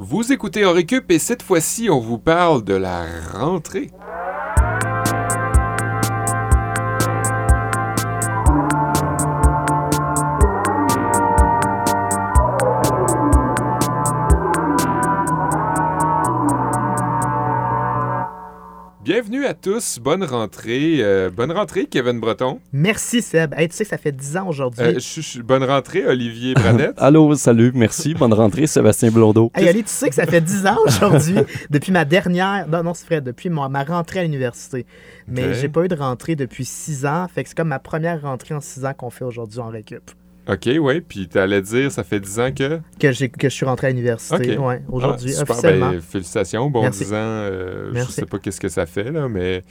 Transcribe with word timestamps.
Vous 0.00 0.32
écoutez 0.32 0.64
On 0.64 0.74
Récup 0.74 1.10
et 1.10 1.18
cette 1.18 1.42
fois-ci, 1.42 1.90
on 1.90 1.98
vous 1.98 2.18
parle 2.18 2.62
de 2.62 2.74
la 2.74 3.04
rentrée. 3.32 3.90
À 19.48 19.54
tous, 19.54 19.98
bonne 19.98 20.24
rentrée. 20.24 20.98
Euh, 21.00 21.30
bonne 21.30 21.50
rentrée, 21.52 21.86
Kevin 21.86 22.20
Breton. 22.20 22.60
Merci 22.70 23.22
Seb. 23.22 23.54
Hey, 23.56 23.66
tu 23.70 23.76
sais 23.76 23.84
que 23.84 23.88
ça 23.88 23.96
fait 23.96 24.12
10 24.12 24.36
ans 24.36 24.46
aujourd'hui. 24.48 24.82
Euh, 24.84 25.42
bonne 25.42 25.64
rentrée, 25.64 26.06
Olivier 26.06 26.52
Bradette. 26.54 26.92
Allô, 26.98 27.34
salut, 27.34 27.72
merci, 27.74 28.12
bonne 28.12 28.34
rentrée, 28.34 28.66
Sébastien 28.66 29.10
Blondeau. 29.10 29.50
Hey 29.54 29.66
Ali, 29.66 29.84
tu 29.84 29.88
sais 29.88 30.10
que 30.10 30.14
ça 30.14 30.26
fait 30.26 30.42
10 30.42 30.66
ans 30.66 30.76
aujourd'hui, 30.84 31.36
depuis 31.70 31.92
ma 31.92 32.04
dernière. 32.04 32.68
Non, 32.68 32.82
non, 32.82 32.92
c'est 32.92 33.06
vrai, 33.06 33.20
depuis 33.22 33.48
ma, 33.48 33.70
ma 33.70 33.84
rentrée 33.84 34.20
à 34.20 34.22
l'université. 34.24 34.84
Mais 35.26 35.46
Ok. 35.48 35.54
j'ai 35.54 35.68
pas 35.70 35.84
eu 35.86 35.88
de 35.88 35.94
rentrée 35.96 36.36
depuis 36.36 36.66
6 36.66 37.06
ans. 37.06 37.26
Fait 37.34 37.42
que 37.42 37.48
c'est 37.48 37.56
comme 37.56 37.68
ma 37.68 37.78
première 37.78 38.20
rentrée 38.20 38.54
en 38.54 38.60
6 38.60 38.84
ans 38.84 38.92
qu'on 38.92 39.08
fait 39.08 39.24
aujourd'hui 39.24 39.60
en 39.60 39.68
récup. 39.70 40.10
OK, 40.50 40.68
ouais, 40.80 41.00
puis 41.02 41.28
t'allais 41.28 41.60
dire, 41.60 41.92
ça 41.92 42.02
fait 42.04 42.20
10 42.20 42.40
ans 42.40 42.50
que... 42.52 42.80
Que, 42.98 43.12
j'ai- 43.12 43.28
que 43.28 43.48
je 43.50 43.54
suis 43.54 43.66
rentré 43.66 43.88
à 43.88 43.90
l'université. 43.90 44.56
Ok. 44.56 44.66
Ouais, 44.66 44.82
aujourd'hui, 44.88 45.32
Ah, 45.34 45.38
super, 45.40 45.50
officiellement. 45.56 45.90
ben, 45.90 46.00
félicitations, 46.00 46.70
bon 46.70 46.82
Merci. 46.82 47.04
10 47.04 47.12
ans. 47.12 47.16
euh, 47.16 47.88
je 47.88 47.92
Merci. 47.94 48.12
sais 48.12 48.26
pas 48.26 48.38
qu'est-ce 48.38 48.60
que 48.60 48.68
ça 48.68 48.86
fait, 48.86 49.10
là, 49.10 49.28
mais 49.28 49.62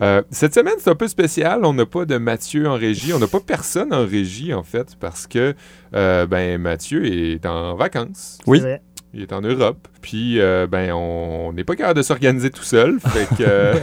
euh, 0.00 0.22
cette 0.30 0.54
semaine, 0.54 0.74
c'est 0.78 0.88
un 0.90 0.94
peu 0.94 1.06
spécial. 1.08 1.64
On 1.64 1.74
n'a 1.74 1.84
pas 1.84 2.06
de 2.06 2.16
Mathieu 2.16 2.66
en 2.66 2.74
régie. 2.74 3.12
On 3.12 3.18
n'a 3.18 3.26
pas 3.28 3.40
personne 3.40 3.92
en 3.92 4.06
régie, 4.06 4.54
en 4.54 4.62
fait, 4.62 4.96
parce 4.98 5.26
que 5.26 5.54
euh, 5.94 6.26
ben, 6.26 6.58
Mathieu 6.60 7.04
est 7.04 7.44
en 7.44 7.74
vacances. 7.76 8.38
Oui. 8.46 8.58
C'est 8.58 8.64
vrai. 8.64 8.82
Il 9.14 9.22
est 9.22 9.32
en 9.32 9.42
Europe. 9.42 9.88
Puis, 10.00 10.40
euh, 10.40 10.66
ben, 10.66 10.92
on 10.92 11.52
n'est 11.52 11.64
pas 11.64 11.76
capable 11.76 11.98
de 11.98 12.02
s'organiser 12.02 12.50
tout 12.50 12.62
seul. 12.62 12.98
Fait 12.98 13.26
que, 13.36 13.42
euh, 13.46 13.74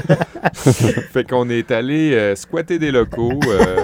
fait 1.12 1.23
qu'on 1.30 1.50
est 1.50 1.72
allé 1.72 2.14
euh, 2.14 2.36
squatter 2.36 2.80
des 2.80 2.92
locaux 2.92 3.39
euh, 3.48 3.84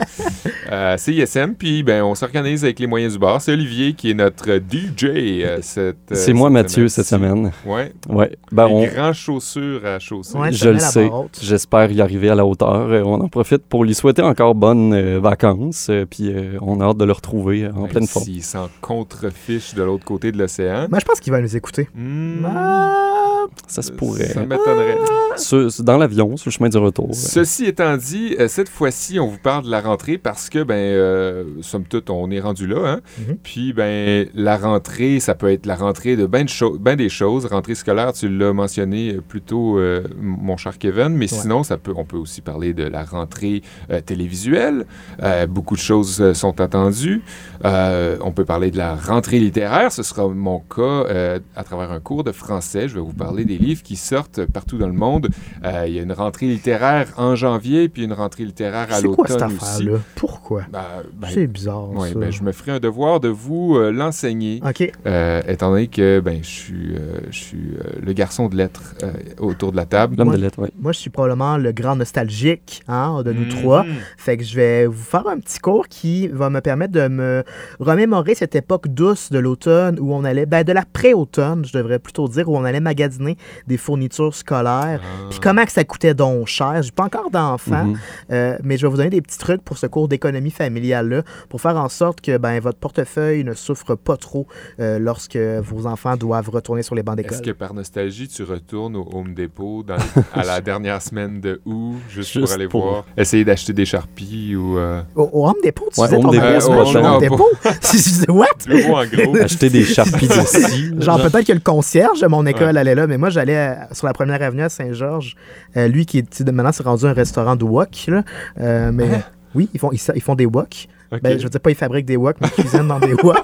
à 0.69 0.97
CISM. 0.97 1.53
Puis, 1.53 1.83
ben, 1.83 2.03
on 2.03 2.15
s'organise 2.15 2.63
avec 2.63 2.79
les 2.79 2.87
moyens 2.87 3.13
du 3.13 3.19
bord. 3.19 3.41
C'est 3.41 3.53
Olivier 3.53 3.93
qui 3.93 4.11
est 4.11 4.13
notre 4.13 4.57
DJ 4.57 5.05
euh, 5.05 5.59
cette 5.61 5.97
C'est 6.11 6.33
moi, 6.33 6.49
cette 6.49 6.53
Mathieu, 6.53 6.87
cette 6.87 7.05
semaine. 7.05 7.51
Ouais. 7.65 7.93
Ouais, 8.09 8.35
ben, 8.51 8.67
Les 8.67 8.73
on, 8.73 8.85
grands 8.85 9.13
chaussures 9.13 9.85
à 9.85 9.99
chausser. 9.99 10.37
Ouais, 10.37 10.51
je 10.51 10.69
le 10.69 10.79
sais. 10.79 11.09
J'espère 11.41 11.91
y 11.91 12.01
arriver 12.01 12.29
à 12.29 12.35
la 12.35 12.45
hauteur. 12.45 12.89
On 13.05 13.21
en 13.21 13.27
profite 13.27 13.65
pour 13.65 13.83
lui 13.83 13.93
souhaiter 13.93 14.21
encore 14.21 14.55
bonnes 14.55 14.93
euh, 14.93 15.19
vacances, 15.19 15.89
puis 16.09 16.31
euh, 16.31 16.57
on 16.61 16.81
a 16.81 16.85
hâte 16.85 16.97
de 16.97 17.05
le 17.05 17.11
retrouver 17.11 17.67
en 17.67 17.81
Même 17.81 17.89
pleine 17.89 18.07
forme. 18.07 18.25
S'il 18.25 18.43
s'en 18.43 18.69
contrefiche 18.81 19.73
de 19.75 19.83
l'autre 19.83 20.05
côté 20.05 20.31
de 20.31 20.37
l'océan. 20.37 20.87
Moi, 20.89 20.99
je 20.99 21.05
pense 21.05 21.19
qu'il 21.19 21.33
va 21.35 21.41
nous 21.41 21.55
écouter. 21.55 21.87
Hmm, 21.95 22.45
Ah, 22.45 23.24
Ça 23.67 23.81
se 23.81 23.91
pourrait. 23.91 24.27
Ça 24.29 24.41
m'étonnerait. 24.45 24.97
Sur- 25.37 25.69
dans 25.83 25.97
l'avion, 25.97 26.37
sur 26.37 26.49
le 26.49 26.51
chemin 26.51 26.69
du 26.69 26.77
retour. 26.77 27.09
Ceci 27.13 27.65
étant 27.65 27.97
dit, 27.97 28.35
euh, 28.39 28.47
cette 28.47 28.69
fois-ci, 28.69 29.19
on 29.19 29.27
vous 29.27 29.37
parle 29.37 29.65
de 29.65 29.71
la 29.71 29.81
rentrée 29.81 30.17
parce 30.17 30.49
que, 30.49 30.63
ben, 30.63 30.75
euh, 30.75 31.43
somme 31.61 31.83
toute, 31.83 32.09
on 32.09 32.31
est 32.31 32.39
rendu 32.39 32.67
là. 32.67 32.77
Hein? 32.87 33.01
Mhm. 33.19 33.37
Puis, 33.43 33.73
ben, 33.73 34.27
la 34.33 34.57
rentrée, 34.57 35.19
ça 35.19 35.35
peut 35.35 35.51
être 35.51 35.65
la 35.65 35.75
rentrée 35.75 36.15
de 36.15 36.25
ben, 36.25 36.43
de 36.45 36.49
cho- 36.49 36.77
ben 36.79 36.95
des 36.95 37.09
choses. 37.09 37.45
Rentrée 37.45 37.75
scolaire, 37.75 38.13
tu 38.13 38.29
l'as 38.29 38.53
mentionné 38.53 39.15
euh, 39.15 39.21
plus 39.21 39.41
tôt, 39.41 39.77
euh, 39.77 40.03
mon 40.21 40.55
cher 40.57 40.77
Kevin. 40.77 41.09
Mais 41.09 41.31
Ouais. 41.33 41.39
sinon, 41.41 41.63
ça 41.63 41.77
peut, 41.77 41.93
on 41.95 42.05
peut 42.05 42.17
aussi 42.17 42.39
parler 42.41 42.73
de 42.73 42.83
la 42.83 43.03
rentrée 43.03 43.61
euh, 43.91 43.99
télévisuelle. 43.99 44.85
Euh, 45.21 45.47
beaucoup 45.47 45.75
de 45.75 45.81
choses 45.81 46.21
euh, 46.21 46.33
sont 46.33 46.61
attendues. 46.61 47.21
Euh, 47.65 48.17
on 48.21 48.31
peut 48.31 48.45
parler 48.45 48.71
de 48.71 48.77
la 48.77 48.95
rentrée 48.95 49.39
littéraire. 49.39 49.91
Ce 49.91 50.03
sera 50.03 50.27
mon 50.29 50.59
cas 50.59 50.81
euh, 50.81 51.39
à 51.55 51.63
travers 51.63 51.91
un 51.91 51.99
cours 51.99 52.23
de 52.23 52.31
français. 52.31 52.87
Je 52.87 52.95
vais 52.95 53.01
vous 53.01 53.13
parler 53.13 53.34
des 53.43 53.57
livres 53.57 53.83
qui 53.83 53.97
sortent 53.97 54.45
partout 54.45 54.77
dans 54.77 54.87
le 54.87 54.93
monde. 54.93 55.27
Euh, 55.65 55.83
Il 55.87 55.93
y 55.95 55.99
a 55.99 56.03
une 56.03 56.13
rentrée 56.13 56.45
littéraire 56.47 57.07
en 57.17 57.35
janvier, 57.35 57.89
puis 57.89 58.03
une 58.05 58.13
rentrée 58.13 58.45
littéraire 58.45 58.87
à 58.91 59.01
c'est 59.01 59.07
quoi 59.07 59.27
cette 59.27 59.41
l'automne 59.41 59.57
aussi. 59.57 59.65
affaire-là? 59.81 59.99
Pourquoi? 60.15 60.61
Ben, 60.71 60.83
ben, 61.13 61.27
c'est 61.33 61.47
bizarre, 61.47 61.89
ouais, 61.91 62.13
ça. 62.13 62.19
ben, 62.19 62.31
je 62.31 62.43
me 62.43 62.51
ferai 62.53 62.71
un 62.71 62.79
devoir 62.79 63.19
de 63.19 63.27
vous 63.27 63.75
euh, 63.75 63.91
l'enseigner, 63.91 64.61
OK. 64.65 64.89
euh, 65.07 65.41
étant 65.47 65.71
donné 65.71 65.87
que 65.87 66.21
ben, 66.21 66.39
je 66.41 66.47
suis, 66.47 66.95
euh, 66.95 67.19
je 67.31 67.37
suis 67.37 67.57
euh, 67.79 67.99
le 68.01 68.13
garçon 68.13 68.47
de 68.47 68.55
lettres 68.55 68.93
euh, 69.03 69.11
autour 69.39 69.71
de 69.71 69.77
la 69.77 69.85
table. 69.85 70.15
L'homme 70.17 70.27
moi- 70.27 70.37
de 70.37 70.41
lettres, 70.41 70.59
oui. 70.61 70.69
Moi, 70.79 70.91
je 70.91 70.99
suis 70.99 71.09
probablement 71.09 71.57
le 71.57 71.71
grand 71.71 71.95
nostalgique 71.95 72.83
hein, 72.87 73.23
de 73.23 73.33
nous 73.33 73.41
Mhm. 73.45 73.49
trois. 73.49 73.85
Fait 74.17 74.37
que 74.37 74.43
je 74.43 74.55
vais 74.55 74.85
vous 74.85 74.93
faire 75.03 75.27
un 75.27 75.39
petit 75.39 75.57
cours 75.59 75.87
qui 75.87 76.27
va 76.27 76.49
me 76.51 76.61
permettre 76.61 76.93
de 76.93 77.07
me 77.07 77.43
remémorer 77.79 78.35
cette 78.35 78.55
époque 78.55 78.87
douce 78.87 79.31
de 79.31 79.39
l'automne 79.39 79.97
où 79.99 80.13
on 80.13 80.23
allait, 80.23 80.45
ben 80.45 80.63
de 80.63 80.71
la 80.71 80.83
pré-automne, 80.85 81.65
je 81.65 81.75
devrais 81.77 81.99
plutôt 81.99 82.27
dire, 82.27 82.47
où 82.49 82.55
on 82.57 82.63
allait 82.63 82.79
magasiner 82.79 83.24
des 83.67 83.77
fournitures 83.77 84.33
scolaires. 84.35 85.01
Ah. 85.03 85.27
Puis 85.29 85.39
comment 85.39 85.65
que 85.65 85.71
ça 85.71 85.83
coûtait 85.83 86.13
donc 86.13 86.47
cher. 86.47 86.81
J'ai 86.81 86.91
pas 86.91 87.03
encore 87.05 87.29
d'enfants, 87.31 87.85
Mhm. 87.85 87.97
euh, 88.31 88.57
mais 88.63 88.77
je 88.77 88.85
vais 88.85 88.91
vous 88.91 88.97
donner 88.97 89.09
des 89.09 89.21
petits 89.21 89.37
trucs 89.37 89.61
pour 89.63 89.77
ce 89.77 89.87
cours 89.87 90.07
d'économie 90.07 90.51
familiale-là, 90.51 91.23
pour 91.49 91.61
faire 91.61 91.77
en 91.77 91.89
sorte 91.89 92.21
que 92.21 92.37
ben, 92.37 92.59
votre 92.59 92.77
portefeuille 92.77 93.43
ne 93.43 93.53
souffre 93.53 93.95
pas 93.95 94.17
trop 94.17 94.47
euh, 94.79 94.99
lorsque 94.99 95.37
vos 95.37 95.85
enfants 95.87 96.15
doivent 96.17 96.49
retourner 96.49 96.83
sur 96.83 96.95
les 96.95 97.03
bancs 97.03 97.15
d'école. 97.17 97.33
Est-ce 97.33 97.41
que 97.41 97.51
par 97.51 97.73
nostalgie, 97.73 98.27
tu 98.27 98.43
retournes 98.43 98.95
au 98.95 99.07
Home 99.13 99.33
Depot 99.33 99.83
dans- 99.83 99.95
à 100.33 100.43
la 100.43 100.61
dernière 100.61 101.01
semaine 101.01 101.39
de 101.41 101.61
août, 101.65 101.95
juste, 102.09 102.39
pour 102.39 102.51
aller 102.51 102.67
pour- 102.67 102.83
voir, 102.89 103.05
essayer 103.17 103.43
d'acheter 103.45 103.73
des 103.73 103.85
charpies 103.85 104.55
ou 104.55 104.77
euh, 104.77 105.01
Au, 105.15 105.29
au 105.33 105.47
Home 105.47 105.55
Depot, 105.63 105.87
tu 105.93 105.99
Ouais, 106.01 106.07
disais 106.07 106.17
Home 106.17 106.23
ton 106.23 106.31
Depot, 106.31 106.43
euh, 106.45 106.59
au- 106.61 107.05
Home 107.15 107.21
Depot? 107.21 107.49
Je 107.63 107.91
disais, 107.91 108.29
what? 108.29 108.45
gros 108.67 108.97
en 108.97 109.05
gros? 109.05 109.37
Acheter 109.37 109.69
des 109.69 109.83
charpies 109.83 110.27
d'ici. 110.27 110.87
Genre, 110.99 111.17
genre. 111.19 111.21
peut-être 111.31 111.47
que 111.47 111.53
le 111.53 111.59
concierge 111.59 112.21
de 112.21 112.27
mon 112.27 112.45
école 112.45 112.73
Ouais. 112.73 112.77
allait 112.79 112.95
là, 112.95 113.04
mais 113.07 113.17
moi, 113.17 113.29
j'allais 113.29 113.57
à- 113.57 113.87
sur 113.93 114.07
la 114.07 114.13
première 114.13 114.41
avenue 114.41 114.61
à 114.63 114.69
Saint-Georges. 114.69 115.35
Euh, 115.77 115.87
lui, 115.87 116.05
qui 116.05 116.19
est, 116.19 116.41
maintenant, 116.51 116.71
c'est 116.71 116.83
rendu 116.83 117.05
un 117.05 117.13
restaurant 117.13 117.55
de 117.55 117.63
wok, 117.63 118.05
là. 118.07 118.23
Euh, 118.59 118.91
mais 118.93 119.09
oui, 119.55 119.69
ils 119.73 119.79
font, 119.79 119.91
ils, 119.91 119.99
ils 120.15 120.21
font 120.21 120.35
des 120.35 120.45
wok. 120.45 120.87
Ok. 121.15 121.21
Ben, 121.21 121.37
je 121.39 121.43
veux 121.43 121.49
dire, 121.49 121.59
pas 121.59 121.71
ils 121.71 121.75
fabriquent 121.75 122.05
des 122.05 122.17
wok, 122.17 122.35
mais 122.41 122.47
ils 122.57 122.61
cuisinent 122.63 122.87
dans 122.87 122.99
des 122.99 123.13
wok. 123.23 123.37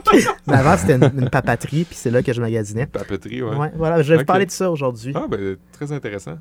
mais 0.48 0.54
avant, 0.54 0.78
c'était 0.78 0.96
une, 0.96 1.12
une 1.24 1.30
papaterie, 1.30 1.84
puis 1.86 1.96
c'est 2.00 2.12
là 2.12 2.22
que 2.22 2.34
je 2.34 2.42
magasinais. 2.42 2.86
Papeterie, 2.86 3.42
ouais. 3.42 3.56
Ouais, 3.56 3.72
voilà, 3.76 4.02
je 4.02 4.14
vais 4.14 4.20
vous 4.20 4.26
parler 4.26 4.46
de 4.46 4.52
ça 4.52 4.70
aujourd'hui. 4.72 5.14
Ah, 5.16 5.26
ben, 5.30 5.56
très 5.74 5.92
intéressant. 5.92 6.36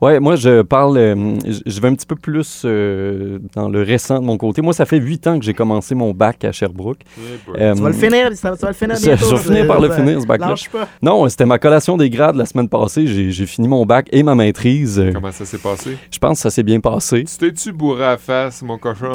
Ouais, 0.00 0.20
moi, 0.20 0.36
je 0.36 0.62
parle. 0.62 0.96
euh, 0.98 1.34
je- 1.66 1.80
vais 1.80 1.88
un 1.88 1.94
petit 1.94 2.06
peu 2.06 2.16
plus 2.16 2.62
euh, 2.64 3.38
dans 3.54 3.68
le 3.68 3.82
récent 3.82 4.18
de 4.20 4.24
mon 4.24 4.36
côté. 4.38 4.62
Moi, 4.62 4.72
ça 4.72 4.86
fait 4.86 4.98
huit 4.98 5.26
ans 5.26 5.38
que 5.38 5.44
j'ai 5.44 5.54
commencé 5.54 5.94
mon 5.94 6.12
bac 6.12 6.44
à 6.44 6.52
Sherbrooke. 6.52 7.00
Eh. 7.18 7.60
Euh, 7.60 7.74
Tu 7.74 7.82
vas 7.82 7.88
le 7.88 7.94
finir, 7.94 8.30
ça, 8.34 8.52
tu 8.56 8.62
vas 8.62 8.68
le 8.68 8.74
finir 8.74 8.96
je- 9.00 9.02
bientôt. 9.02 9.26
je 9.30 9.34
vais 9.36 9.42
finir 9.42 9.66
par 9.66 9.80
le 9.80 9.90
finir, 9.90 10.20
ce 10.20 10.26
bac-là. 10.26 10.54
Non, 11.02 11.28
c'était 11.28 11.46
ma 11.46 11.58
collation 11.58 11.96
des 11.96 12.08
grades 12.10 12.36
la 12.36 12.46
semaine 12.46 12.68
passée. 12.68 13.06
J'ai 13.06 13.30
j'ai 13.30 13.46
fini 13.46 13.68
mon 13.68 13.84
bac 13.84 14.08
et 14.12 14.22
ma 14.22 14.34
maîtrise. 14.34 15.02
Comment 15.12 15.32
ça 15.32 15.44
s'est 15.44 15.58
passé? 15.58 15.96
Je 16.10 16.18
pense 16.18 16.38
que 16.38 16.42
ça 16.42 16.50
s'est 16.50 16.62
bien 16.62 16.80
passé. 16.80 17.24
Tu 17.24 17.36
t'es-tu 17.36 17.72
bourré 17.72 18.04
à 18.06 18.16
face, 18.16 18.62
mon 18.62 18.78
cochon? 18.78 19.12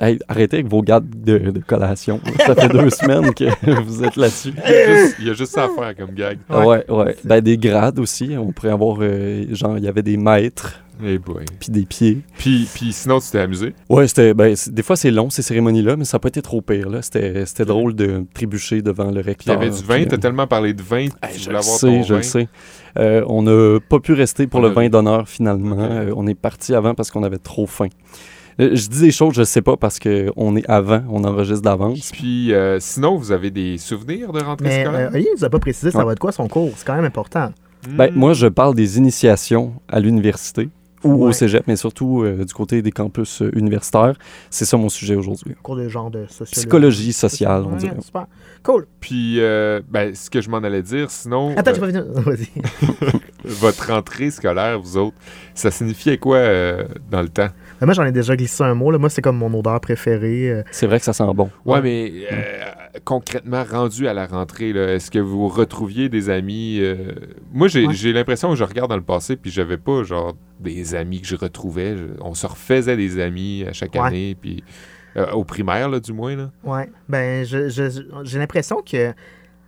Hey, 0.00 0.18
arrêtez 0.28 0.58
avec 0.58 0.68
vos 0.68 0.81
gardes 0.82 1.06
de, 1.08 1.38
de 1.50 1.60
collation. 1.60 2.20
Ça 2.46 2.54
fait 2.54 2.68
deux 2.68 2.90
semaines 2.90 3.32
que 3.34 3.44
vous 3.82 4.04
êtes 4.04 4.16
là-dessus. 4.16 4.52
Il 4.66 4.70
y 4.70 4.74
a 4.74 4.96
juste, 4.96 5.16
il 5.20 5.26
y 5.26 5.30
a 5.30 5.32
juste 5.34 5.52
ça 5.52 5.64
à 5.64 5.68
faire 5.68 5.96
comme 5.96 6.14
gag. 6.14 6.38
Ouais. 6.50 6.66
Ouais, 6.66 6.90
ouais. 6.90 7.16
Ben, 7.24 7.40
des 7.40 7.56
grades 7.58 7.98
aussi. 7.98 8.34
On 8.38 8.52
pourrait 8.52 8.70
avoir, 8.72 8.98
euh, 9.00 9.44
genre, 9.54 9.78
il 9.78 9.84
y 9.84 9.88
avait 9.88 10.02
des 10.02 10.16
maîtres, 10.16 10.80
Eh 11.04 11.18
boy. 11.18 11.44
puis 11.60 11.70
des 11.70 11.84
pieds. 11.86 12.18
Puis, 12.38 12.68
puis 12.72 12.92
sinon, 12.92 13.18
tu 13.20 13.30
t'es 13.30 13.38
amusé? 13.40 13.74
Ouais, 13.88 14.06
c'était. 14.08 14.34
Ben, 14.34 14.54
des 14.68 14.82
fois, 14.82 14.96
c'est 14.96 15.10
long, 15.10 15.30
ces 15.30 15.42
cérémonies-là, 15.42 15.96
mais 15.96 16.04
ça 16.04 16.16
n'a 16.16 16.20
pas 16.20 16.28
été 16.28 16.42
trop 16.42 16.60
pire. 16.60 16.88
là. 16.88 17.02
C'était 17.02 17.44
c'était 17.46 17.64
drôle 17.64 17.94
de 17.94 18.24
trébucher 18.34 18.82
devant 18.82 19.10
le 19.10 19.22
Puis 19.22 19.22
il 19.22 19.26
y 19.26 19.28
recteur. 19.28 19.56
avait 19.56 19.70
du 19.70 19.82
vin, 19.84 20.04
t'as 20.04 20.16
euh, 20.16 20.18
tellement 20.18 20.46
parlé 20.46 20.72
de 20.74 20.82
vin, 20.82 20.98
hey, 20.98 21.10
tu 21.32 21.38
je 21.38 21.44
voulais 21.44 21.52
le 21.52 21.58
avoir 21.58 21.62
sais, 21.78 21.86
ton 21.86 22.02
je 22.02 22.08
vin. 22.12 22.16
le 22.18 22.22
sais. 22.22 22.48
Euh, 22.98 23.24
on 23.26 23.42
n'a 23.42 23.80
pas 23.80 24.00
pu 24.00 24.12
rester 24.12 24.46
pour 24.46 24.60
On 24.60 24.64
le 24.64 24.68
a- 24.68 24.72
vin 24.72 24.88
d'honneur 24.90 25.26
finalement. 25.28 25.78
Euh, 25.80 26.12
on 26.14 26.26
est 26.26 26.34
parti 26.34 26.74
avant 26.74 26.94
parce 26.94 27.10
qu'on 27.10 27.22
avait 27.22 27.38
trop 27.38 27.66
faim. 27.66 27.88
Euh, 28.60 28.70
je 28.74 28.88
dis 28.88 29.00
des 29.00 29.10
choses, 29.12 29.34
je 29.34 29.42
sais 29.44 29.62
pas 29.62 29.76
parce 29.76 29.98
qu'on 29.98 30.56
est 30.56 30.68
avant, 30.68 31.02
on 31.08 31.24
enregistre 31.24 31.62
d'avance. 31.62 32.10
Puis 32.12 32.52
euh, 32.52 32.78
sinon, 32.80 33.16
vous 33.16 33.32
avez 33.32 33.50
des 33.50 33.78
souvenirs 33.78 34.32
de 34.32 34.40
rentrée 34.42 34.66
Mais 34.68 34.84
scolaire? 34.84 35.08
euh, 35.08 35.14
Olivier 35.14 35.30
nous 35.36 35.44
a 35.44 35.50
pas 35.50 35.58
précisé 35.58 35.90
ça 35.90 35.98
Ouais. 35.98 36.04
va 36.04 36.12
être 36.12 36.18
quoi 36.18 36.32
son 36.32 36.48
cours. 36.48 36.72
C'est 36.76 36.86
quand 36.86 36.94
même 36.96 37.04
important. 37.04 37.50
Ben, 37.88 38.10
Hmm. 38.12 38.14
moi, 38.18 38.32
je 38.32 38.46
parle 38.46 38.74
des 38.76 38.98
initiations 38.98 39.72
à 39.88 39.98
l'université 40.00 40.68
ou 41.04 41.24
au 41.24 41.32
cégep, 41.32 41.64
mais 41.66 41.74
surtout 41.74 42.22
euh, 42.22 42.44
du 42.44 42.54
côté 42.54 42.80
des 42.80 42.92
campus 42.92 43.42
euh, 43.42 43.50
universitaires. 43.58 44.14
C'est 44.50 44.64
ça 44.64 44.76
mon 44.76 44.88
sujet 44.88 45.16
aujourd'hui. 45.16 45.56
cours 45.60 45.74
de 45.74 45.88
genre 45.88 46.12
de 46.12 46.26
sociologie. 46.26 46.52
Psychologie 46.52 47.12
sociale, 47.12 47.64
on 47.66 47.72
Ouais, 47.72 47.78
dirait. 47.78 47.96
Super. 48.00 48.26
Cool. 48.62 48.86
Puis, 49.00 49.40
euh, 49.40 49.80
ben, 49.90 50.14
ce 50.14 50.30
que 50.30 50.40
je 50.40 50.48
m'en 50.48 50.58
allais 50.58 50.82
dire, 50.82 51.10
sinon, 51.10 51.56
Attends, 51.56 51.72
euh, 51.72 51.74
tu 51.74 51.80
vas 51.80 51.86
venir. 51.88 52.04
Vas-y. 52.14 52.46
votre 53.44 53.88
rentrée 53.92 54.30
scolaire, 54.30 54.78
vous 54.80 54.96
autres, 54.96 55.16
ça 55.54 55.72
signifiait 55.72 56.18
quoi 56.18 56.36
euh, 56.36 56.84
dans 57.10 57.22
le 57.22 57.28
temps? 57.30 57.48
Mais 57.82 57.86
moi, 57.86 57.94
j'en 57.94 58.04
ai 58.04 58.12
déjà 58.12 58.36
glissé 58.36 58.62
un 58.62 58.74
mot. 58.74 58.92
Là. 58.92 58.98
Moi, 58.98 59.10
c'est 59.10 59.22
comme 59.22 59.36
mon 59.38 59.52
odeur 59.58 59.80
préférée. 59.80 60.50
euh. 60.50 60.62
C'est 60.70 60.86
vrai 60.86 61.00
que 61.00 61.04
ça 61.04 61.12
sent 61.12 61.24
bon. 61.34 61.50
Ouais, 61.64 61.74
Ouais. 61.74 61.82
mais 61.82 62.12
euh, 62.30 62.36
concrètement, 63.04 63.64
rendu 63.64 64.06
à 64.06 64.14
la 64.14 64.26
rentrée, 64.26 64.72
là, 64.72 64.94
est-ce 64.94 65.10
que 65.10 65.18
vous 65.18 65.48
retrouviez 65.48 66.08
des 66.08 66.30
amis? 66.30 66.78
euh, 66.80 67.12
Moi, 67.52 67.66
j'ai 67.66 67.84
Ouais. 67.86 67.92
j'ai 67.94 68.12
l'impression 68.12 68.50
que 68.50 68.56
je 68.56 68.62
regarde 68.64 68.88
dans 68.88 68.96
le 68.96 69.02
passé, 69.02 69.34
puis 69.36 69.50
j'avais 69.50 69.78
pas, 69.78 70.04
genre, 70.04 70.34
des 70.60 70.94
amis 70.94 71.20
que 71.20 71.26
je 71.26 71.34
retrouvais. 71.36 71.96
Je- 71.96 72.04
on 72.20 72.34
se 72.34 72.46
refaisait 72.46 72.96
des 72.96 73.18
amis 73.20 73.64
à 73.68 73.72
chaque 73.72 73.94
Ouais. 73.94 74.00
année, 74.00 74.36
puis 74.40 74.62
euh, 75.16 75.30
au 75.32 75.42
primaire, 75.44 75.88
là, 75.90 75.98
du 76.00 76.12
moins, 76.12 76.36
là. 76.36 76.50
Ouais. 76.64 76.88
Ben, 77.08 77.44
je- 77.44 77.68
je- 77.68 78.02
j'ai 78.22 78.38
l'impression 78.38 78.80
que 78.80 79.12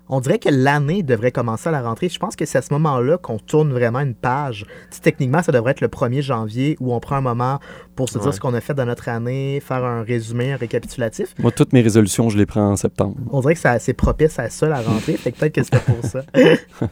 On 0.08 0.20
dirait 0.20 0.38
que 0.38 0.50
l'année 0.50 1.02
devrait 1.02 1.30
commencer 1.32 1.68
à 1.70 1.72
la 1.72 1.80
rentrée. 1.82 2.08
Je 2.10 2.18
pense 2.18 2.36
que 2.36 2.44
c'est 2.44 2.58
à 2.58 2.62
ce 2.62 2.72
moment-là 2.74 3.16
qu'on 3.16 3.38
tourne 3.38 3.72
vraiment 3.72 4.00
une 4.00 4.14
page. 4.14 4.66
Tu 4.90 4.96
sais, 4.96 5.00
techniquement, 5.00 5.42
ça 5.42 5.50
devrait 5.50 5.70
être 5.72 5.80
le 5.80 5.88
1er 5.88 6.20
janvier 6.20 6.76
où 6.78 6.92
on 6.92 7.00
prend 7.00 7.16
un 7.16 7.20
moment 7.22 7.58
pour 7.96 8.08
se 8.10 8.18
Ouais. 8.18 8.24
dire 8.24 8.34
ce 8.34 8.40
qu'on 8.40 8.52
a 8.54 8.60
fait 8.60 8.74
dans 8.74 8.84
notre 8.84 9.08
année, 9.08 9.60
faire 9.66 9.82
un 9.84 10.02
résumé, 10.02 10.52
un 10.52 10.56
récapitulatif. 10.56 11.34
Moi, 11.38 11.50
toutes 11.52 11.72
mes 11.72 11.80
résolutions, 11.80 12.28
je 12.28 12.36
les 12.36 12.44
prends 12.46 12.70
en 12.72 12.76
septembre. 12.76 13.16
On 13.30 13.40
dirait 13.40 13.54
que 13.54 13.60
c'est 13.60 13.68
assez 13.68 13.94
propice 13.94 14.38
à 14.38 14.50
ça, 14.50 14.68
la 14.68 14.80
rentrée. 14.82 15.14
fait 15.16 15.32
que 15.32 15.38
peut-être 15.38 15.54
que 15.54 15.62
c'était 15.62 15.78
pour 15.80 16.04
ça. 16.04 16.22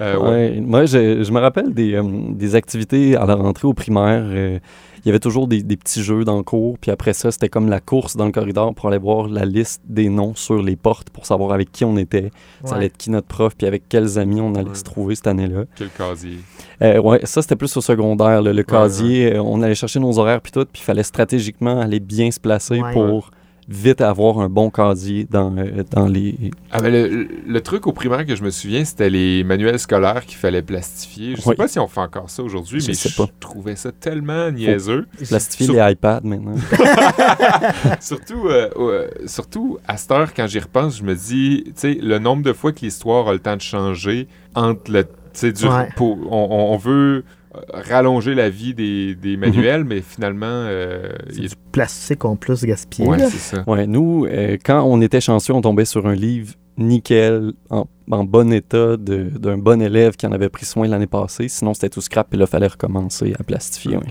Euh, 0.00 0.16
ouais. 0.18 0.28
Ouais, 0.28 0.60
moi, 0.60 0.86
je, 0.86 1.22
je 1.22 1.30
me 1.30 1.38
rappelle 1.38 1.72
des, 1.72 1.94
euh, 1.94 2.02
des 2.30 2.56
activités 2.56 3.14
à 3.16 3.26
la 3.26 3.36
rentrée 3.36 3.68
au 3.68 3.74
primaire. 3.74 4.24
euh, 4.26 4.58
il 5.04 5.08
y 5.08 5.10
avait 5.10 5.18
toujours 5.20 5.46
des, 5.48 5.62
des 5.62 5.76
petits 5.76 6.02
jeux 6.02 6.24
dans 6.24 6.36
le 6.38 6.42
cours. 6.42 6.78
Puis 6.78 6.90
après 6.90 7.12
ça, 7.12 7.30
c'était 7.30 7.48
comme 7.50 7.68
la 7.68 7.80
course 7.80 8.16
dans 8.16 8.24
le 8.24 8.32
corridor 8.32 8.74
pour 8.74 8.88
aller 8.88 8.98
voir 8.98 9.28
la 9.28 9.44
liste 9.44 9.82
des 9.86 10.08
noms 10.08 10.34
sur 10.34 10.62
les 10.62 10.76
portes 10.76 11.10
pour 11.10 11.26
savoir 11.26 11.52
avec 11.52 11.70
qui 11.72 11.84
on 11.84 11.96
était. 11.96 12.30
Ça 12.64 12.70
Ouais. 12.70 12.76
allait 12.78 12.86
être 12.86 12.96
qui 12.96 13.10
notre 13.10 13.26
prof, 13.26 13.54
puis 13.56 13.66
avec 13.66 13.82
quels 13.88 14.18
amis 14.18 14.40
on 14.40 14.54
allait 14.54 14.68
Ouais. 14.70 14.74
se 14.74 14.82
trouver 14.84 15.14
cette 15.14 15.26
année-là. 15.26 15.64
Quel 15.76 15.90
casier. 15.90 16.38
Euh, 16.82 17.00
ouais, 17.00 17.20
ça, 17.24 17.42
c'était 17.42 17.56
plus 17.56 17.76
au 17.76 17.80
secondaire. 17.80 18.40
là, 18.42 18.52
le 18.52 18.62
casier, 18.62 19.34
euh, 19.34 19.42
on 19.42 19.60
allait 19.62 19.74
chercher 19.74 20.00
nos 20.00 20.18
horaires, 20.18 20.40
puis 20.40 20.52
tout. 20.52 20.64
Puis 20.72 20.80
il 20.82 20.84
fallait 20.84 21.02
stratégiquement 21.02 21.80
aller 21.80 22.00
bien 22.00 22.30
se 22.30 22.40
placer 22.40 22.80
Ouais. 22.80 22.92
pour 22.92 23.30
vite 23.68 24.00
avoir 24.00 24.38
un 24.40 24.48
bon 24.48 24.70
casier 24.70 25.26
dans, 25.30 25.56
euh, 25.56 25.82
dans 25.90 26.06
les. 26.06 26.50
Ah, 26.70 26.80
ben 26.80 26.92
le, 26.92 27.60
truc 27.60 27.86
au 27.86 27.92
primaire 27.92 28.26
que 28.26 28.36
je 28.36 28.42
me 28.42 28.50
souviens, 28.50 28.84
c'était 28.84 29.08
les 29.10 29.42
manuels 29.44 29.78
scolaires 29.78 30.26
qu'il 30.26 30.36
fallait 30.38 30.62
plastifier. 30.62 31.36
Je 31.36 31.40
sais 31.40 31.48
Oui. 31.50 31.56
pas 31.56 31.68
si 31.68 31.78
on 31.78 31.88
fait 31.88 32.00
encore 32.00 32.28
ça 32.30 32.42
aujourd'hui, 32.42 32.80
Je 32.80 32.88
mais 32.88 32.94
sais 32.94 33.08
je 33.08 33.16
pas. 33.16 33.26
trouvais 33.40 33.76
ça 33.76 33.90
tellement 33.92 34.50
niaiseux. 34.50 35.06
plastifier 35.28 35.66
Sur- 35.66 35.74
les 35.76 35.92
iPads 35.92 36.20
maintenant. 36.24 36.54
surtout, 38.00 38.48
euh, 38.48 38.68
euh, 38.76 39.08
surtout, 39.26 39.78
à 39.86 39.96
cette 39.96 40.10
heure, 40.10 40.34
quand 40.34 40.46
j'y 40.46 40.58
repense, 40.58 40.98
je 40.98 41.02
me 41.04 41.14
dis, 41.14 41.64
tu 41.66 41.72
sais, 41.76 41.94
le 41.94 42.18
nombre 42.18 42.42
de 42.42 42.52
fois 42.52 42.72
que 42.72 42.80
l'histoire 42.80 43.28
a 43.28 43.32
le 43.32 43.38
temps 43.38 43.56
de 43.56 43.62
changer 43.62 44.28
entre 44.54 44.90
le. 44.90 45.04
tu 45.04 45.10
sais, 45.32 45.52
du- 45.52 45.64
Ouais. 45.66 45.88
on, 45.98 46.76
veut 46.76 47.24
rallonger 47.72 48.34
la 48.34 48.50
vie 48.50 48.74
des, 48.74 49.14
des 49.14 49.36
manuels, 49.36 49.84
mais 49.84 50.00
finalement, 50.00 50.46
euh, 50.48 51.10
C'est 51.30 51.36
il 51.36 51.48
du 51.48 51.54
plastique 51.72 52.24
en 52.24 52.36
plus 52.36 52.64
gaspillé. 52.64 53.08
Ouais, 53.08 53.18
c'est 53.18 53.38
ça. 53.56 53.64
Ouais, 53.66 53.86
nous, 53.86 54.26
euh, 54.26 54.56
quand 54.64 54.82
on 54.84 55.00
était 55.00 55.20
chanceux, 55.20 55.52
on 55.52 55.60
tombait 55.60 55.84
sur 55.84 56.06
un 56.06 56.14
livre 56.14 56.54
nickel, 56.76 57.52
en, 57.70 57.86
en 58.10 58.24
bon 58.24 58.52
état, 58.52 58.96
de- 58.96 59.30
d'un 59.38 59.56
bon 59.58 59.80
élève 59.80 60.16
qui 60.16 60.26
en 60.26 60.32
avait 60.32 60.48
pris 60.48 60.66
soin 60.66 60.88
l'année 60.88 61.06
passée. 61.06 61.46
Sinon, 61.48 61.72
c'était 61.72 61.88
tout 61.88 62.00
scrap, 62.00 62.34
et 62.34 62.36
là, 62.36 62.46
il 62.46 62.50
fallait 62.50 62.66
recommencer 62.66 63.32
à 63.38 63.44
plastifier. 63.44 63.96
ouais. 63.96 64.02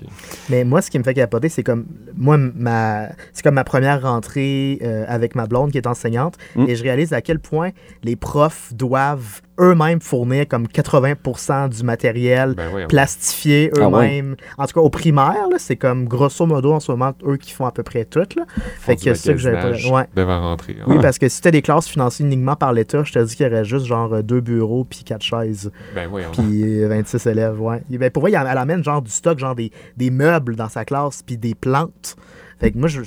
Mais 0.50 0.64
moi, 0.64 0.82
ce 0.82 0.90
qui 0.90 0.98
me 0.98 1.04
fait 1.04 1.14
capoter, 1.14 1.50
c'est 1.50 1.64
comme 1.64 1.86
moi, 2.16 2.38
ma, 2.38 3.10
c'est 3.34 3.44
comme 3.44 3.56
ma 3.56 3.66
première 3.66 4.02
rentrée 4.04 4.80
euh, 4.82 5.04
avec 5.10 5.36
ma 5.36 5.46
blonde 5.46 5.72
qui 5.72 5.78
est 5.78 5.88
enseignante, 5.88 6.38
Mm. 6.56 6.66
et 6.70 6.76
je 6.78 6.84
réalise 6.84 7.12
à 7.14 7.22
quel 7.22 7.40
point 7.40 7.72
les 8.04 8.16
profs 8.16 8.74
doivent 8.74 9.42
eux-mêmes 9.60 10.02
fournir 10.02 10.48
comme 10.48 10.66
80% 10.66 11.70
du 11.70 11.84
matériel 11.84 12.56
Ben 12.56 12.88
plastifié 12.88 13.72
Ah 13.76 13.82
eux-mêmes. 13.82 14.36
En 14.58 14.66
tout 14.66 14.74
cas, 14.74 14.82
au 14.82 14.90
primaire, 14.90 15.48
c'est 15.58 15.76
comme 15.76 16.08
grosso 16.08 16.46
modo 16.46 16.74
en 16.74 16.80
ce 16.80 16.92
moment 16.92 17.14
eux 17.26 17.38
qui 17.38 17.52
font 17.52 17.66
à 17.66 17.72
peu 17.72 17.84
près 17.84 18.06
tout. 18.06 18.28
Là. 18.36 18.46
Fait 18.80 18.96
que 18.96 19.02
c'est 19.02 19.16
ça 19.16 19.34
que 19.34 19.40
j'avais 19.40 19.60
pas. 19.60 19.72
Ouais. 19.72 20.08
devant 20.16 20.42
rentrer. 20.42 20.78
Oui, 20.88 20.98
parce 21.02 21.18
que 21.18 21.28
si 21.30 21.38
c'était 21.38 21.52
des 21.52 21.62
classes 21.62 21.88
financées 21.88 22.24
uniquement 22.24 22.56
par 22.56 22.74
l'État, 22.74 23.04
je 23.04 23.14
te 23.14 23.20
dis 23.20 23.36
qu'il 23.36 23.46
y 23.46 23.50
aurait 23.50 23.66
juste 23.66 23.86
genre 23.86 24.14
euh, 24.14 24.22
deux 24.22 24.42
bureaux 24.42 24.84
puis 24.84 25.04
quatre 25.04 25.24
chaises 25.24 25.72
Ben 25.96 26.10
oui, 26.12 26.24
puis 26.32 26.84
euh, 26.84 26.88
26 26.88 27.26
élèves, 27.28 27.62
ouais. 27.62 27.84
Et 27.92 27.98
ben, 27.98 28.10
pour 28.10 28.22
vrai, 28.24 28.32
elle 28.32 28.58
amène 28.58 28.84
genre 28.84 29.02
du 29.02 29.12
stock, 29.12 29.40
genre 29.40 29.56
des, 29.56 29.72
des 29.98 30.10
meubles 30.10 30.56
dans 30.56 30.70
sa 30.70 30.86
classe, 30.86 31.22
puis 31.22 31.38
des 31.38 31.56
plantes. 31.56 32.16
Fait 32.64 32.72
que 32.72 32.78
moi, 32.78 32.88
je, 32.88 33.02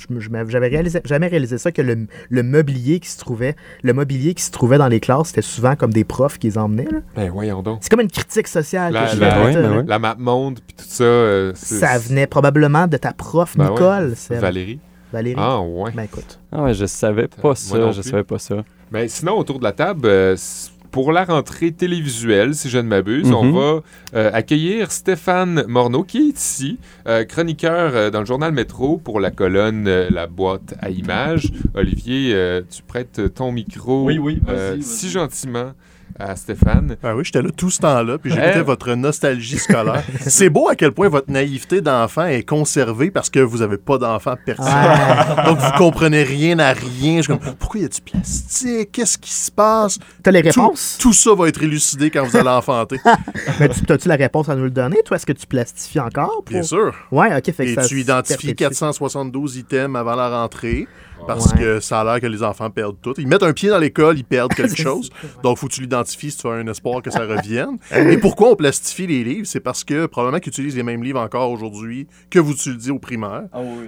j'avais 0.49 0.67
réalisé, 0.67 1.01
jamais 1.03 1.25
réalisé 1.27 1.57
ça, 1.57 1.71
que 1.71 1.81
le, 1.81 2.05
le 2.29 2.43
mobilier 2.43 2.99
qui 2.99 3.09
se 3.09 3.17
trouvait, 3.17 3.55
le 3.81 3.91
mobilier 3.91 4.35
qui 4.35 4.43
se 4.43 4.51
trouvait 4.51 4.77
dans 4.77 4.87
les 4.87 4.99
classes, 4.99 5.29
c'était 5.29 5.41
souvent 5.41 5.75
comme 5.75 5.91
des 5.91 6.03
profs 6.03 6.37
qui 6.37 6.45
les 6.45 6.57
emmenaient, 6.59 6.85
là. 6.91 6.99
Ben 7.15 7.31
voyons 7.31 7.63
donc. 7.63 7.79
C'est 7.81 7.89
comme 7.89 8.01
une 8.01 8.11
critique 8.11 8.47
sociale 8.47 8.93
La- 8.93 9.05
que 9.07 9.15
je 9.15 9.19
la- 9.19 9.43
ouais, 9.43 9.53
ben 9.53 9.77
ouais. 9.77 9.83
La 9.87 9.97
map 9.97 10.15
monde, 10.19 10.59
puis 10.65 10.75
tout 10.77 10.85
ça. 10.87 11.03
euh, 11.03 11.51
Ça 11.55 11.97
venait 11.97 12.27
probablement 12.27 12.85
de 12.85 12.97
ta 12.97 13.13
prof, 13.13 13.57
Ben 13.57 13.65
ouais. 13.65 13.71
Nicole, 13.71 14.13
Valérie. 14.29 14.79
Valérie. 15.11 15.39
Ah, 15.41 15.59
ouais. 15.61 15.89
Ben 15.95 16.03
écoute. 16.03 16.39
Ah 16.51 16.61
ouais, 16.63 16.73
je 16.75 16.85
savais 16.85 17.27
pas 17.27 17.55
ça, 17.55 17.91
je 17.91 18.01
savais 18.03 18.23
pas 18.23 18.37
ça. 18.37 18.57
Ben, 18.91 19.09
sinon, 19.09 19.37
autour 19.39 19.57
de 19.57 19.63
la 19.63 19.71
table, 19.71 20.05
euh, 20.05 20.35
pour 20.97 21.11
la 21.11 21.25
rentrée 21.25 21.71
télévisuelle, 21.71 22.55
si 22.55 22.69
je 22.71 22.79
ne 22.79 22.87
m'abuse, 22.87 23.31
on 23.31 23.43
Mhm. 23.43 23.53
va 23.55 23.81
euh, 24.15 24.31
accueillir 24.33 24.91
Stéphane 24.91 25.63
Morneau, 25.67 26.01
qui 26.01 26.17
est 26.17 26.35
ici, 26.39 26.79
euh, 27.07 27.23
chroniqueur 27.23 27.91
euh, 27.95 28.09
dans 28.09 28.21
le 28.21 28.25
journal 28.25 28.51
Métro 28.51 28.97
pour 28.97 29.19
la 29.19 29.29
colonne 29.29 29.87
euh, 29.87 30.09
La 30.09 30.25
boîte 30.25 30.73
à 30.81 30.89
images. 30.89 31.51
Olivier, 31.75 32.31
euh, 32.33 32.63
tu 32.67 32.81
prêtes 32.81 33.31
ton 33.35 33.51
micro 33.51 34.05
Oui, 34.07 34.17
oui, 34.17 34.41
euh, 34.49 34.77
si 34.81 35.11
gentiment 35.11 35.73
à 36.19 36.35
Stéphane. 36.35 36.95
Ah 37.03 37.15
oui, 37.15 37.23
j'étais 37.23 37.41
là 37.41 37.49
tout 37.55 37.69
ce 37.69 37.79
temps-là, 37.79 38.17
puis 38.17 38.31
j'écoutais 38.31 38.59
Eh. 38.59 38.61
votre 38.61 38.93
nostalgie 38.93 39.57
scolaire. 39.57 40.03
C'est 40.21 40.49
beau 40.49 40.67
à 40.69 40.75
quel 40.75 40.91
point 40.91 41.09
votre 41.09 41.29
naïveté 41.31 41.81
d'enfant 41.81 42.25
est 42.25 42.43
conservée 42.43 43.11
parce 43.11 43.29
que 43.29 43.39
vous 43.39 43.59
n'avez 43.59 43.77
pas 43.77 43.97
d'enfant 43.97 44.35
pertinent. 44.45 44.67
Ouais. 44.67 45.45
Donc, 45.45 45.59
vous 45.59 45.71
comprenez 45.77 46.23
rien 46.23 46.59
à 46.59 46.73
rien. 46.73 47.17
Je 47.17 47.21
suis 47.23 47.37
comme, 47.37 47.55
pourquoi 47.59 47.81
y 47.81 47.85
a 47.85 47.87
du 47.87 48.01
plastique? 48.01 48.91
Qu'est-ce 48.91 49.17
qui 49.17 49.31
se 49.31 49.51
passe? 49.51 49.99
T'as 50.23 50.31
les 50.31 50.41
réponses? 50.41 50.97
tout 50.99 51.13
ça 51.13 51.33
va 51.35 51.47
être 51.47 51.61
élucidé 51.61 52.09
quand 52.11 52.23
vous 52.25 52.35
allez 52.35 52.49
enfanter. 52.49 52.99
Mais 53.59 53.69
tu, 53.69 53.91
as-tu 53.91 54.07
la 54.07 54.15
réponse 54.15 54.49
à 54.49 54.55
nous 54.55 54.63
le 54.63 54.71
donner? 54.71 54.97
Toi, 55.05 55.17
est-ce 55.17 55.25
que 55.25 55.33
tu 55.33 55.45
plastifies 55.47 55.99
encore? 55.99 56.43
Pour... 56.43 56.53
Bien 56.53 56.63
sûr. 56.63 56.93
Ouais, 57.11 57.35
ok. 57.35 57.45
Fait 57.53 57.65
que 57.65 57.71
Et 57.71 57.75
ça 57.75 57.85
tu 57.87 57.99
identifies 58.01 58.53
perpétue. 58.53 58.55
472 58.69 59.57
items 59.57 59.95
avant 59.97 60.15
la 60.15 60.29
rentrée 60.41 60.87
parce 61.25 61.51
Ouais. 61.53 61.57
que 61.59 61.79
ça 61.79 62.01
a 62.01 62.03
l'air 62.03 62.19
que 62.21 62.27
les 62.27 62.43
enfants 62.43 62.69
perdent 62.69 62.97
tout. 63.01 63.13
Ils 63.17 63.27
mettent 63.27 63.43
un 63.43 63.53
pied 63.53 63.69
dans 63.69 63.77
l'école, 63.79 64.17
ils 64.17 64.23
perdent 64.23 64.53
quelque 64.55 64.75
chose. 64.75 65.09
Donc, 65.43 65.57
faut 65.57 65.67
que 65.67 65.73
tu 65.73 65.81
l'identifies 65.81 66.31
si 66.31 66.37
tu 66.37 66.47
as 66.47 66.51
un 66.51 66.67
espoir 66.67 67.01
que 67.01 67.09
ça 67.11 67.19
revienne. 67.25 67.77
Et 67.91 68.17
pourquoi 68.17 68.49
on 68.51 68.55
plastifie 68.55 69.07
les 69.07 69.23
livres? 69.23 69.45
C'est 69.47 69.59
parce 69.59 69.83
que 69.83 70.05
probablement 70.05 70.39
qu'ils 70.39 70.51
utilisent 70.51 70.75
les 70.75 70.83
mêmes 70.83 71.03
livres 71.03 71.19
encore 71.19 71.51
aujourd'hui 71.51 72.07
que 72.29 72.39
vous 72.39 72.53
utilisez 72.53 72.91
au 72.91 72.99
primaire. 72.99 73.43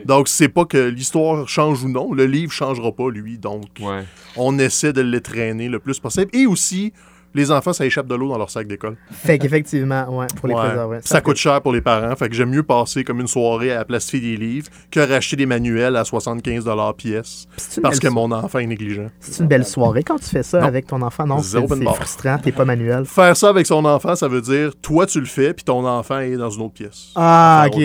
Donc, 0.05 0.27
c'est 0.27 0.49
pas 0.49 0.65
que 0.65 0.77
l'histoire 0.89 1.47
change 1.47 1.83
ou 1.83 1.89
non. 1.89 2.13
Le 2.13 2.25
livre 2.25 2.51
changera 2.51 2.91
pas, 2.91 3.09
lui. 3.09 3.37
Donc, 3.37 3.65
Ouais. 3.81 4.03
on 4.37 4.57
essaie 4.59 4.93
de 4.93 5.01
les 5.01 5.21
traîner 5.21 5.67
le 5.69 5.79
plus 5.79 5.99
possible. 5.99 6.29
Et 6.33 6.45
aussi, 6.45 6.93
les 7.33 7.51
enfants, 7.51 7.73
ça 7.73 7.85
échappe 7.85 8.07
de 8.07 8.15
l'eau 8.15 8.27
dans 8.29 8.37
leur 8.37 8.49
sac 8.49 8.67
d'école. 8.67 8.95
Fait 9.11 9.37
qu'effectivement, 9.37 10.07
ouais, 10.17 10.27
pour 10.37 10.47
les 10.47 10.55
Ouais. 10.55 10.61
préserver. 10.67 10.99
Ça, 11.03 11.21
coûte 11.21 11.37
cher 11.37 11.61
pour 11.61 11.71
les 11.73 11.81
parents. 11.81 12.15
Fait 12.15 12.27
que 12.29 12.35
j'aime 12.35 12.49
mieux 12.49 12.63
passer 12.63 13.03
comme 13.03 13.19
une 13.19 13.27
soirée 13.27 13.71
à 13.73 13.85
plastifier 13.85 14.37
des 14.37 14.37
livres 14.37 14.67
que 14.91 14.99
racheter 14.99 15.35
des 15.35 15.45
manuels 15.45 15.95
à 15.95 16.03
75 16.05 16.65
pièce 16.97 17.47
parce 17.81 17.99
que 17.99 18.07
mon 18.07 18.31
enfant 18.31 18.59
est 18.59 18.65
négligent. 18.67 19.09
c'est 19.19 19.41
une 19.41 19.47
belle 19.47 19.65
soirée 19.65 20.03
quand 20.03 20.17
tu 20.17 20.25
fais 20.25 20.43
ça 20.43 20.59
Non. 20.61 20.67
avec 20.67 20.87
ton 20.87 21.01
enfant. 21.01 21.25
Non, 21.25 21.39
c'est 21.41 21.59
frustrant, 21.93 22.37
t'es 22.37 22.51
pas 22.51 22.65
manuel. 22.65 23.05
Faire 23.05 23.35
ça 23.37 23.49
avec 23.49 23.65
son 23.67 23.85
enfant, 23.85 24.15
ça 24.15 24.27
veut 24.27 24.41
dire 24.41 24.71
toi 24.81 25.05
tu 25.05 25.19
le 25.19 25.25
fais 25.25 25.53
puis 25.53 25.63
ton 25.63 25.85
enfant 25.87 26.19
est 26.19 26.35
dans 26.37 26.49
une 26.49 26.63
autre 26.63 26.73
pièce. 26.73 27.11
Ah, 27.15 27.65
ok. 27.67 27.81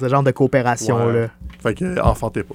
Ce 0.00 0.08
genre 0.08 0.22
de 0.22 0.30
coopération, 0.30 1.06
Ouais. 1.06 1.12
là. 1.22 1.28
Fait 1.62 1.74
que 1.74 2.00
enfantez 2.00 2.42
pas. 2.42 2.54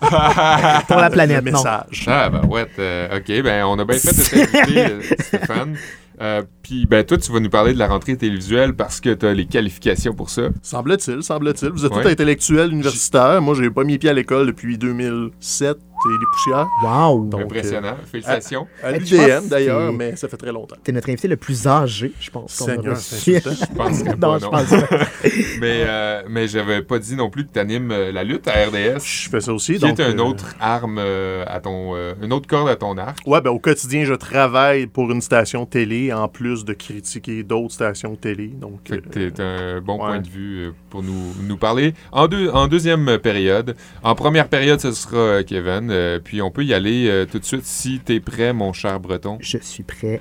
Pour 0.88 0.96
la 0.98 1.10
planète, 1.10 1.44
Le 1.44 1.50
non. 1.50 1.58
message. 1.58 2.04
Ah, 2.06 2.28
ben 2.28 2.44
ouais. 2.48 2.66
euh, 2.78 3.18
OK, 3.18 3.42
ben 3.42 3.64
on 3.64 3.78
a 3.78 3.84
bien 3.84 3.98
fait 3.98 4.08
de 4.12 4.46
t'inviter, 4.52 4.80
euh, 4.86 5.00
Stéphane. 5.20 5.76
Euh, 6.20 6.42
Puis, 6.62 6.86
ben 6.86 7.04
toi, 7.04 7.18
tu 7.18 7.30
vas 7.30 7.40
nous 7.40 7.50
parler 7.50 7.74
de 7.74 7.78
la 7.78 7.88
rentrée 7.88 8.16
télévisuelle 8.16 8.74
parce 8.74 9.00
que 9.00 9.12
tu 9.12 9.26
as 9.26 9.34
les 9.34 9.44
qualifications 9.46 10.14
pour 10.14 10.30
ça. 10.30 10.42
Semble-t-il, 10.62 11.22
semble-t-il. 11.22 11.70
Vous 11.72 11.84
êtes 11.84 11.92
Ouais. 11.92 12.02
tous 12.02 12.08
intellectuels 12.08 12.72
universitaires. 12.72 13.42
Moi, 13.42 13.54
j'ai 13.54 13.68
pas 13.70 13.84
mis 13.84 13.98
pied 13.98 14.08
à 14.08 14.14
l'école 14.14 14.46
depuis 14.46 14.78
2007 14.78 15.76
et 16.04 16.18
les 16.18 16.26
poussières. 16.32 16.66
Wow. 16.82 17.24
Donc, 17.26 17.42
Impressionnant. 17.42 17.96
Félicitations. 18.10 18.66
À 18.82 18.92
pense 18.92 19.00
l'UDN 19.10 19.44
que 19.44 19.48
d'ailleurs, 19.48 19.90
c'est- 19.90 19.96
mais 19.96 20.16
ça 20.16 20.28
fait 20.28 20.36
très 20.36 20.52
longtemps. 20.52 20.76
T'es 20.82 20.92
notre 20.92 21.08
invité 21.10 21.28
le 21.28 21.36
plus 21.36 21.66
âgé, 21.66 22.12
je 22.20 22.30
pense. 22.30 22.52
Seigneur, 22.52 22.96
c'est. 22.96 23.42
Je 23.46 24.04
non, 24.04 24.16
pas, 24.16 24.38
je 24.38 24.44
non. 24.44 24.50
pense 24.50 24.68
pas. 24.70 24.98
Mais, 25.60 25.84
euh, 25.86 26.22
mais 26.28 26.48
j'avais 26.48 26.82
pas 26.82 26.98
dit 26.98 27.16
non 27.16 27.30
plus 27.30 27.46
que 27.46 27.52
tu 27.52 27.58
animes 27.58 27.88
la 27.92 28.24
lutte 28.24 28.46
à 28.48 28.52
RDS. 28.66 29.00
Je 29.04 29.28
fais 29.30 29.40
ça 29.40 29.52
aussi. 29.52 29.74
Qui 29.74 29.78
donc, 29.80 29.98
est 30.00 30.10
une 30.10 30.20
euh, 30.20 30.24
autre 30.24 30.54
arme 30.60 30.98
euh, 30.98 31.44
à 31.46 31.60
ton. 31.60 31.94
euh, 31.96 32.14
une 32.22 32.32
autre 32.32 32.46
corde 32.46 32.68
à 32.68 32.76
ton 32.76 32.96
arc. 32.98 33.18
Ouais, 33.26 33.40
ben 33.40 33.50
au 33.50 33.58
quotidien, 33.58 34.04
je 34.04 34.14
travaille 34.14 34.86
pour 34.86 35.10
une 35.10 35.20
station 35.22 35.64
télé 35.66 36.12
en 36.12 36.28
plus 36.28 36.64
de 36.64 36.72
critiquer 36.74 37.42
d'autres 37.42 37.72
stations 37.74 38.16
télé. 38.16 38.48
Donc, 38.48 38.80
Fait 38.88 38.98
que 39.00 39.18
euh, 39.18 39.30
t'es 39.30 39.42
un 39.42 39.80
bon 39.80 39.94
ouais. 39.94 39.98
point 40.06 40.20
de 40.20 40.28
vue 40.28 40.58
euh, 40.66 40.70
pour 40.90 41.02
nous, 41.02 41.32
nous 41.46 41.56
parler. 41.56 41.94
En, 42.12 42.26
deux, 42.28 42.48
en 42.50 42.66
deuxième 42.68 43.18
période, 43.18 43.76
en 44.02 44.14
première 44.14 44.48
période, 44.48 44.80
ce 44.80 44.92
sera 44.92 45.16
euh, 45.16 45.42
Kevin. 45.42 45.90
Euh, 45.96 46.18
puis 46.22 46.42
on 46.42 46.50
peut 46.50 46.64
y 46.64 46.74
aller 46.74 47.08
euh, 47.08 47.24
tout 47.24 47.38
de 47.38 47.44
suite 47.44 47.64
si 47.64 48.00
t'es 48.04 48.20
prêt, 48.20 48.52
mon 48.52 48.72
cher 48.72 49.00
Breton. 49.00 49.38
Je 49.40 49.58
suis 49.60 49.82
prêt. 49.82 50.20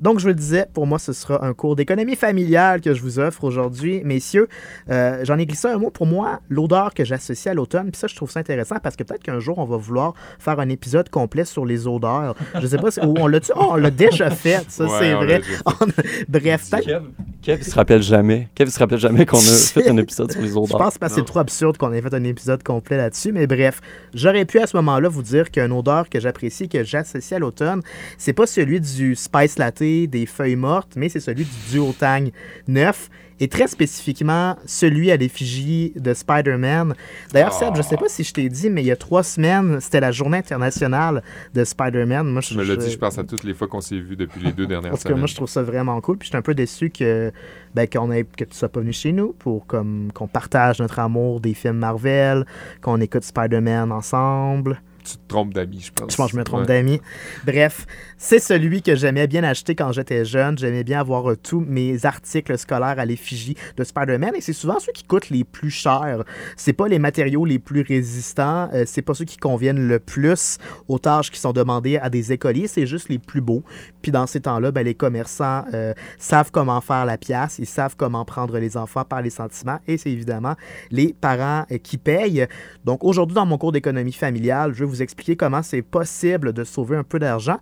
Donc, 0.00 0.18
je 0.18 0.22
vous 0.22 0.28
le 0.28 0.34
disais, 0.34 0.66
pour 0.72 0.86
moi, 0.86 1.00
ce 1.00 1.12
sera 1.12 1.44
un 1.44 1.54
cours 1.54 1.74
d'économie 1.74 2.14
familiale 2.14 2.80
que 2.80 2.94
je 2.94 3.02
vous 3.02 3.18
offre 3.18 3.42
aujourd'hui. 3.42 4.00
Messieurs, 4.04 4.48
euh, 4.90 5.24
j'en 5.24 5.38
ai 5.38 5.46
glissé 5.46 5.66
un 5.66 5.78
mot. 5.78 5.90
Pour 5.90 6.06
moi, 6.06 6.40
l'odeur 6.48 6.94
que 6.94 7.04
j'associe 7.04 7.50
à 7.50 7.54
l'automne, 7.54 7.90
puis 7.90 7.98
ça, 7.98 8.06
je 8.06 8.14
trouve 8.14 8.30
ça 8.30 8.38
intéressant 8.38 8.76
parce 8.80 8.94
que 8.94 9.02
peut-être 9.02 9.24
qu'un 9.24 9.40
jour, 9.40 9.58
on 9.58 9.64
va 9.64 9.76
vouloir 9.76 10.14
faire 10.38 10.60
un 10.60 10.68
épisode 10.68 11.08
complet 11.08 11.44
sur 11.44 11.66
les 11.66 11.88
odeurs. 11.88 12.36
Je 12.60 12.66
sais 12.68 12.78
pas 12.78 12.92
si... 12.92 13.00
ou 13.00 13.14
on 13.18 13.26
l'a 13.26 13.40
oh, 13.56 13.70
on 13.70 13.74
l'a 13.74 13.90
déjà 13.90 14.30
fait, 14.30 14.64
ça, 14.70 14.84
Ouais, 14.84 14.90
c'est 15.00 15.14
vrai. 15.14 15.40
On- 15.66 15.86
Bref, 16.28 16.70
peut-être... 16.70 17.02
Kev, 17.48 17.60
il 17.62 17.64
se 17.64 17.74
rappelle 17.74 18.02
jamais. 18.02 18.48
Kev, 18.54 18.68
il 18.68 18.72
se 18.72 18.78
rappelle 18.78 18.98
jamais 18.98 19.24
qu'on 19.24 19.38
a 19.38 19.40
fait 19.72 19.88
un 19.88 19.96
épisode 19.96 20.30
sur 20.30 20.42
les 20.42 20.48
Je 20.48 20.54
odeurs. 20.58 20.76
pense 20.76 20.98
parce 20.98 21.14
que 21.14 21.20
c'est 21.20 21.24
trop 21.24 21.38
absurde 21.38 21.78
qu'on 21.78 21.94
ait 21.94 22.02
fait 22.02 22.12
un 22.12 22.24
épisode 22.24 22.62
complet 22.62 22.98
là-dessus. 22.98 23.32
Mais 23.32 23.46
bref, 23.46 23.80
j'aurais 24.12 24.44
pu 24.44 24.58
à 24.58 24.66
ce 24.66 24.76
moment-là 24.76 25.08
vous 25.08 25.22
dire 25.22 25.50
qu'un 25.50 25.70
odeur 25.70 26.10
que 26.10 26.20
j'apprécie, 26.20 26.68
que 26.68 26.84
j'associe 26.84 27.32
à 27.32 27.38
l'automne, 27.38 27.80
c'est 28.18 28.34
pas 28.34 28.46
celui 28.46 28.82
du 28.82 29.14
spice 29.14 29.58
latte, 29.58 29.78
des 29.82 30.26
feuilles 30.26 30.56
mortes, 30.56 30.92
mais 30.94 31.08
c'est 31.08 31.20
celui 31.20 31.44
du 31.44 31.50
duotang 31.70 32.26
neuf. 32.66 33.08
Et 33.40 33.48
très 33.48 33.68
spécifiquement, 33.68 34.56
celui 34.66 35.10
à 35.10 35.16
l'effigie 35.16 35.92
de 35.96 36.12
Spider-Man. 36.12 36.94
D'ailleurs, 37.32 37.52
Seb, 37.52 37.76
je 37.76 37.82
sais 37.82 37.96
pas 37.96 38.08
si 38.08 38.24
je 38.24 38.32
t'ai 38.32 38.48
dit, 38.48 38.68
mais 38.68 38.82
il 38.82 38.86
y 38.86 38.90
a 38.90 38.96
trois 38.96 39.22
semaines, 39.22 39.78
c'était 39.80 40.00
la 40.00 40.10
journée 40.12 40.38
internationale 40.38 41.22
de 41.54 41.64
Spider-Man. 41.64 42.26
Moi, 42.28 42.42
Tu 42.42 42.56
me 42.56 42.64
l'as 42.64 42.76
dit, 42.76 42.90
je 42.90 42.98
pense 42.98 43.18
à 43.18 43.24
toutes 43.24 43.44
les 43.44 43.54
fois 43.54 43.68
qu'on 43.68 43.80
s'est 43.80 43.98
vus 43.98 44.16
depuis 44.16 44.40
les 44.42 44.52
deux 44.52 44.66
dernières 44.66 44.90
Parce 44.90 45.02
que 45.02 45.08
semaines. 45.10 45.20
moi, 45.20 45.26
je 45.28 45.34
trouve 45.36 45.48
ça 45.48 45.62
vraiment 45.62 46.00
cool. 46.00 46.18
Puis 46.18 46.26
je 46.26 46.30
suis 46.30 46.36
un 46.36 46.42
peu 46.42 46.54
déçu 46.54 46.90
que, 46.90 47.30
ben, 47.74 47.86
qu'on 47.88 48.10
ait, 48.10 48.24
que 48.24 48.44
tu 48.44 48.56
sois 48.56 48.68
pas 48.68 48.80
venu 48.80 48.92
chez 48.92 49.12
nous 49.12 49.34
pour 49.38 49.66
comme, 49.66 50.10
qu'on 50.12 50.26
partage 50.26 50.80
notre 50.80 50.98
amour 50.98 51.40
des 51.40 51.54
films 51.54 51.78
Marvel, 51.78 52.44
qu'on 52.82 53.00
écoute 53.00 53.22
Spider-Man 53.24 53.92
ensemble. 53.92 54.80
Tu 55.10 55.16
te 55.16 55.28
trompes 55.28 55.54
d'amis, 55.54 55.80
je 55.80 55.92
pense. 55.92 56.12
Je 56.12 56.16
pense 56.16 56.26
que 56.26 56.32
je 56.32 56.38
me 56.38 56.44
trompe 56.44 56.60
Ouais. 56.60 56.66
d'amis. 56.66 57.00
Bref, 57.46 57.86
c'est 58.16 58.38
celui 58.40 58.82
que 58.82 58.94
j'aimais 58.96 59.26
bien 59.26 59.44
acheter 59.44 59.74
quand 59.74 59.92
j'étais 59.92 60.24
jeune. 60.24 60.58
J'aimais 60.58 60.84
bien 60.84 61.00
avoir 61.00 61.30
euh, 61.30 61.36
tous 61.36 61.60
mes 61.60 62.04
articles 62.04 62.58
scolaires 62.58 62.98
à 62.98 63.04
l'effigie 63.04 63.56
de 63.76 63.84
Spider-Man. 63.84 64.32
Et 64.36 64.40
c'est 64.40 64.52
souvent 64.52 64.78
ceux 64.80 64.92
qui 64.92 65.04
coûtent 65.04 65.30
les 65.30 65.44
plus 65.44 65.70
chers. 65.70 66.24
C'est 66.56 66.72
pas 66.72 66.88
les 66.88 66.98
matériaux 66.98 67.44
les 67.44 67.58
plus 67.58 67.82
résistants. 67.82 68.68
euh, 68.74 68.84
c'est 68.86 69.02
pas 69.02 69.14
ceux 69.14 69.24
qui 69.24 69.36
conviennent 69.36 69.86
le 69.88 69.98
plus 69.98 70.58
aux 70.88 70.98
tâches 70.98 71.30
qui 71.30 71.38
sont 71.40 71.52
demandées 71.52 71.96
à 71.98 72.10
des 72.10 72.32
écoliers. 72.32 72.66
C'est 72.68 72.86
juste 72.86 73.08
les 73.08 73.18
plus 73.18 73.40
beaux. 73.40 73.62
Puis 74.02 74.12
dans 74.12 74.26
ces 74.26 74.40
temps-là, 74.40 74.70
ben, 74.72 74.82
les 74.84 74.94
commerçants 74.94 75.64
euh, 75.74 75.94
savent 76.18 76.50
comment 76.50 76.80
faire 76.80 77.04
la 77.06 77.16
pièce. 77.18 77.58
Ils 77.58 77.66
savent 77.66 77.96
comment 77.96 78.24
prendre 78.24 78.58
les 78.58 78.76
enfants 78.76 79.04
par 79.04 79.22
les 79.22 79.30
sentiments. 79.30 79.78
Et 79.86 79.96
c'est 79.96 80.10
évidemment 80.10 80.54
les 80.90 81.14
parents 81.18 81.64
euh, 81.70 81.78
qui 81.78 81.98
payent. 81.98 82.46
Donc 82.84 83.04
aujourd'hui, 83.04 83.34
dans 83.34 83.46
mon 83.46 83.58
cours 83.58 83.72
d'économie 83.72 84.12
familiale, 84.12 84.72
je 84.74 84.80
vais 84.80 84.84
vous 84.90 84.97
expliquer 85.02 85.36
comment 85.36 85.62
c'est 85.62 85.82
possible 85.82 86.52
de 86.52 86.64
sauver 86.64 86.96
un 86.96 87.04
peu 87.04 87.18
d'argent. 87.18 87.58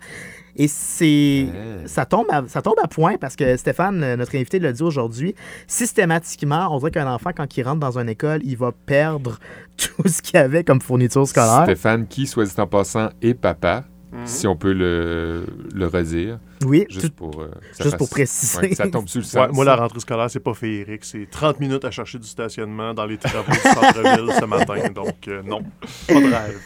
Et 0.56 0.68
c'est. 0.68 1.46
Ça, 1.84 2.06
tombe 2.06 2.26
à, 2.30 2.42
ça 2.48 2.62
tombe 2.62 2.78
à 2.82 2.88
point 2.88 3.16
parce 3.18 3.36
que 3.36 3.56
Stéphane, 3.56 4.02
euh, 4.02 4.16
notre 4.16 4.34
invité, 4.34 4.58
l'a 4.58 4.72
dit 4.72 4.82
aujourd'hui. 4.82 5.34
Systématiquement, 5.66 6.68
on 6.74 6.78
dirait 6.78 6.90
qu'un 6.90 7.12
enfant, 7.12 7.30
quand 7.36 7.56
il 7.56 7.62
rentre 7.62 7.80
dans 7.80 7.98
une 7.98 8.08
école, 8.08 8.40
il 8.42 8.56
va 8.56 8.72
perdre 8.72 9.38
tout 9.76 10.08
ce 10.08 10.22
qu'il 10.22 10.38
avait 10.38 10.64
comme 10.64 10.80
fourniture 10.80 11.28
scolaire. 11.28 11.64
Stéphane, 11.64 12.06
qui, 12.06 12.26
soit 12.26 12.46
dit 12.46 12.54
en 12.58 12.66
passant, 12.66 13.10
est 13.20 13.34
papa, 13.34 13.84
si 14.24 14.46
on 14.46 14.56
peut 14.56 14.72
le, 14.72 15.44
le 15.74 15.86
redire, 15.86 16.38
Oui, 16.64 16.86
juste 16.88 17.08
tout- 17.08 17.12
pour, 17.30 17.42
euh, 17.42 17.50
ça 17.72 17.84
juste 17.84 17.96
pour 17.96 18.08
préciser. 18.08 18.58
ouais, 18.60 18.74
ça 18.74 18.88
tombe 18.88 19.08
sur 19.08 19.20
le 19.20 19.24
Ouais, 19.26 19.46
sens. 19.48 19.54
moi, 19.54 19.64
la 19.64 19.76
rentrée 19.76 20.00
scolaire, 20.00 20.30
c'est 20.30 20.40
pas 20.40 20.54
féerique. 20.54 21.04
C'est 21.04 21.28
30 21.30 21.60
minutes 21.60 21.84
à 21.84 21.90
chercher 21.90 22.18
du 22.18 22.26
stationnement 22.26 22.94
dans 22.94 23.04
les 23.06 23.18
travaux 23.18 23.50
du 23.52 23.58
centre-ville 23.58 24.32
ce 24.40 24.44
matin. 24.46 24.74
Donc, 24.94 25.28
euh, 25.28 25.42
non, 25.44 25.62
pas 26.08 26.14
de 26.14 26.26
rêve. 26.26 26.58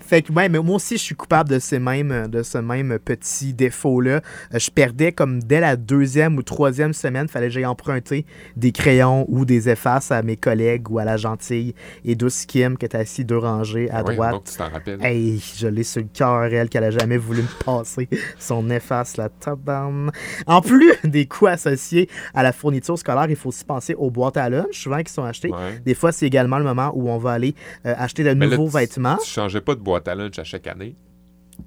Fait 0.00 0.22
que 0.22 0.32
ouais, 0.32 0.48
mais 0.48 0.58
moi 0.58 0.76
aussi, 0.76 0.96
je 0.96 1.02
suis 1.02 1.14
coupable 1.14 1.50
de, 1.50 1.58
ces 1.58 1.78
mêmes, 1.78 2.28
de 2.28 2.42
ce 2.42 2.58
même 2.58 2.98
petit 2.98 3.54
défaut-là. 3.54 4.20
Euh, 4.54 4.58
je 4.58 4.70
perdais 4.70 5.12
comme 5.12 5.42
dès 5.42 5.60
la 5.60 5.76
deuxième 5.76 6.36
ou 6.36 6.42
troisième 6.42 6.92
semaine, 6.92 7.28
fallait 7.28 7.46
que 7.48 7.52
j'aille 7.54 7.66
emprunter 7.66 8.26
des 8.56 8.72
crayons 8.72 9.24
ou 9.28 9.44
des 9.44 9.68
effaces 9.68 10.10
à 10.12 10.22
mes 10.22 10.36
collègues 10.36 10.90
ou 10.90 10.98
à 10.98 11.04
la 11.04 11.16
gentille 11.16 11.74
et 12.04 12.14
douce 12.14 12.44
Kim 12.46 12.76
qui 12.76 12.84
était 12.86 12.98
assis 12.98 13.24
deux 13.24 13.38
rangées 13.38 13.90
à 13.90 13.98
Ah 13.98 14.04
ouais, 14.04 14.14
droite. 14.14 14.32
donc 14.32 14.44
tu 14.44 14.56
t'en 14.56 14.68
rappelles. 14.68 15.02
Hey, 15.04 15.42
je 15.56 15.68
l'ai 15.68 15.84
sur 15.84 16.02
le 16.02 16.08
cœur, 16.12 16.44
elle, 16.44 16.68
qu'elle 16.68 16.81
a 16.82 16.90
jamais 16.90 17.16
voulu 17.16 17.42
me 17.42 17.64
passer. 17.64 18.08
Son 18.38 18.68
efface, 18.70 19.16
la 19.16 19.28
tabarne. 19.28 20.10
En 20.46 20.60
plus 20.60 20.92
des 21.04 21.26
coûts 21.26 21.46
associés 21.46 22.08
à 22.34 22.42
la 22.42 22.52
fourniture 22.52 22.98
scolaire, 22.98 23.26
il 23.28 23.36
faut 23.36 23.48
aussi 23.48 23.64
penser 23.64 23.94
aux 23.94 24.10
boîtes 24.10 24.36
à 24.36 24.48
lunch, 24.48 24.82
souvent 24.82 25.02
qui 25.02 25.12
sont 25.12 25.24
achetées. 25.24 25.50
Ouais. 25.50 25.80
Des 25.84 25.94
fois, 25.94 26.12
c'est 26.12 26.26
également 26.26 26.58
le 26.58 26.64
moment 26.64 26.92
où 26.94 27.10
on 27.10 27.18
va 27.18 27.32
aller 27.32 27.54
euh, 27.86 27.94
acheter 27.96 28.24
de 28.24 28.34
Mais 28.34 28.46
nouveaux 28.46 28.68
vêtements. 28.68 29.16
Tu 29.22 29.30
changeais 29.30 29.60
pas 29.60 29.74
de 29.74 29.80
boîte 29.80 30.08
à 30.08 30.14
lunch 30.14 30.38
à 30.38 30.44
chaque 30.44 30.66
année? 30.66 30.96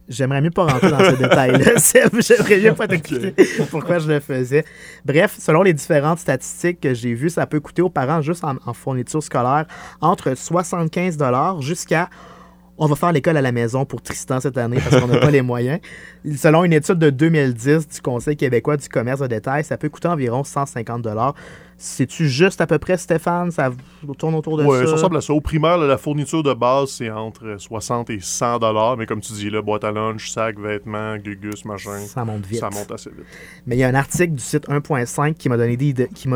J'aimerais 0.08 0.42
mieux 0.42 0.52
pas 0.52 0.66
rentrer 0.66 0.92
dans 0.92 1.00
ce 1.00 1.16
détail-là. 1.22 1.78
Seb. 1.80 2.20
J'aimerais 2.20 2.60
mieux 2.60 2.74
pas 2.74 2.88
t'expliquer 2.88 3.34
pourquoi 3.70 4.00
je 4.00 4.08
le 4.08 4.20
faisais. 4.20 4.66
Bref, 5.04 5.36
selon 5.40 5.64
les 5.64 5.74
différentes 5.74 6.20
statistiques 6.20 6.80
que 6.80 6.94
j'ai 6.94 7.14
vues, 7.14 7.30
ça 7.30 7.48
peut 7.48 7.60
coûter 7.60 7.82
aux 7.82 7.90
parents 7.90 8.22
juste 8.22 8.44
en, 8.44 8.56
en 8.66 8.74
fourniture 8.74 9.24
scolaire 9.24 9.66
entre 10.02 10.36
75 10.36 11.18
jusqu'à 11.62 12.10
on 12.78 12.88
va 12.88 12.96
faire 12.96 13.12
l'école 13.12 13.38
à 13.38 13.42
la 13.42 13.52
maison 13.52 13.86
pour 13.86 14.02
Tristan 14.02 14.40
cette 14.40 14.58
année 14.58 14.78
parce 14.78 15.02
qu'on 15.02 15.08
n'a 15.08 15.20
pas 15.20 15.32
les 15.32 15.42
moyens. 15.42 15.80
Selon 16.36 16.64
une 16.64 16.74
étude 16.74 17.00
de 17.00 17.10
2010 17.10 17.88
du 17.88 18.02
Conseil 18.02 18.36
québécois 18.36 18.78
du 18.78 18.90
commerce 18.90 19.22
de 19.22 19.28
détail, 19.28 19.64
ça 19.64 19.78
peut 19.78 19.90
coûter 19.90 20.08
environ 20.08 20.44
150 20.44 21.02
C'est-tu 21.78 22.30
juste 22.30 22.62
à 22.62 22.68
peu 22.68 22.80
près, 22.80 22.98
Stéphane? 22.98 23.52
Ça 23.52 23.70
tourne 24.18 24.36
autour 24.36 24.58
de 24.58 24.64
Ouais, 24.64 24.80
ça? 24.82 24.86
ça 24.88 24.92
ressemble 24.94 25.18
à 25.18 25.22
ça. 25.22 25.34
Au 25.34 25.42
primaire, 25.42 25.78
là, 25.78 25.88
la 25.88 25.98
fourniture 25.98 26.42
de 26.42 26.54
base, 26.54 26.90
c'est 26.92 27.10
entre 27.10 27.56
60 27.58 28.10
et 28.12 28.20
100 28.22 28.60
dollars. 28.60 28.96
Mais 28.96 29.06
comme 29.06 29.20
tu 29.20 29.34
dis, 29.34 29.50
là, 29.50 29.62
boîte 29.62 29.84
à 29.84 29.92
lunch, 29.92 30.30
sac, 30.30 30.58
vêtements, 30.58 31.18
gugus, 31.18 31.66
machin, 31.66 31.98
Ça 32.08 32.24
monte 32.24 32.46
vite. 32.46 32.60
ça 32.62 32.70
monte 32.70 32.92
assez 32.92 33.10
vite. 33.10 33.26
Mais 33.68 33.76
il 33.76 33.80
y 33.80 33.84
a 33.84 33.90
un 33.90 33.96
article 33.96 34.34
du 34.36 34.42
site 34.44 34.68
1.5 34.70 35.34
qui 35.34 35.50
m'a 35.50 35.58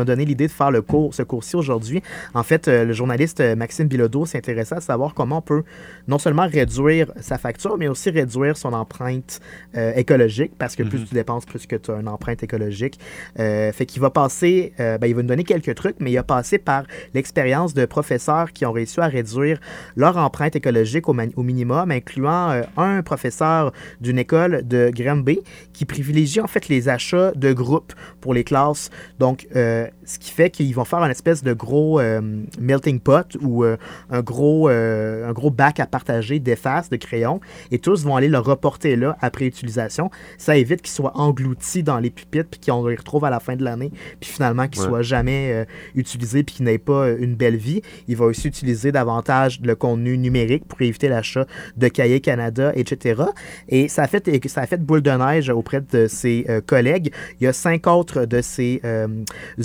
donné 0.04 0.24
l'idée 0.24 0.46
de 0.46 0.52
faire 0.52 0.70
le 0.70 0.82
cours, 0.82 1.14
ce 1.14 1.22
cours-ci 1.22 1.56
aujourd'hui. 1.56 2.02
En 2.34 2.42
fait, 2.42 2.68
euh, 2.68 2.84
le 2.84 2.92
journaliste 2.92 3.40
euh, 3.40 3.56
Maxime 3.56 3.88
Bilodeau 3.88 4.26
s'intéressait 4.26 4.74
à 4.76 4.80
savoir 4.80 5.14
comment 5.14 5.38
on 5.38 5.42
peut 5.42 5.62
non 6.06 6.18
seulement 6.18 6.46
réduire 6.46 7.12
sa 7.20 7.38
facture, 7.38 7.78
mais 7.78 7.88
aussi 7.88 8.10
réduire 8.10 8.56
son 8.58 8.74
empreinte 8.74 9.40
euh, 9.76 9.94
écologique, 9.94 10.52
parce 10.58 10.76
que 10.76 10.82
plus 10.82 11.04
tu 11.06 11.14
dépenses, 11.14 11.46
plus 11.46 11.66
que 11.66 11.76
tu 11.76 11.90
as 11.90 11.96
une 12.00 12.08
empreinte 12.08 12.42
écologique. 12.42 12.98
Euh, 13.38 13.72
fait 13.72 13.86
qu'il 13.86 14.02
va 14.02 14.10
passer, 14.10 14.72
euh, 14.80 14.98
ben, 14.98 15.06
il 15.06 15.14
va 15.14 15.22
nous 15.22 15.29
donner 15.30 15.44
quelques 15.44 15.74
trucs, 15.74 15.96
mais 16.00 16.10
il 16.12 16.18
a 16.18 16.22
passé 16.22 16.58
par 16.58 16.82
l'expérience 17.14 17.72
de 17.74 17.84
professeurs 17.86 18.52
qui 18.52 18.66
ont 18.66 18.72
réussi 18.72 19.00
à 19.00 19.06
réduire 19.06 19.58
leur 19.96 20.16
empreinte 20.16 20.56
écologique 20.56 21.08
au, 21.08 21.14
au 21.36 21.42
minimum, 21.42 21.90
incluant 21.90 22.50
euh, 22.50 22.62
un 22.76 23.02
professeur 23.02 23.72
d'une 24.00 24.18
école 24.18 24.66
de 24.66 24.90
Granby 24.94 25.40
qui 25.72 25.84
privilégie 25.84 26.40
en 26.40 26.46
fait 26.46 26.68
les 26.68 26.88
achats 26.88 27.32
de 27.36 27.52
groupes 27.52 27.92
pour 28.20 28.34
les 28.34 28.44
classes. 28.44 28.90
Donc, 29.18 29.46
euh, 29.56 29.86
ce 30.04 30.18
qui 30.18 30.30
fait 30.32 30.50
qu'ils 30.50 30.74
vont 30.74 30.84
faire 30.84 30.98
une 31.04 31.10
espèce 31.10 31.42
de 31.44 31.52
gros 31.52 32.00
euh, 32.00 32.20
melting 32.58 32.98
pot 33.00 33.36
ou 33.40 33.64
un, 33.64 34.20
gros, 34.22 34.68
un 34.68 35.32
gros 35.32 35.50
bac 35.50 35.78
à 35.80 35.86
partager 35.86 36.38
d'effaces, 36.40 36.90
de 36.90 36.96
crayons, 36.96 37.40
et 37.70 37.78
tous 37.78 38.04
vont 38.04 38.16
aller 38.16 38.28
le 38.28 38.38
reporter 38.38 38.96
là 38.96 39.16
après 39.20 39.44
utilisation. 39.46 40.10
Ça 40.38 40.56
évite 40.56 40.82
qu'ils 40.82 40.90
soient 40.92 41.16
engloutis 41.16 41.82
dans 41.84 41.98
les 41.98 42.10
pupitres 42.10 42.48
puis 42.50 42.60
qu'on 42.66 42.86
les 42.86 42.96
retrouve 42.96 43.24
à 43.24 43.30
la 43.30 43.38
fin 43.40 43.54
de 43.56 43.62
l'année, 43.64 43.92
puis 44.20 44.30
finalement 44.30 44.66
qu'ils 44.66 44.80
Ouais. 44.80 44.88
soient 44.88 45.02
jamais 45.02 45.19
euh, 45.28 45.64
utilisés 45.94 46.42
puis 46.42 46.56
qu'ils 46.56 46.64
n'aient 46.64 46.78
pas 46.78 47.06
euh, 47.06 47.16
une 47.18 47.34
belle 47.34 47.56
vie. 47.56 47.82
Il 48.08 48.16
va 48.16 48.26
aussi 48.26 48.48
utiliser 48.48 48.92
davantage 48.92 49.60
le 49.62 49.74
contenu 49.74 50.16
numérique 50.18 50.64
pour 50.66 50.80
éviter 50.82 51.08
l'achat 51.08 51.46
de 51.76 51.88
cahiers 51.88 52.20
Canada, 52.20 52.72
etc. 52.74 53.22
Et 53.68 53.88
ça 53.88 54.02
a 54.02 54.06
fait, 54.06 54.48
ça 54.48 54.62
a 54.62 54.66
fait 54.66 54.82
boule 54.82 55.02
de 55.02 55.10
neige 55.10 55.50
auprès 55.50 55.80
de 55.80 56.06
ses 56.06 56.44
euh, 56.48 56.60
collègues. 56.60 57.12
Il 57.40 57.44
y 57.44 57.46
a 57.46 57.52
cinq 57.52 57.86
autres 57.86 58.24
de 58.24 58.40
ses 58.40 58.80
euh, 58.84 59.08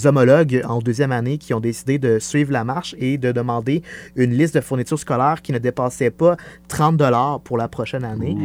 homologues 0.04 0.62
en 0.68 0.80
deuxième 0.80 1.12
année 1.12 1.38
qui 1.38 1.54
ont 1.54 1.60
décidé 1.60 1.98
de 1.98 2.20
suivre 2.20 2.52
la 2.52 2.64
marche 2.64 2.96
et 3.00 3.18
de 3.18 3.32
demander 3.32 3.82
une 4.16 4.32
liste 4.32 4.56
de 4.56 4.62
fournitures 4.62 5.00
scolaires 5.00 5.42
qui 5.42 5.52
ne 5.52 5.58
dépassait 5.58 6.12
pas 6.12 6.38
30 6.68 6.98
dollars 6.98 7.42
pour 7.42 7.58
la 7.58 7.68
prochaine 7.68 8.04
année. 8.04 8.36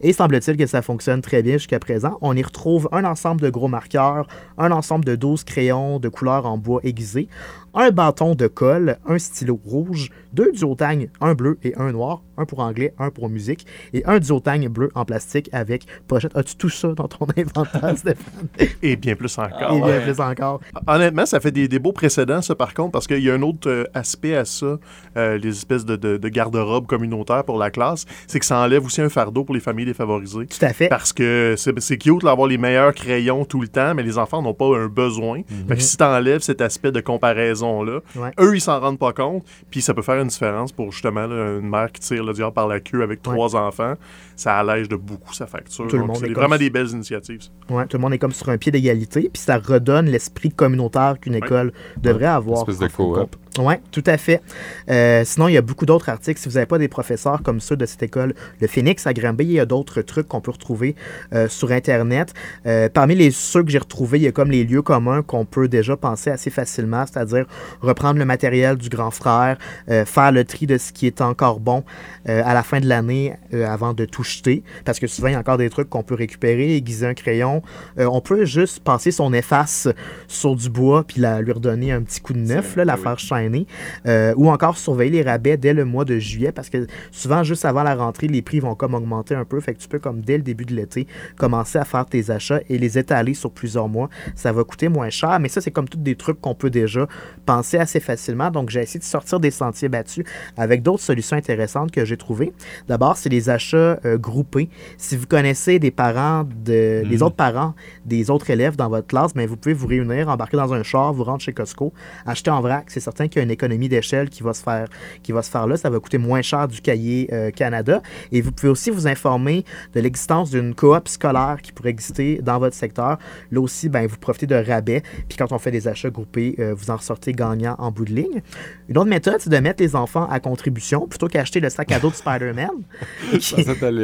Et 0.00 0.12
semble-t-il 0.12 0.56
que 0.56 0.66
ça 0.66 0.82
fonctionne 0.82 1.22
très 1.22 1.42
bien 1.42 1.54
jusqu'à 1.54 1.78
présent. 1.78 2.18
On 2.20 2.36
y 2.36 2.42
retrouve 2.42 2.88
un 2.92 3.04
ensemble 3.04 3.40
de 3.40 3.50
gros 3.50 3.68
marqueurs, 3.68 4.26
un 4.56 4.70
ensemble 4.70 5.04
de 5.04 5.16
12 5.16 5.44
crayons 5.44 5.98
de 5.98 6.08
couleur 6.08 6.46
en 6.46 6.57
bois 6.58 6.80
aiguisé, 6.84 7.28
un 7.74 7.90
bâton 7.90 8.34
de 8.34 8.46
colle, 8.46 8.98
un 9.06 9.18
stylo 9.18 9.58
rouge, 9.64 10.10
deux 10.38 10.52
duotangs, 10.52 11.06
un 11.20 11.34
bleu 11.34 11.58
et 11.64 11.74
un 11.76 11.90
noir, 11.90 12.22
un 12.36 12.44
pour 12.44 12.60
anglais, 12.60 12.94
un 13.00 13.10
pour 13.10 13.28
musique, 13.28 13.66
et 13.92 14.04
un 14.06 14.20
duotang 14.20 14.68
bleu 14.68 14.90
en 14.94 15.04
plastique 15.04 15.50
avec 15.52 15.84
pochette. 16.06 16.36
As-tu 16.36 16.54
tout 16.56 16.68
ça 16.68 16.88
dans 16.92 17.08
ton 17.08 17.26
inventaire, 17.36 17.98
Stéphane? 17.98 18.48
Et 18.82 18.94
bien 18.94 19.16
plus 19.16 19.36
encore. 19.38 19.72
Et 19.74 19.80
bien 19.80 20.00
plus 20.00 20.20
encore. 20.20 20.60
Honnêtement, 20.86 21.26
ça 21.26 21.40
fait 21.40 21.50
des, 21.50 21.66
des 21.66 21.80
beaux 21.80 21.90
précédents, 21.92 22.40
ça, 22.40 22.54
par 22.54 22.72
contre, 22.72 22.92
parce 22.92 23.08
qu'il 23.08 23.18
y 23.24 23.28
a 23.30 23.34
un 23.34 23.42
autre 23.42 23.68
euh, 23.68 23.84
aspect 23.94 24.36
à 24.36 24.44
ça, 24.44 24.78
euh, 25.16 25.38
les 25.38 25.48
espèces 25.48 25.84
de, 25.84 25.96
de- 25.96 26.16
de 26.18 26.28
garde-robe 26.28 26.86
communautaire 26.86 27.42
pour 27.44 27.58
la 27.58 27.70
classe, 27.72 28.06
c'est 28.28 28.38
que 28.38 28.46
ça 28.46 28.60
enlève 28.60 28.84
aussi 28.84 29.00
un 29.00 29.08
fardeau 29.08 29.42
pour 29.42 29.54
les 29.56 29.60
familles 29.60 29.86
défavorisées. 29.86 30.46
Tout 30.46 30.64
à 30.64 30.72
fait. 30.72 30.88
Parce 30.88 31.12
que 31.12 31.54
c'est 31.56 31.98
cute 31.98 32.22
d'avoir 32.22 32.46
les 32.46 32.58
meilleurs 32.58 32.94
crayons 32.94 33.44
tout 33.44 33.60
le 33.60 33.68
temps, 33.68 33.94
mais 33.96 34.04
les 34.04 34.18
enfants 34.18 34.40
n'ont 34.42 34.54
pas 34.54 34.76
un 34.78 34.86
besoin. 34.86 35.42
Fait 35.66 35.74
que 35.76 35.82
si 35.82 35.96
t'enlèves 35.96 36.42
cet 36.42 36.60
aspect 36.60 36.92
de 36.92 37.00
comparaison-là, 37.00 38.00
Ouais. 38.16 38.30
eux, 38.40 38.56
ils 38.56 38.60
s'en 38.60 38.78
rendent 38.80 38.98
pas 38.98 39.12
compte, 39.12 39.44
puis 39.70 39.80
ça 39.82 39.94
peut 39.94 40.02
faire 40.02 40.20
une 40.20 40.27
différence 40.28 40.72
pour 40.72 40.92
justement 40.92 41.26
là, 41.26 41.58
une 41.58 41.68
mère 41.68 41.90
qui 41.92 42.00
tire 42.00 42.24
le 42.24 42.32
diable 42.32 42.52
par 42.52 42.68
la 42.68 42.80
queue 42.80 43.02
avec 43.02 43.20
Ouais. 43.26 43.34
trois 43.34 43.56
enfants. 43.56 43.94
Ça 44.38 44.56
allège 44.56 44.88
de 44.88 44.94
beaucoup 44.94 45.34
sa 45.34 45.48
facture. 45.48 45.88
Tout 45.88 45.96
le 45.96 46.02
Donc, 46.02 46.08
monde 46.08 46.16
c'est 46.20 46.32
vraiment 46.32 46.56
des 46.56 46.70
belles 46.70 46.90
initiatives. 46.90 47.40
Ouais, 47.68 47.86
tout 47.86 47.96
le 47.96 48.00
monde 48.00 48.12
est 48.12 48.18
comme 48.18 48.32
sur 48.32 48.48
un 48.50 48.56
pied 48.56 48.70
d'égalité, 48.70 49.28
puis 49.32 49.42
ça 49.42 49.58
redonne 49.58 50.06
l'esprit 50.06 50.50
communautaire 50.50 51.16
qu'une 51.20 51.34
école 51.34 51.72
devrait 52.00 52.26
avoir. 52.26 52.60
Espèce 52.60 52.78
de 52.78 52.86
coop. 52.86 53.36
Oui, 53.58 53.74
tout 53.90 54.04
à 54.06 54.16
fait. 54.16 54.40
Euh, 54.88 55.24
sinon, 55.24 55.48
il 55.48 55.54
y 55.54 55.56
a 55.56 55.62
beaucoup 55.62 55.84
d'autres 55.84 56.08
articles. 56.08 56.38
Si 56.38 56.48
vous 56.48 56.54
n'avez 56.54 56.66
pas 56.66 56.78
des 56.78 56.86
professeurs 56.86 57.42
comme 57.42 57.58
ceux 57.58 57.76
de 57.76 57.86
cette 57.86 58.02
école, 58.04 58.34
le 58.60 58.68
Phoenix 58.68 59.04
à 59.06 59.12
Granby, 59.12 59.44
il 59.44 59.52
y 59.52 59.60
a 59.60 59.66
d'autres 59.66 60.02
trucs 60.02 60.28
qu'on 60.28 60.40
peut 60.40 60.52
retrouver 60.52 60.94
euh, 61.32 61.48
sur 61.48 61.72
Internet. 61.72 62.34
Euh, 62.66 62.88
parmi 62.88 63.16
les 63.16 63.32
ceux 63.32 63.64
que 63.64 63.70
j'ai 63.70 63.78
retrouvés, 63.78 64.18
il 64.18 64.22
y 64.22 64.28
a 64.28 64.32
comme 64.32 64.52
les 64.52 64.62
lieux 64.62 64.82
communs 64.82 65.22
qu'on 65.22 65.44
peut 65.44 65.66
déjà 65.66 65.96
penser 65.96 66.30
assez 66.30 66.50
facilement, 66.50 67.04
c'est-à-dire 67.06 67.46
reprendre 67.80 68.20
le 68.20 68.24
matériel 68.24 68.76
du 68.76 68.88
grand 68.88 69.10
frère, 69.10 69.58
euh, 69.88 70.04
faire 70.04 70.30
le 70.30 70.44
tri 70.44 70.66
de 70.66 70.78
ce 70.78 70.92
qui 70.92 71.06
est 71.06 71.20
encore 71.20 71.58
bon 71.58 71.82
euh, 72.28 72.42
à 72.44 72.54
la 72.54 72.62
fin 72.62 72.78
de 72.80 72.86
l'année 72.86 73.34
euh, 73.54 73.66
avant 73.66 73.92
de 73.92 74.04
tout 74.04 74.24
jeter, 74.28 74.62
parce 74.84 74.98
que 74.98 75.06
souvent, 75.06 75.28
il 75.28 75.32
y 75.32 75.36
a 75.36 75.38
encore 75.38 75.58
des 75.58 75.70
trucs 75.70 75.88
qu'on 75.88 76.02
peut 76.02 76.14
récupérer, 76.14 76.76
aiguiser 76.76 77.06
un 77.06 77.14
crayon. 77.14 77.62
Euh, 77.98 78.08
on 78.10 78.20
peut 78.20 78.44
juste 78.44 78.80
passer 78.80 79.10
son 79.10 79.32
efface 79.32 79.88
sur 80.26 80.54
du 80.54 80.70
bois 80.70 81.04
puis 81.04 81.20
la, 81.20 81.40
lui 81.40 81.52
redonner 81.52 81.92
un 81.92 82.02
petit 82.02 82.20
coup 82.20 82.32
de 82.32 82.38
neuf, 82.38 82.76
là, 82.76 82.84
la 82.84 82.96
oui. 82.96 83.02
faire 83.02 83.18
shiner. 83.18 83.66
Euh, 84.06 84.34
ou 84.36 84.50
encore 84.50 84.76
surveiller 84.76 85.10
les 85.10 85.22
rabais 85.22 85.56
dès 85.56 85.72
le 85.72 85.84
mois 85.84 86.04
de 86.04 86.18
juillet 86.18 86.52
parce 86.52 86.70
que 86.70 86.86
souvent, 87.10 87.42
juste 87.42 87.64
avant 87.64 87.82
la 87.82 87.94
rentrée, 87.94 88.28
les 88.28 88.42
prix 88.42 88.60
vont 88.60 88.74
comme 88.74 88.94
augmenter 88.94 89.34
un 89.34 89.44
peu. 89.44 89.60
Fait 89.60 89.74
que 89.74 89.80
tu 89.80 89.88
peux, 89.88 89.98
comme 89.98 90.20
dès 90.20 90.36
le 90.36 90.42
début 90.42 90.64
de 90.64 90.74
l'été, 90.74 91.06
commencer 91.36 91.78
à 91.78 91.84
faire 91.84 92.06
tes 92.06 92.30
achats 92.30 92.60
et 92.68 92.78
les 92.78 92.98
étaler 92.98 93.34
sur 93.34 93.50
plusieurs 93.50 93.88
mois. 93.88 94.08
Ça 94.34 94.52
va 94.52 94.64
coûter 94.64 94.88
moins 94.88 95.10
cher, 95.10 95.38
mais 95.40 95.48
ça, 95.48 95.60
c'est 95.60 95.70
comme 95.70 95.88
tous 95.88 95.98
des 95.98 96.16
trucs 96.16 96.40
qu'on 96.40 96.54
peut 96.54 96.70
déjà 96.70 97.06
penser 97.46 97.78
assez 97.78 98.00
facilement. 98.00 98.50
Donc, 98.50 98.70
j'ai 98.70 98.80
essayé 98.80 99.00
de 99.00 99.04
sortir 99.04 99.40
des 99.40 99.50
sentiers 99.50 99.88
battus 99.88 100.24
avec 100.56 100.82
d'autres 100.82 101.02
solutions 101.02 101.36
intéressantes 101.36 101.90
que 101.90 102.04
j'ai 102.04 102.16
trouvées. 102.16 102.52
D'abord, 102.88 103.16
c'est 103.16 103.28
les 103.28 103.50
achats 103.50 103.98
euh, 104.04 104.17
groupés. 104.18 104.68
Si 104.96 105.16
vous 105.16 105.26
connaissez 105.26 105.78
des 105.78 105.90
parents, 105.90 106.44
de, 106.44 107.02
les 107.04 107.16
Mhm. 107.16 107.22
autres 107.22 107.36
parents 107.36 107.74
des 108.04 108.30
autres 108.30 108.50
élèves 108.50 108.76
dans 108.76 108.88
votre 108.88 109.06
classe, 109.06 109.34
ben, 109.34 109.46
vous 109.46 109.56
pouvez 109.56 109.74
vous 109.74 109.86
réunir, 109.86 110.28
embarquer 110.28 110.56
dans 110.56 110.72
un 110.74 110.82
char, 110.82 111.12
vous 111.12 111.24
rendre 111.24 111.40
chez 111.40 111.52
Costco, 111.52 111.92
acheter 112.26 112.50
en 112.50 112.60
vrac. 112.60 112.84
C'est 112.88 113.00
certain 113.00 113.28
qu'il 113.28 113.38
y 113.38 113.40
a 113.40 113.44
une 113.44 113.50
économie 113.50 113.88
d'échelle 113.88 114.28
qui 114.28 114.42
va 114.42 114.52
se 114.54 114.62
faire 114.62 114.86
qui 115.22 115.32
va 115.32 115.42
se 115.42 115.50
faire 115.50 115.66
là. 115.66 115.76
Ça 115.76 115.90
va 115.90 115.98
coûter 116.00 116.18
moins 116.18 116.42
cher 116.42 116.68
du 116.68 116.80
cahier 116.80 117.28
euh, 117.32 117.50
Canada. 117.50 118.02
Et 118.32 118.40
vous 118.40 118.52
pouvez 118.52 118.68
aussi 118.70 118.90
vous 118.90 119.06
informer 119.06 119.64
de 119.94 120.00
l'existence 120.00 120.50
d'une 120.50 120.74
coop 120.74 121.08
scolaire 121.08 121.58
qui 121.62 121.72
pourrait 121.72 121.90
exister 121.90 122.40
dans 122.42 122.58
votre 122.58 122.74
secteur. 122.76 123.18
Là 123.50 123.60
aussi, 123.60 123.88
ben, 123.88 124.06
vous 124.06 124.16
profitez 124.16 124.46
de 124.46 124.54
rabais. 124.54 125.02
Puis 125.28 125.38
quand 125.38 125.52
on 125.52 125.58
fait 125.58 125.70
des 125.70 125.88
achats 125.88 126.10
groupés, 126.10 126.54
euh, 126.58 126.74
vous 126.74 126.90
en 126.90 126.96
ressortez 126.96 127.32
gagnant 127.32 127.76
en 127.78 127.90
bout 127.90 128.04
de 128.04 128.12
ligne. 128.14 128.42
Une 128.88 128.98
autre 128.98 129.08
méthode, 129.10 129.36
c'est 129.40 129.50
de 129.50 129.58
mettre 129.58 129.82
les 129.82 129.94
enfants 129.96 130.26
à 130.30 130.40
contribution 130.40 131.06
plutôt 131.06 131.28
qu'acheter 131.28 131.60
le 131.60 131.70
sac 131.70 131.90
à 131.92 131.98
dos 131.98 132.10
de 132.10 132.14
Spider-Man. 132.14 132.70
Je 133.32 133.38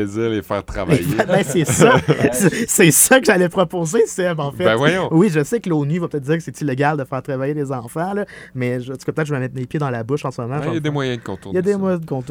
dire 0.05 0.31
les 0.31 0.43
faire 0.43 0.65
travailler. 0.65 1.05
Ben, 1.27 1.43
c'est 1.45 1.65
ça. 1.65 1.95
C'est- 2.67 2.91
ça 2.91 3.19
que 3.21 3.27
j'allais 3.27 3.49
proposer, 3.49 4.07
Seb, 4.07 4.39
en 4.41 4.53
fait. 4.53 4.65
Ben 4.65 4.77
voyons. 4.77 5.09
Oui, 5.11 5.29
je 5.31 5.43
sais 5.45 5.61
que 5.61 5.69
l'ONU 5.69 5.99
va 5.99 6.09
peut-être 6.09 6.23
dire 6.25 6.37
que 6.37 6.43
c'est 6.43 6.61
illégal 6.61 6.97
de 6.97 7.05
faire 7.05 7.23
travailler 7.23 7.55
les 7.55 7.73
enfants, 7.73 8.15
là, 8.15 8.25
mais 8.55 8.81
je, 8.81 8.93
en 8.93 8.97
tout 8.97 9.05
cas, 9.05 9.13
peut-être 9.13 9.25
que 9.25 9.29
je 9.29 9.35
vais 9.35 9.41
mettre 9.41 9.55
mes 9.55 9.67
pieds 9.67 9.81
dans 9.81 9.91
la 9.91 10.03
bouche 10.05 10.25
en 10.25 10.31
ce 10.31 10.41
moment. 10.41 10.59
Ben, 10.59 10.67
Il 10.69 10.75
y 10.75 10.77
a 10.77 10.81
des 10.81 10.91
moyens 10.91 11.19
de 11.19 11.25
contourner 11.25 11.59
Il 11.59 11.65
y 11.67 11.71
a 11.71 11.73
des 11.73 11.77
moyens 11.79 12.01
de 12.01 12.07
con- 12.07 12.23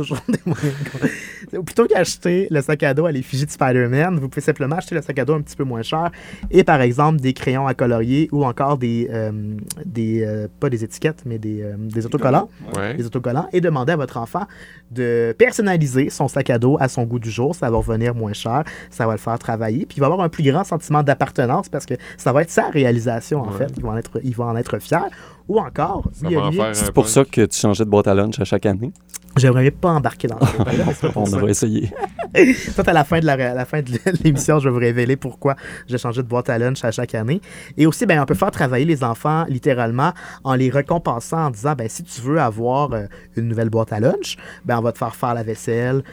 Plutôt 1.66 1.86
qu'acheter 1.86 2.48
le 2.50 2.62
sac 2.62 2.84
à 2.84 2.94
dos 2.94 3.06
à 3.06 3.12
l'effigie 3.12 3.46
de 3.46 3.52
Spider-Man, 3.52 4.20
vous 4.20 4.30
pouvez 4.30 4.42
simplement 4.42 4.76
acheter 4.78 4.96
le 4.96 5.02
sac 5.02 5.18
à 5.20 5.26
dos 5.26 5.34
un 5.36 5.42
petit 5.42 5.56
peu 5.56 5.64
moins 5.64 5.82
cher 5.84 6.10
et 6.52 6.64
par 6.64 6.82
exemple 6.82 7.20
des 7.20 7.34
crayons 7.34 7.68
à 7.68 7.74
colorier 7.74 8.30
ou 8.32 8.46
encore 8.46 8.78
des, 8.78 9.08
euh, 9.12 9.32
des 9.86 10.24
euh, 10.26 10.48
pas 10.60 10.70
des 10.70 10.84
étiquettes, 10.84 11.24
mais 11.26 11.38
des, 11.38 11.62
euh, 11.62 11.76
des 11.78 12.06
autocollants, 12.06 12.50
Ouais. 12.76 12.96
des 12.96 13.06
autocollants 13.06 13.48
et 13.54 13.62
demander 13.62 13.94
à 13.94 13.96
votre 13.98 14.18
enfant 14.18 14.46
de 14.92 15.36
personnaliser 15.38 16.10
son 16.10 16.28
sac 16.28 16.50
à 16.50 16.58
dos 16.60 16.78
à 16.80 16.88
son 16.88 17.04
goût 17.04 17.20
du 17.20 17.30
jour. 17.30 17.56
Ça 17.64 17.70
va 17.72 17.78
revenir 17.78 18.14
moins 18.14 18.34
cher, 18.34 18.64
ça 18.90 19.06
va 19.08 19.14
le 19.14 19.18
faire 19.18 19.40
travailler, 19.40 19.86
puis 19.86 19.98
il 19.98 20.00
va 20.02 20.08
avoir 20.08 20.20
un 20.22 20.28
plus 20.28 20.44
grand 20.44 20.66
sentiment 20.66 21.02
d'appartenance 21.02 21.70
parce 21.70 21.86
que 21.86 21.94
ça 22.18 22.34
va 22.34 22.42
être 22.42 22.50
sa 22.50 22.68
réalisation 22.70 23.42
en 23.42 23.48
Ouais. 23.52 23.58
fait. 23.60 23.72
Il 23.78 23.84
va 23.84 23.90
en 23.92 23.98
être, 23.98 24.20
il 24.22 24.36
va 24.36 24.46
en 24.46 24.56
être 24.58 24.80
fier. 24.80 25.06
Ou 25.48 25.60
encore, 25.60 26.04
Ça 26.14 26.28
C'est 26.74 26.92
pour 26.94 27.08
ça 27.08 27.24
que 27.26 27.46
tu 27.46 27.58
changeais 27.60 27.86
de 27.86 27.90
boîte 27.90 28.08
à 28.08 28.14
lunch 28.14 28.40
à 28.40 28.44
chaque 28.46 28.66
année. 28.66 28.92
j'aimerais 29.38 29.72
pas 29.72 29.90
embarquer 29.92 30.28
dans 30.28 30.36
pour 31.14 31.24
On 31.24 31.26
ça. 31.26 31.36
devrait 31.38 31.52
essayer. 31.52 31.92
Peut-être 32.34 32.88
à 32.88 32.94
la 32.94 33.04
fin 33.04 33.20
de 33.20 33.26
la, 33.26 33.34
à 33.34 33.54
la 33.54 33.66
fin 33.66 33.82
de 33.82 33.92
l'émission, 34.24 34.60
je 34.60 34.66
vais 34.70 34.74
vous 34.74 34.80
révéler 34.80 35.16
pourquoi 35.18 35.56
j'ai 35.88 35.98
changé 35.98 36.22
de 36.24 36.28
boîte 36.28 36.50
à 36.50 36.58
lunch 36.58 36.84
à 36.84 36.92
chaque 36.92 37.14
année. 37.16 37.42
Et 37.78 37.86
aussi, 37.86 38.06
ben, 38.06 38.22
on 38.22 38.26
peut 38.26 38.34
faire 38.36 38.52
travailler 38.52 38.86
les 38.86 39.04
enfants 39.04 39.46
littéralement 39.50 40.14
en 40.44 40.56
les 40.56 40.70
récompensant 40.70 41.46
en 41.48 41.50
disant, 41.52 41.74
ben, 41.76 41.88
si 41.90 42.04
tu 42.04 42.22
veux 42.22 42.40
avoir 42.40 42.92
euh, 42.94 43.04
une 43.36 43.48
nouvelle 43.48 43.70
boîte 43.70 43.92
à 43.94 44.00
lunch, 44.00 44.38
ben, 44.66 44.78
on 44.80 44.82
va 44.82 44.92
te 44.94 44.98
faire 44.98 45.16
faire 45.16 45.34
la 45.34 45.44
vaisselle. 45.44 46.04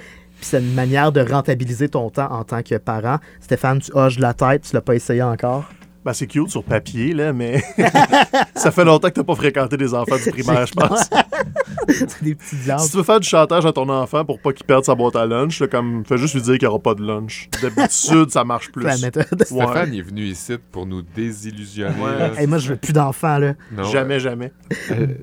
C'est 0.40 0.60
une 0.60 0.74
manière 0.74 1.12
de 1.12 1.20
rentabiliser 1.20 1.88
ton 1.88 2.10
temps 2.10 2.32
en 2.32 2.44
tant 2.44 2.62
que 2.62 2.76
parent. 2.76 3.18
Stéphane, 3.40 3.80
tu 3.80 3.92
hoches 3.94 4.18
la 4.18 4.34
tête, 4.34 4.62
tu 4.62 4.74
l'as 4.74 4.80
pas 4.80 4.94
essayé 4.94 5.22
encore? 5.22 5.64
Ben, 6.02 6.14
c'est 6.14 6.26
cute 6.26 6.48
sur 6.48 6.64
papier, 6.64 7.12
là, 7.12 7.32
mais 7.34 7.62
ça 8.54 8.70
fait 8.70 8.84
longtemps 8.86 9.08
que 9.08 9.14
t'as 9.14 9.22
pas 9.24 9.34
fréquenté 9.34 9.76
des 9.76 9.92
enfants 9.92 10.16
du 10.16 10.30
primaire, 10.30 10.64
je 10.66 10.72
pense. 10.72 11.10
c'est 11.88 12.22
des 12.22 12.34
petits. 12.34 12.56
Si 12.78 12.90
tu 12.90 12.96
veux 12.96 13.02
faire 13.02 13.20
du 13.20 13.28
chantage 13.28 13.66
à 13.66 13.72
ton 13.72 13.86
enfant 13.90 14.24
pour 14.24 14.40
pas 14.40 14.54
qu'il 14.54 14.64
perde 14.64 14.82
sa 14.84 14.94
boîte 14.94 15.16
à 15.16 15.26
lunch, 15.26 15.60
là, 15.60 15.66
comme, 15.66 16.02
fais 16.06 16.16
juste 16.16 16.34
lui 16.34 16.40
dire 16.40 16.54
qu'il 16.54 16.62
n'y 16.66 16.68
aura 16.72 16.78
pas 16.78 16.94
de 16.94 17.04
lunch. 17.04 17.50
D'habitude, 17.60 18.30
ça 18.30 18.44
marche 18.44 18.70
plus. 18.72 18.84
La 18.84 18.96
méthode. 18.96 19.26
Ouais. 19.50 19.64
Stéphane 19.66 19.92
est 19.94 20.00
venu 20.00 20.22
ici 20.22 20.54
pour 20.72 20.86
nous 20.86 21.02
désillusionner. 21.02 21.94
Ouais. 22.00 22.40
Hey, 22.40 22.46
moi, 22.46 22.56
je 22.56 22.70
veux 22.70 22.76
plus 22.76 22.94
d'enfants, 22.94 23.36
là. 23.38 23.52
Non, 23.72 23.84
Jamais, 23.84 24.20
jamais. 24.20 24.52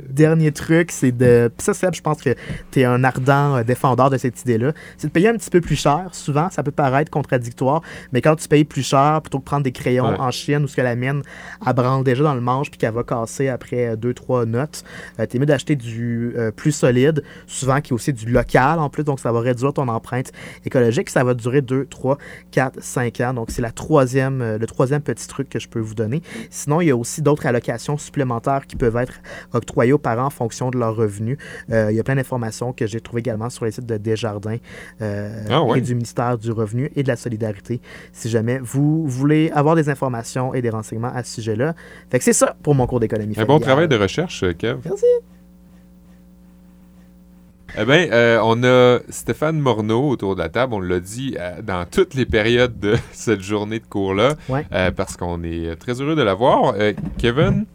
dernier 0.09 0.51
truc, 0.51 0.91
c'est 0.91 1.11
de. 1.11 1.51
Puis 1.57 1.65
ça, 1.65 1.73
Seb, 1.73 1.95
je 1.95 2.01
pense 2.01 2.21
que 2.21 2.35
tu 2.71 2.81
es 2.81 2.85
un 2.85 3.03
ardent 3.03 3.55
euh, 3.57 3.63
défendeur 3.63 4.09
de 4.11 4.17
cette 4.17 4.39
idée-là. 4.41 4.73
C'est 4.97 5.07
de 5.07 5.11
payer 5.11 5.29
un 5.29 5.35
petit 5.37 5.49
peu 5.49 5.61
plus 5.61 5.75
cher. 5.75 6.09
Souvent, 6.11 6.49
ça 6.51 6.61
peut 6.61 6.71
paraître 6.71 7.09
contradictoire, 7.09 7.81
mais 8.11 8.21
quand 8.21 8.35
tu 8.35 8.47
payes 8.47 8.63
plus 8.65 8.83
cher, 8.87 9.21
plutôt 9.23 9.39
que 9.39 9.45
prendre 9.45 9.63
des 9.63 9.71
crayons 9.71 10.07
Ouais. 10.07 10.19
en 10.19 10.29
chienne 10.31 10.66
ce 10.67 10.75
que 10.75 10.81
la 10.81 10.95
mienne, 10.95 11.21
elle 11.65 11.73
branle 11.73 12.03
déjà 12.03 12.23
dans 12.23 12.35
le 12.35 12.41
manche 12.41 12.69
puis 12.69 12.77
qu'elle 12.77 12.93
va 12.93 13.03
casser 13.03 13.47
après 13.49 13.95
2-3 13.95 14.45
notes, 14.45 14.83
euh, 15.19 15.25
t'es 15.25 15.39
mieux 15.39 15.45
d'acheter 15.45 15.75
du 15.75 16.33
euh, 16.37 16.51
plus 16.51 16.71
solide, 16.71 17.23
souvent 17.45 17.81
qui 17.81 17.93
est 17.93 17.95
aussi 17.95 18.13
du 18.13 18.29
local 18.29 18.79
en 18.79 18.89
plus, 18.89 19.03
donc 19.03 19.19
ça 19.19 19.31
va 19.31 19.39
réduire 19.39 19.73
ton 19.73 19.87
empreinte 19.87 20.31
écologique. 20.65 21.09
Ça 21.09 21.23
va 21.23 21.33
durer 21.33 21.61
2, 21.61 21.85
3, 21.85 22.17
4, 22.51 22.81
5 22.81 23.21
ans. 23.21 23.33
Donc, 23.33 23.51
c'est 23.51 23.61
la 23.61 23.71
troisième, 23.71 24.41
euh, 24.41 24.57
le 24.57 24.67
troisième 24.67 25.01
petit 25.01 25.27
truc 25.27 25.49
que 25.49 25.59
je 25.59 25.67
peux 25.67 25.79
vous 25.79 25.95
donner. 25.95 26.21
Sinon, 26.49 26.81
il 26.81 26.87
y 26.87 26.91
a 26.91 26.95
aussi 26.95 27.21
d'autres 27.21 27.45
allocations 27.45 27.97
supplémentaires 27.97 28.67
qui 28.67 28.75
peuvent 28.75 28.97
être 28.97 29.13
octroyées 29.53 29.93
aux 29.93 29.97
parents 29.97 30.25
en 30.25 30.29
fonction 30.29 30.69
de 30.69 30.77
leurs 30.77 30.95
revenus. 30.95 31.37
Euh, 31.71 31.87
il 31.91 31.97
y 31.97 31.99
a 31.99 32.03
plein 32.03 32.15
d'informations 32.15 32.73
que 32.73 32.87
j'ai 32.87 33.01
trouvées 33.01 33.19
également 33.19 33.49
sur 33.49 33.65
les 33.65 33.71
sites 33.71 33.85
de 33.85 33.97
Desjardins 33.97 34.57
Ah 34.99 35.63
ouais? 35.63 35.79
et 35.79 35.81
du 35.81 35.95
ministère 35.95 36.37
du 36.37 36.51
Revenu 36.51 36.91
et 36.95 37.03
de 37.03 37.07
la 37.07 37.15
Solidarité, 37.15 37.81
si 38.11 38.29
jamais 38.29 38.59
vous 38.59 39.07
voulez 39.07 39.51
avoir 39.51 39.75
des 39.75 39.89
informations 39.89 40.53
et 40.57 40.61
des 40.61 40.69
renseignements 40.69 41.11
à 41.13 41.23
ce 41.23 41.35
sujet-là. 41.35 41.73
Fait 42.09 42.17
que 42.19 42.23
c'est 42.23 42.33
ça 42.33 42.55
pour 42.63 42.75
mon 42.75 42.85
cours 42.87 42.99
d'économie 42.99 43.35
Un 43.37 43.45
bon 43.45 43.59
travail 43.59 43.87
de 43.87 43.95
recherche, 43.97 44.43
euh, 44.43 44.53
Kev. 44.53 44.79
Merci. 44.85 45.05
Eh 47.77 47.83
bien, 47.85 48.07
euh, 48.11 48.39
on 48.43 48.63
a 48.63 48.99
Stéphane 49.09 49.59
Morneau 49.59 50.09
autour 50.09 50.35
de 50.35 50.41
la 50.41 50.47
table, 50.49 50.73
on 50.73 50.79
l'a 50.79 50.99
dit 51.01 51.35
euh, 51.37 51.61
dans 51.61 51.85
toutes 51.85 52.13
les 52.13 52.25
périodes 52.25 52.79
de 52.79 52.95
cette 53.11 53.41
journée 53.41 53.79
de 53.79 53.85
cours-là, 53.85 54.35
Ouais. 54.49 54.65
euh, 54.71 54.89
parce 54.91 55.17
qu'on 55.17 55.43
est 55.43 55.75
très 55.75 56.01
heureux 56.01 56.15
de 56.15 56.21
l'avoir. 56.21 56.73
Kevin, 57.17 57.65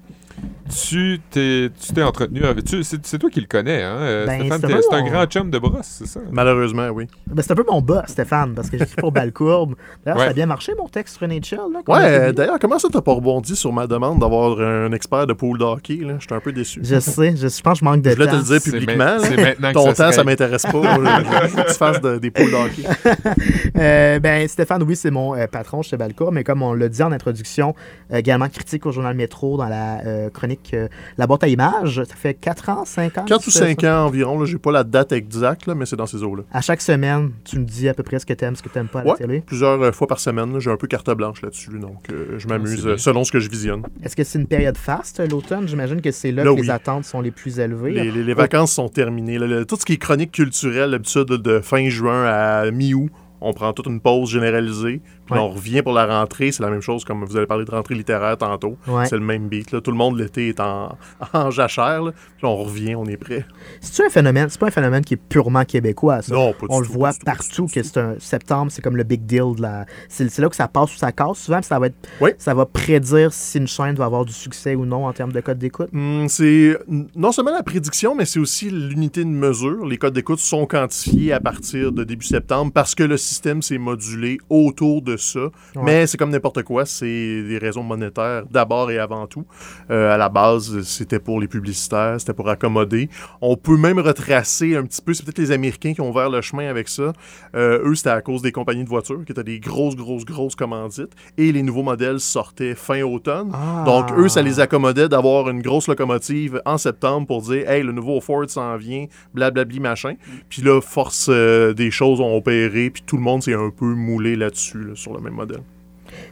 tu 0.70 1.20
t'es 1.30 1.70
tu 1.80 1.92
t'es 1.92 2.02
entretenu 2.02 2.44
avec... 2.44 2.64
tu- 2.64 2.82
C'est 2.84 3.04
c'est 3.06 3.18
toi 3.18 3.30
qui 3.30 3.40
le 3.40 3.46
connais, 3.46 3.82
hein? 3.82 3.96
euh, 3.98 4.26
Ben, 4.26 4.46
Stéphane, 4.46 4.80
c'est 4.88 4.94
un 4.96 5.04
grand 5.04 5.24
chum 5.26 5.50
de 5.50 5.58
brosse, 5.58 5.86
c'est 5.86 6.06
ça? 6.06 6.20
Malheureusement, 6.30 6.88
oui. 6.88 7.06
Ben, 7.26 7.42
c'est 7.42 7.52
un 7.52 7.56
peu 7.56 7.64
mon 7.70 7.80
boss, 7.80 8.04
Stéphane, 8.08 8.54
parce 8.54 8.70
que 8.70 8.78
j'écris 8.78 8.96
pour 8.96 9.12
Balcourbe. 9.12 9.74
D'ailleurs, 10.04 10.18
Ouais. 10.18 10.24
ça 10.26 10.30
a 10.30 10.34
bien 10.34 10.46
marché, 10.46 10.72
mon 10.78 10.88
texte 10.88 11.16
sur 11.18 11.26
NHL. 11.26 11.56
Là, 11.72 11.80
Ouais, 11.88 11.98
euh, 12.04 12.32
d'ailleurs, 12.32 12.58
comment 12.60 12.78
ça 12.78 12.88
t'as 12.92 13.00
pas 13.00 13.12
rebondi 13.12 13.56
sur 13.56 13.72
ma 13.72 13.86
demande 13.86 14.18
d'avoir 14.20 14.60
un 14.60 14.92
expert 14.92 15.26
de 15.26 15.32
pool 15.32 15.58
de 15.58 15.64
hockey, 15.64 15.96
là? 15.96 16.14
J'étais 16.20 16.34
un 16.34 16.40
peu 16.40 16.52
déçu. 16.52 16.80
Je 16.82 17.00
sais, 17.00 17.34
je, 17.36 17.48
je 17.48 17.60
pense 17.62 17.74
que 17.74 17.80
je 17.80 17.84
manque 17.84 18.02
de 18.02 18.10
Je 18.10 18.14
voulais 18.14 18.26
temps. 18.26 18.32
te 18.32 18.36
le 18.38 18.42
dire 18.42 18.60
C'est 18.60 18.70
publiquement, 18.70 19.04
là. 19.04 19.18
c'est 19.20 19.36
maintenant 19.36 19.68
que 19.68 19.74
Ton 19.74 19.80
ça 19.86 19.86
temps, 19.88 19.94
serait- 19.94 20.12
ça 20.12 20.24
m'intéresse 20.24 20.62
pas. 20.62 20.98
là. 20.98 21.20
Faut 21.48 21.56
que 21.62 21.68
tu 21.68 21.74
fasses 21.74 22.00
de- 22.00 22.18
des 22.18 22.30
poules 22.30 22.50
de 22.50 22.56
hockey. 22.56 22.82
Euh, 23.78 24.18
ben, 24.20 24.46
Stéphane, 24.48 24.82
oui, 24.82 24.96
c'est 24.96 25.10
mon 25.10 25.34
euh, 25.34 25.46
patron 25.46 25.82
chez 25.82 25.96
Balcour, 25.96 26.30
mais 26.32 26.44
comme 26.44 26.62
on 26.62 26.74
l'a 26.74 26.88
dit 26.88 27.02
en 27.02 27.10
introduction, 27.12 27.74
euh, 28.12 28.18
également 28.18 28.48
critique 28.48 28.84
au 28.86 28.92
journal 28.92 29.14
Métro 29.16 29.56
dans 29.56 29.68
la 29.68 30.00
euh, 30.04 30.30
chronique 30.56 30.74
euh, 30.74 30.88
La 31.18 31.26
boîte 31.26 31.44
à 31.44 31.48
images. 31.48 32.02
Ça 32.04 32.14
fait 32.14 32.34
4 32.34 32.68
ans, 32.68 32.84
5 32.84 33.18
ans. 33.18 33.24
4 33.24 33.28
que 33.28 33.34
ou 33.48 33.50
tu 33.50 33.58
fais 33.58 33.58
5 33.74 33.80
ça? 33.80 34.02
ans 34.02 34.06
environ, 34.06 34.38
là, 34.38 34.46
j'ai 34.46 34.58
pas 34.58 34.72
la 34.72 34.84
date 34.84 35.12
exacte, 35.12 35.66
là, 35.66 35.74
mais 35.74 35.86
c'est 35.86 35.96
dans 35.96 36.06
ces 36.06 36.22
eaux-là. 36.22 36.42
À 36.52 36.60
chaque 36.60 36.80
semaine, 36.80 37.30
tu 37.44 37.58
me 37.58 37.64
dis 37.64 37.88
à 37.88 37.94
peu 37.94 38.02
près 38.02 38.18
ce 38.18 38.26
que 38.26 38.32
t'aimes, 38.32 38.56
ce 38.56 38.62
que 38.62 38.68
t'aimes 38.68 38.88
pas 38.88 39.00
à 39.00 39.04
la 39.04 39.14
télé. 39.14 39.42
Plusieurs 39.46 39.80
euh, 39.82 39.92
fois 39.92 40.06
par 40.06 40.20
semaine, 40.20 40.58
j'ai 40.60 40.70
un 40.70 40.76
peu 40.76 40.86
carte 40.86 41.10
blanche 41.14 41.42
là-dessus, 41.42 41.78
donc 41.78 42.04
euh, 42.10 42.38
je 42.38 42.46
m'amuse 42.48 42.82
bien. 42.84 42.92
euh, 42.92 42.96
selon 42.96 43.24
ce 43.24 43.32
que 43.32 43.40
je 43.40 43.48
visionne. 43.50 43.82
Est-ce 44.02 44.16
que 44.16 44.24
c'est 44.24 44.38
une 44.38 44.46
période 44.46 44.76
faste, 44.76 45.20
l'automne? 45.30 45.66
J'imagine 45.68 46.00
que 46.00 46.10
c'est 46.10 46.32
là, 46.32 46.44
Là, 46.44 46.54
que 46.54 46.60
les 46.60 46.70
attentes 46.70 47.04
sont 47.04 47.20
les 47.20 47.30
plus 47.30 47.58
élevées. 47.58 47.92
Les, 47.92 48.10
les- 48.10 48.24
les 48.24 48.34
vacances 48.34 48.72
sont 48.72 48.88
terminées. 48.88 49.38
là. 49.38 49.46
Le- 49.46 49.64
tout 49.64 49.76
ce 49.76 49.84
qui 49.84 49.94
est 49.94 49.96
chronique 49.98 50.32
culturelle, 50.32 50.90
d'habitude, 50.92 51.24
de 51.28 51.60
fin 51.60 51.88
juin 51.88 52.24
à 52.24 52.70
mi-août, 52.70 53.10
on 53.42 53.52
prend 53.52 53.72
toute 53.72 53.86
une 53.86 54.00
pause 54.00 54.30
généralisée, 54.30 55.00
puis 55.26 55.34
Ouais. 55.34 55.38
on 55.40 55.48
revient 55.50 55.82
pour 55.82 55.92
la 55.92 56.06
rentrée. 56.06 56.52
C'est 56.52 56.62
la 56.62 56.70
même 56.70 56.80
chose, 56.80 57.04
comme 57.04 57.24
vous 57.24 57.36
avez 57.36 57.46
parlé 57.46 57.64
de 57.64 57.70
rentrée 57.70 57.94
littéraire 57.94 58.36
tantôt. 58.38 58.76
Ouais. 58.86 59.06
C'est 59.06 59.16
le 59.16 59.22
même 59.24 59.48
beat. 59.48 59.72
Là. 59.72 59.80
Tout 59.80 59.90
le 59.90 59.96
monde 59.96 60.18
l'été 60.18 60.48
est 60.48 60.60
en, 60.60 60.96
en 61.32 61.50
jachère. 61.50 62.02
Là. 62.02 62.12
Puis 62.12 62.44
on 62.46 62.56
revient, 62.56 62.94
on 62.94 63.04
est 63.06 63.16
prêt. 63.16 63.44
C'est 63.80 64.04
un 64.06 64.10
phénomène, 64.10 64.48
c'est 64.50 64.60
pas 64.60 64.66
un 64.68 64.70
phénomène 64.72 65.04
qui 65.04 65.14
est 65.14 65.22
purement 65.28 65.64
québécois, 65.64 66.22
ça? 66.22 66.34
Non, 66.34 66.52
pas 66.52 66.66
du 66.66 66.74
On 66.74 66.80
le 66.80 66.86
voit 66.86 67.12
tout, 67.12 67.20
partout 67.24 67.48
tout, 67.54 67.66
que 67.66 67.82
c'est 67.82 67.98
un 67.98 68.14
septembre, 68.18 68.70
c'est 68.72 68.82
comme 68.82 68.96
le 68.96 69.04
big 69.04 69.26
deal 69.26 69.54
de 69.56 69.62
la. 69.62 69.86
C'est 70.08 70.38
là 70.38 70.48
que 70.48 70.56
ça 70.56 70.68
passe 70.68 70.94
ou 70.94 70.98
ça 70.98 71.12
casse 71.12 71.38
souvent, 71.38 71.58
puis 71.58 71.66
ça 71.66 71.78
va 71.78 71.86
être, 71.88 71.96
Oui. 72.20 72.30
ça 72.38 72.54
va 72.54 72.66
prédire 72.66 73.32
si 73.32 73.58
une 73.58 73.66
chaîne 73.66 73.94
va 73.96 74.04
avoir 74.06 74.24
du 74.24 74.32
succès 74.32 74.74
ou 74.74 74.84
non 74.86 75.06
en 75.06 75.12
termes 75.12 75.32
de 75.32 75.40
code 75.40 75.58
d'écoute? 75.58 75.88
Hum, 75.94 76.26
c'est 76.28 76.76
non 77.16 77.32
seulement 77.32 77.52
la 77.52 77.62
prédiction, 77.62 78.14
mais 78.14 78.24
c'est 78.24 78.38
aussi 78.40 78.70
l'unité 78.70 79.24
de 79.24 79.28
mesure. 79.30 79.86
Les 79.86 79.98
codes 79.98 80.14
d'écoute 80.14 80.38
sont 80.38 80.66
quantifiés 80.66 81.32
à 81.32 81.40
partir 81.40 81.92
de 81.92 82.04
début 82.04 82.26
septembre 82.26 82.72
parce 82.72 82.94
que 82.94 83.02
le 83.02 83.16
système 83.32 83.62
s'est 83.62 83.78
modulé 83.78 84.38
autour 84.48 85.02
de 85.02 85.16
ça. 85.16 85.50
Mais 85.82 86.06
c'est 86.06 86.16
comme 86.16 86.30
n'importe 86.30 86.62
quoi, 86.62 86.84
c'est 86.86 87.42
des 87.42 87.58
raisons 87.58 87.82
monétaires 87.82 88.44
d'abord 88.50 88.90
et 88.90 88.98
avant 88.98 89.26
tout. 89.26 89.44
Euh, 89.90 90.12
à 90.12 90.16
la 90.16 90.28
base, 90.28 90.82
c'était 90.82 91.18
pour 91.18 91.40
les 91.40 91.48
publicitaires, 91.48 92.16
c'était 92.18 92.34
pour 92.34 92.48
accommoder. 92.48 93.08
On 93.40 93.56
peut 93.56 93.76
même 93.76 93.98
retracer 93.98 94.76
un 94.76 94.84
petit 94.84 95.02
peu, 95.02 95.14
c'est 95.14 95.24
peut-être 95.24 95.38
les 95.38 95.52
Américains 95.52 95.94
qui 95.94 96.00
ont 96.00 96.10
ouvert 96.10 96.30
le 96.30 96.40
chemin 96.40 96.68
avec 96.68 96.88
ça. 96.88 97.12
Euh, 97.54 97.88
eux, 97.88 97.94
c'était 97.94 98.10
à 98.10 98.20
cause 98.20 98.42
des 98.42 98.52
compagnies 98.52 98.84
de 98.84 98.88
voitures 98.88 99.24
qui 99.24 99.32
étaient 99.32 99.44
des 99.44 99.60
grosses, 99.60 99.96
grosses, 99.96 100.24
grosses 100.24 100.54
commandites. 100.54 101.12
Et 101.38 101.52
les 101.52 101.62
nouveaux 101.62 101.82
modèles 101.82 102.20
sortaient 102.20 102.74
fin 102.74 103.02
automne. 103.02 103.50
Ah. 103.54 103.84
Donc, 103.86 104.12
eux, 104.16 104.28
ça 104.28 104.42
les 104.42 104.60
accommodait 104.60 105.08
d'avoir 105.08 105.48
une 105.48 105.62
grosse 105.62 105.88
locomotive 105.88 106.60
en 106.64 106.78
septembre 106.78 107.26
pour 107.26 107.42
dire 107.42 107.68
Hey, 107.68 107.82
le 107.82 107.92
nouveau 107.92 108.20
Ford 108.20 108.48
s'en 108.48 108.76
vient, 108.76 109.06
blablabli, 109.34 109.80
machin. 109.80 110.14
Puis 110.48 110.62
là, 110.62 110.80
force 110.80 111.28
euh, 111.30 111.72
des 111.72 111.90
choses 111.90 112.20
ont 112.20 112.36
opéré, 112.36 112.90
puis 112.90 113.02
tout 113.06 113.16
le 113.16 113.21
monde 113.22 113.42
s'est 113.42 113.54
un 113.54 113.70
peu 113.70 113.86
moulé 113.94 114.36
là-dessus, 114.36 114.82
là, 114.84 114.92
sur 114.94 115.14
le 115.14 115.20
même 115.20 115.34
modèle. 115.34 115.62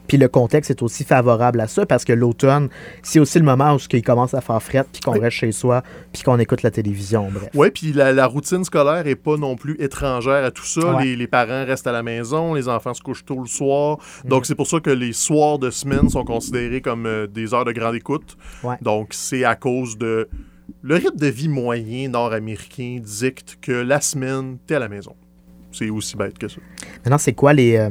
Puis 0.08 0.18
le 0.18 0.28
contexte 0.28 0.70
est 0.70 0.82
aussi 0.82 1.04
favorable 1.04 1.58
à 1.58 1.66
ça 1.66 1.86
parce 1.86 2.04
que 2.04 2.12
l'automne, 2.12 2.68
c'est 3.02 3.18
aussi 3.18 3.38
le 3.38 3.46
moment 3.46 3.74
où 3.74 3.78
il 3.92 4.02
commence 4.02 4.34
à 4.34 4.42
faire 4.42 4.62
fret, 4.62 4.84
puis 4.92 5.00
qu'on 5.00 5.12
Oui. 5.12 5.20
reste 5.20 5.38
chez 5.38 5.52
soi, 5.52 5.82
puis 6.12 6.22
qu'on 6.22 6.38
écoute 6.38 6.62
la 6.62 6.70
télévision. 6.70 7.30
Ouais, 7.54 7.70
puis 7.70 7.94
la, 7.94 8.12
la 8.12 8.26
routine 8.26 8.62
scolaire 8.62 9.06
est 9.06 9.14
pas 9.16 9.38
non 9.38 9.56
plus 9.56 9.76
étrangère 9.80 10.44
à 10.44 10.50
tout 10.50 10.66
ça. 10.66 10.96
Ouais. 10.96 11.04
Les, 11.04 11.16
les 11.16 11.26
parents 11.26 11.64
restent 11.64 11.86
à 11.86 11.92
la 11.92 12.02
maison, 12.02 12.52
les 12.52 12.68
enfants 12.68 12.92
se 12.92 13.00
couchent 13.00 13.24
tôt 13.24 13.40
le 13.40 13.46
soir. 13.46 13.98
Mm. 14.24 14.28
Donc, 14.28 14.44
c'est 14.44 14.54
pour 14.54 14.66
ça 14.66 14.80
que 14.80 14.90
les 14.90 15.14
soirs 15.14 15.58
de 15.58 15.70
semaine 15.70 16.10
sont 16.10 16.24
considérés 16.24 16.82
comme 16.82 17.06
euh, 17.06 17.26
des 17.26 17.54
heures 17.54 17.64
de 17.64 17.72
grande 17.72 17.94
écoute. 17.94 18.36
Ouais. 18.62 18.76
Donc, 18.82 19.08
c'est 19.12 19.44
à 19.44 19.54
cause 19.54 19.96
de. 19.96 20.28
Le 20.82 20.94
rythme 20.96 21.16
de 21.16 21.26
vie 21.26 21.48
moyen 21.48 22.10
nord-américain 22.10 22.98
dicte 23.02 23.56
que 23.62 23.72
la 23.72 24.00
semaine, 24.02 24.58
t'es 24.66 24.74
à 24.74 24.78
la 24.78 24.88
maison. 24.88 25.14
C'est 25.72 25.88
aussi 25.90 26.16
bête 26.16 26.36
que 26.38 26.48
ça. 26.48 26.56
Maintenant, 27.04 27.18
c'est 27.18 27.32
quoi 27.32 27.52
les, 27.52 27.76
euh, 27.76 27.90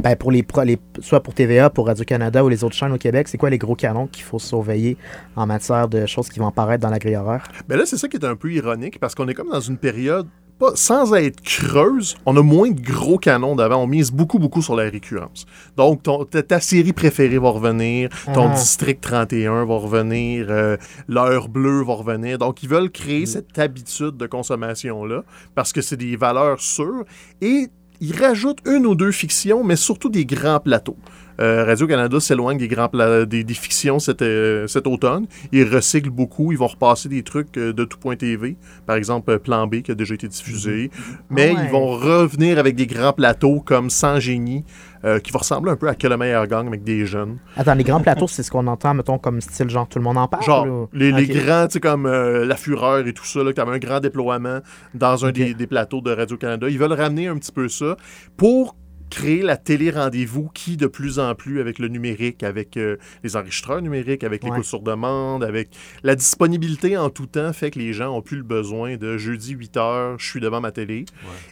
ben 0.00 0.14
pour 0.16 0.30
les, 0.30 0.42
pro- 0.42 0.62
les. 0.62 0.78
Soit 1.00 1.22
pour 1.22 1.34
TVA, 1.34 1.70
pour 1.70 1.86
Radio-Canada 1.86 2.44
ou 2.44 2.48
les 2.48 2.62
autres 2.62 2.76
chaînes 2.76 2.92
au 2.92 2.98
Québec, 2.98 3.26
c'est 3.28 3.36
quoi 3.38 3.50
les 3.50 3.58
gros 3.58 3.74
canons 3.74 4.06
qu'il 4.06 4.22
faut 4.24 4.38
surveiller 4.38 4.96
en 5.34 5.46
matière 5.46 5.88
de 5.88 6.06
choses 6.06 6.28
qui 6.28 6.38
vont 6.38 6.46
apparaître 6.46 6.82
dans 6.82 6.90
la 6.90 6.98
grille 7.00 7.16
horaire? 7.16 7.48
Ben 7.68 7.76
là, 7.76 7.84
c'est 7.84 7.96
ça 7.96 8.06
qui 8.08 8.16
est 8.16 8.24
un 8.24 8.36
peu 8.36 8.52
ironique 8.52 9.00
parce 9.00 9.14
qu'on 9.14 9.26
est 9.28 9.34
comme 9.34 9.50
dans 9.50 9.60
une 9.60 9.76
période, 9.76 10.28
pas, 10.58 10.72
sans 10.74 11.14
être 11.14 11.40
creuse, 11.42 12.16
on 12.26 12.36
a 12.36 12.42
moins 12.42 12.70
de 12.70 12.80
gros 12.80 13.18
canons 13.18 13.56
d'avant. 13.56 13.82
On 13.82 13.86
mise 13.86 14.10
beaucoup, 14.10 14.38
beaucoup 14.38 14.62
sur 14.62 14.74
la 14.76 14.84
récurrence. 14.84 15.44
Donc, 15.76 16.02
ton- 16.02 16.24
ta, 16.24 16.42
ta 16.42 16.60
série 16.60 16.92
préférée 16.92 17.38
va 17.38 17.50
revenir, 17.50 18.08
ton 18.34 18.48
Ah. 18.50 18.54
District 18.54 19.00
31 19.00 19.64
va 19.66 19.76
revenir, 19.76 20.46
euh, 20.48 20.76
l'heure 21.08 21.48
bleue 21.48 21.82
va 21.84 21.94
revenir. 21.94 22.38
Donc, 22.38 22.62
ils 22.62 22.68
veulent 22.68 22.90
créer 22.90 23.26
cette 23.26 23.58
habitude 23.58 24.16
de 24.16 24.26
consommation-là 24.26 25.22
parce 25.54 25.72
que 25.72 25.80
c'est 25.82 25.96
des 25.96 26.16
valeurs 26.16 26.60
sûres 26.60 27.04
et 27.40 27.66
ils 28.00 28.16
rajoutent 28.16 28.60
une 28.66 28.86
ou 28.86 28.94
deux 28.94 29.12
fictions, 29.12 29.64
mais 29.64 29.76
surtout 29.76 30.08
des 30.10 30.24
grands 30.26 30.60
plateaux. 30.60 30.96
Euh, 31.40 31.64
Radio-Canada 31.64 32.18
s'éloigne 32.20 32.58
des, 32.58 32.68
grands 32.68 32.90
des, 33.26 33.44
des 33.44 33.54
fictions 33.54 33.98
cet, 33.98 34.22
euh, 34.22 34.66
cet 34.66 34.86
automne. 34.86 35.26
Ils 35.52 35.68
recyclent 35.68 36.10
beaucoup. 36.10 36.52
Ils 36.52 36.58
vont 36.58 36.66
repasser 36.66 37.08
des 37.08 37.22
trucs 37.22 37.56
euh, 37.58 37.72
de 37.72 37.84
tout.tv. 37.84 38.56
Par 38.86 38.96
exemple, 38.96 39.38
Plan 39.38 39.66
B 39.66 39.82
qui 39.82 39.90
a 39.90 39.94
déjà 39.94 40.14
été 40.14 40.28
diffusé. 40.28 40.90
Mais 41.30 41.52
Ah 41.54 41.58
ouais. 41.60 41.64
ils 41.66 41.70
vont 41.70 41.86
revenir 41.88 42.58
avec 42.58 42.74
des 42.76 42.86
grands 42.86 43.12
plateaux 43.12 43.60
comme 43.60 43.90
Sans 43.90 44.18
Génie, 44.18 44.64
euh, 45.04 45.18
qui 45.18 45.30
va 45.32 45.40
ressembler 45.40 45.72
un 45.72 45.76
peu 45.76 45.88
à 45.88 45.94
Que 45.94 46.06
le 46.08 46.16
meilleur 46.16 46.46
gang 46.46 46.66
avec 46.66 46.82
des 46.84 47.04
jeunes. 47.06 47.38
Attends, 47.56 47.74
les 47.74 47.84
grands 47.84 48.00
plateaux, 48.00 48.26
c'est 48.28 48.42
ce 48.42 48.50
qu'on 48.50 48.66
entend, 48.66 48.94
mettons, 48.94 49.18
comme 49.18 49.40
style 49.40 49.68
genre 49.68 49.88
tout 49.88 49.98
le 49.98 50.04
monde 50.04 50.18
en 50.18 50.28
parle? 50.28 50.42
Genre, 50.44 50.66
ou- 50.66 50.88
les, 50.92 51.10
grands, 51.26 51.66
tu 51.66 51.74
sais, 51.74 51.80
comme 51.80 52.06
euh, 52.06 52.44
La 52.46 52.56
Fureur 52.56 53.06
et 53.06 53.12
tout 53.12 53.24
ça, 53.26 53.42
là, 53.44 53.52
qui 53.52 53.60
avait 53.60 53.72
un 53.72 53.78
grand 53.78 54.00
déploiement 54.00 54.60
dans 54.94 55.24
un 55.26 55.32
des, 55.32 55.54
des 55.54 55.66
plateaux 55.66 56.00
de 56.00 56.12
Radio-Canada. 56.12 56.68
Ils 56.68 56.78
veulent 56.78 56.92
ramener 56.92 57.28
un 57.28 57.36
petit 57.36 57.52
peu 57.52 57.68
ça 57.68 57.96
pour 58.36 58.74
créer 59.10 59.42
la 59.42 59.56
télé 59.56 59.90
rendez-vous 59.90 60.48
qui, 60.52 60.76
de 60.76 60.86
plus 60.86 61.18
en 61.18 61.34
plus, 61.34 61.60
avec 61.60 61.78
le 61.78 61.88
numérique, 61.88 62.42
avec 62.42 62.76
euh, 62.76 62.96
les 63.24 63.36
enregistreurs 63.36 63.80
numériques, 63.82 64.24
avec 64.24 64.42
Ouais. 64.42 64.50
l'écoute 64.50 64.64
sur 64.64 64.80
demande, 64.80 65.42
avec 65.44 65.70
la 66.02 66.14
disponibilité 66.14 66.96
en 66.96 67.08
tout 67.10 67.26
temps, 67.26 67.52
fait 67.52 67.70
que 67.70 67.78
les 67.78 67.92
gens 67.92 68.14
ont 68.16 68.22
plus 68.22 68.36
le 68.38 68.42
besoin 68.42 68.96
de 68.96 69.16
jeudi 69.16 69.52
8 69.54 69.76
heures, 69.76 70.18
je 70.18 70.26
suis 70.28 70.40
devant 70.40 70.60
ma 70.60 70.72
télé. 70.72 71.04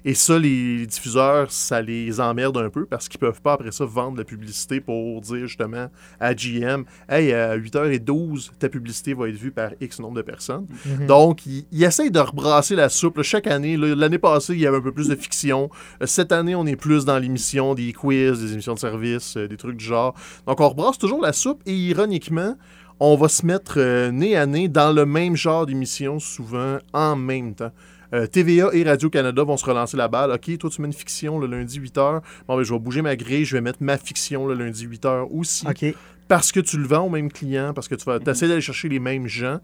Et 0.05 0.15
ça, 0.15 0.39
les 0.39 0.87
diffuseurs, 0.87 1.51
ça 1.51 1.81
les 1.81 2.21
emmerde 2.21 2.57
un 2.59 2.71
peu 2.71 2.85
parce 2.87 3.09
qu'ils 3.09 3.21
peuvent 3.21 3.41
pas, 3.41 3.55
après 3.55 3.73
ça, 3.73 3.85
vendre 3.85 4.19
la 4.19 4.25
publicité 4.25 4.81
pour 4.81 5.21
dire 5.21 5.47
justement 5.47 5.91
à 6.21 6.35
GM 6.35 6.85
Hey, 7.09 7.33
à 7.33 7.57
8h12, 7.57 8.51
ta 8.59 8.69
publicité 8.69 9.15
va 9.15 9.29
être 9.29 9.37
vue 9.37 9.51
par 9.53 9.71
X 9.81 10.01
nombre 10.01 10.17
de 10.17 10.23
personnes. 10.23 10.67
Mhm. 10.87 11.07
Donc, 11.07 11.47
ils, 11.47 11.65
ils 11.73 11.85
essayent 11.85 12.11
de 12.11 12.19
rebrasser 12.21 12.75
la 12.77 12.89
soupe. 12.89 13.17
là. 13.19 13.23
Chaque 13.23 13.47
année, 13.47 13.77
l'année 13.77 14.19
passée, 14.19 14.55
il 14.55 14.61
y 14.61 14.67
avait 14.67 14.79
un 14.79 14.83
peu 14.83 14.93
plus 14.93 15.09
de 15.09 15.17
fiction. 15.17 15.71
Euh, 16.03 16.07
Cette 16.07 16.33
année, 16.33 16.55
on 16.55 16.67
est 16.67 16.77
plus 16.77 17.05
dans 17.05 17.19
l'émission, 17.19 17.44
des 17.75 17.93
quiz, 17.93 18.41
des 18.41 18.53
émissions 18.53 18.75
de 18.75 18.79
service, 18.79 19.37
euh, 19.37 19.49
des 19.49 19.57
trucs 19.57 19.77
du 19.77 19.85
genre. 19.85 20.15
Donc, 20.47 20.61
on 20.61 20.69
rebrasse 20.69 20.99
toujours 20.99 21.21
la 21.21 21.33
soupe 21.33 21.63
et 21.67 21.75
ironiquement, 21.75 22.57
on 23.01 23.17
va 23.17 23.29
se 23.29 23.45
mettre 23.45 23.75
euh, 23.79 24.11
nez 24.11 24.37
à 24.37 24.47
nez 24.47 24.69
dans 24.69 24.93
le 24.93 25.07
même 25.07 25.37
genre 25.37 25.67
d'émission, 25.67 26.19
souvent 26.19 26.79
en 26.93 27.17
même 27.17 27.55
temps. 27.55 27.73
Euh, 28.13 28.27
TVA 28.27 28.71
et 28.73 28.85
Radio-Canada 28.85 29.43
vont 29.43 29.57
se 29.57 29.65
relancer 29.65 29.97
la 29.97 30.09
balle. 30.09 30.31
OK, 30.31 30.57
toi, 30.59 30.71
tu 30.71 30.81
mets 30.81 30.87
une 30.87 30.95
fiction 30.95 31.39
le 31.39 31.47
lundi 31.47 31.81
8h. 31.81 32.21
Bon, 32.47 32.57
ben, 32.57 32.63
je 32.63 32.73
vais 32.73 32.79
bouger 32.79 33.03
ma 33.03 33.17
grille, 33.17 33.45
je 33.45 33.57
vais 33.57 33.61
mettre 33.61 33.79
ma 33.83 33.99
fiction 33.99 34.47
le 34.47 34.55
lundi 34.55 34.87
8h 34.87 35.29
aussi 35.33 35.67
OK. 35.67 35.95
parce 36.29 36.53
que 36.53 36.61
tu 36.61 36.79
le 36.79 36.87
vends 36.87 37.07
au 37.07 37.11
même 37.11 37.33
client, 37.33 37.73
parce 37.75 37.89
que 37.89 37.97
tu 37.97 38.05
vas 38.05 38.19
essaies 38.27 38.47
d'aller 38.47 38.61
chercher 38.61 38.89
les 38.89 39.01
mêmes 39.01 39.27
gens, 39.27 39.59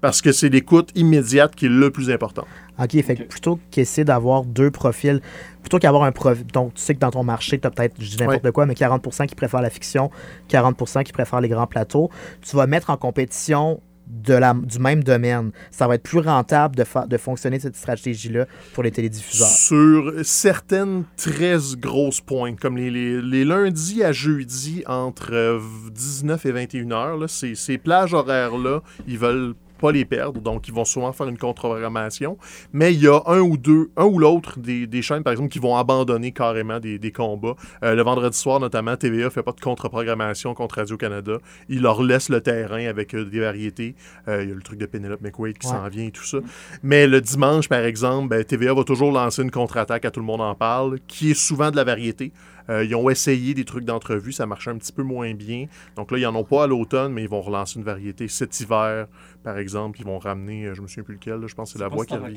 parce 0.00 0.20
que 0.22 0.32
c'est 0.32 0.48
l'écoute 0.48 0.90
immédiate 0.94 1.54
qui 1.54 1.66
est 1.66 1.70
le 1.70 1.90
plus 1.90 2.10
important. 2.10 2.46
OK, 2.78 2.90
fait 3.02 3.16
que 3.16 3.22
plutôt 3.22 3.58
qu'essayer 3.70 4.04
d'avoir 4.04 4.44
deux 4.44 4.70
profils, 4.70 5.20
plutôt 5.62 5.78
qu'avoir 5.78 6.04
un 6.04 6.12
profil. 6.12 6.44
Donc, 6.52 6.74
tu 6.74 6.82
sais 6.82 6.94
que 6.94 7.00
dans 7.00 7.10
ton 7.10 7.24
marché, 7.24 7.58
tu 7.58 7.66
as 7.66 7.70
peut-être, 7.70 7.94
je 7.98 8.10
dis 8.10 8.16
n'importe 8.18 8.50
quoi, 8.52 8.66
mais 8.66 8.74
40% 8.74 9.26
qui 9.26 9.34
préfèrent 9.34 9.62
la 9.62 9.70
fiction, 9.70 10.10
40% 10.50 11.02
qui 11.04 11.12
préfèrent 11.12 11.40
les 11.40 11.48
grands 11.48 11.66
plateaux. 11.66 12.10
Tu 12.42 12.54
vas 12.56 12.66
mettre 12.66 12.90
en 12.90 12.96
compétition 12.96 13.80
de 14.06 14.34
la, 14.34 14.54
du 14.54 14.78
même 14.78 15.02
domaine. 15.02 15.50
Ça 15.72 15.88
va 15.88 15.96
être 15.96 16.02
plus 16.04 16.20
rentable 16.20 16.76
de, 16.76 16.84
fa- 16.84 17.06
de 17.06 17.16
fonctionner 17.16 17.58
cette 17.58 17.74
stratégie-là 17.74 18.46
pour 18.74 18.84
les 18.84 18.92
télédiffuseurs. 18.92 19.48
Sur 19.48 20.12
certaines 20.22 21.02
très 21.16 21.56
grosses 21.78 22.20
pointes, 22.20 22.60
comme 22.60 22.76
les, 22.76 22.90
les- 22.90 23.20
les 23.20 23.44
lundis 23.44 24.04
à 24.04 24.12
jeudi 24.12 24.84
entre 24.86 25.32
euh, 25.32 25.58
19 25.92 26.46
et 26.46 26.52
21 26.52 26.92
heures, 26.92 27.16
là, 27.16 27.26
ces, 27.26 27.56
ces 27.56 27.78
plages 27.78 28.14
horaires-là, 28.14 28.82
ils 29.08 29.18
veulent 29.18 29.54
pas 29.78 29.92
les 29.92 30.04
perdre, 30.04 30.40
donc 30.40 30.68
ils 30.68 30.74
vont 30.74 30.84
souvent 30.84 31.12
faire 31.12 31.28
une 31.28 31.38
contre-programmation. 31.38 32.38
Mais 32.72 32.92
il 32.94 33.02
y 33.02 33.08
a 33.08 33.20
un 33.26 33.40
ou 33.40 33.56
deux, 33.56 33.90
un 33.96 34.04
ou 34.04 34.18
l'autre 34.18 34.58
des, 34.58 34.86
des 34.86 35.02
chaînes, 35.02 35.22
par 35.22 35.32
exemple, 35.32 35.50
qui 35.50 35.58
vont 35.58 35.76
abandonner 35.76 36.32
carrément 36.32 36.80
des, 36.80 36.98
des 36.98 37.12
combats. 37.12 37.54
Euh, 37.82 37.94
le 37.94 38.02
vendredi 38.02 38.36
soir, 38.36 38.60
notamment, 38.60 38.96
TVA 38.96 39.30
fait 39.30 39.42
pas 39.42 39.52
de 39.52 39.60
contre-programmation 39.60 40.54
contre 40.54 40.76
Radio-Canada. 40.76 41.38
Ils 41.68 41.82
leur 41.82 42.02
laissent 42.02 42.28
le 42.28 42.40
terrain 42.40 42.86
avec 42.86 43.14
euh, 43.14 43.24
des 43.24 43.40
variétés. 43.40 43.94
Euh, 44.28 44.42
Il 44.42 44.48
y 44.48 44.52
a 44.52 44.54
le 44.54 44.62
truc 44.62 44.78
de 44.78 44.86
Penelope 44.86 45.20
McQuaid 45.22 45.58
qui 45.58 45.66
Ouais. 45.66 45.72
s'en 45.72 45.88
vient 45.88 46.04
et 46.06 46.10
tout 46.10 46.24
ça. 46.24 46.38
Mais 46.82 47.06
le 47.06 47.20
dimanche, 47.20 47.68
par 47.68 47.80
exemple, 47.84 48.28
ben, 48.28 48.44
TVA 48.44 48.74
va 48.74 48.84
toujours 48.84 49.10
lancer 49.12 49.42
une 49.42 49.50
contre-attaque 49.50 50.04
à 50.04 50.10
Tout 50.10 50.20
le 50.20 50.26
monde 50.26 50.40
en 50.40 50.54
parle, 50.54 50.98
qui 51.06 51.30
est 51.32 51.34
souvent 51.34 51.70
de 51.70 51.76
la 51.76 51.84
variété. 51.84 52.32
Euh, 52.68 52.84
ils 52.84 52.94
ont 52.96 53.08
essayé 53.08 53.54
des 53.54 53.64
trucs 53.64 53.84
d'entrevue, 53.84 54.32
ça 54.32 54.44
marchait 54.44 54.70
un 54.70 54.76
petit 54.76 54.92
peu 54.92 55.02
moins 55.04 55.32
bien. 55.34 55.66
Donc 55.94 56.10
là, 56.10 56.18
ils 56.18 56.22
n'en 56.24 56.34
ont 56.34 56.42
pas 56.44 56.64
à 56.64 56.66
l'automne, 56.66 57.12
mais 57.12 57.22
ils 57.22 57.28
vont 57.28 57.40
relancer 57.40 57.78
une 57.78 57.84
variété. 57.84 58.26
Cet 58.26 58.58
hiver, 58.60 59.06
par 59.46 59.58
exemple, 59.58 60.00
ils 60.00 60.04
vont 60.04 60.18
ramener, 60.18 60.64
euh, 60.66 60.74
je 60.74 60.82
me 60.82 60.88
souviens 60.88 61.04
plus 61.04 61.14
lequel, 61.14 61.34
là, 61.40 61.46
je 61.46 61.54
pense 61.54 61.72
que 61.72 61.78
c'est 61.78 61.82
La 61.84 61.88
Voix 61.88 62.04
qui 62.04 62.14
revient. 62.24 62.36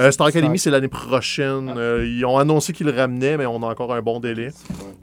Euh, 0.00 0.10
Star 0.10 0.26
Academy, 0.26 0.58
c'est 0.58 0.70
l'année 0.72 0.88
prochaine. 0.88 1.72
Euh, 1.76 2.04
ils 2.04 2.24
ont 2.24 2.36
annoncé 2.38 2.72
qu'ils 2.72 2.86
le 2.86 2.92
ramenaient, 2.92 3.36
mais 3.36 3.46
on 3.46 3.62
a 3.62 3.66
encore 3.66 3.94
un 3.94 4.02
bon 4.02 4.18
délai. 4.18 4.48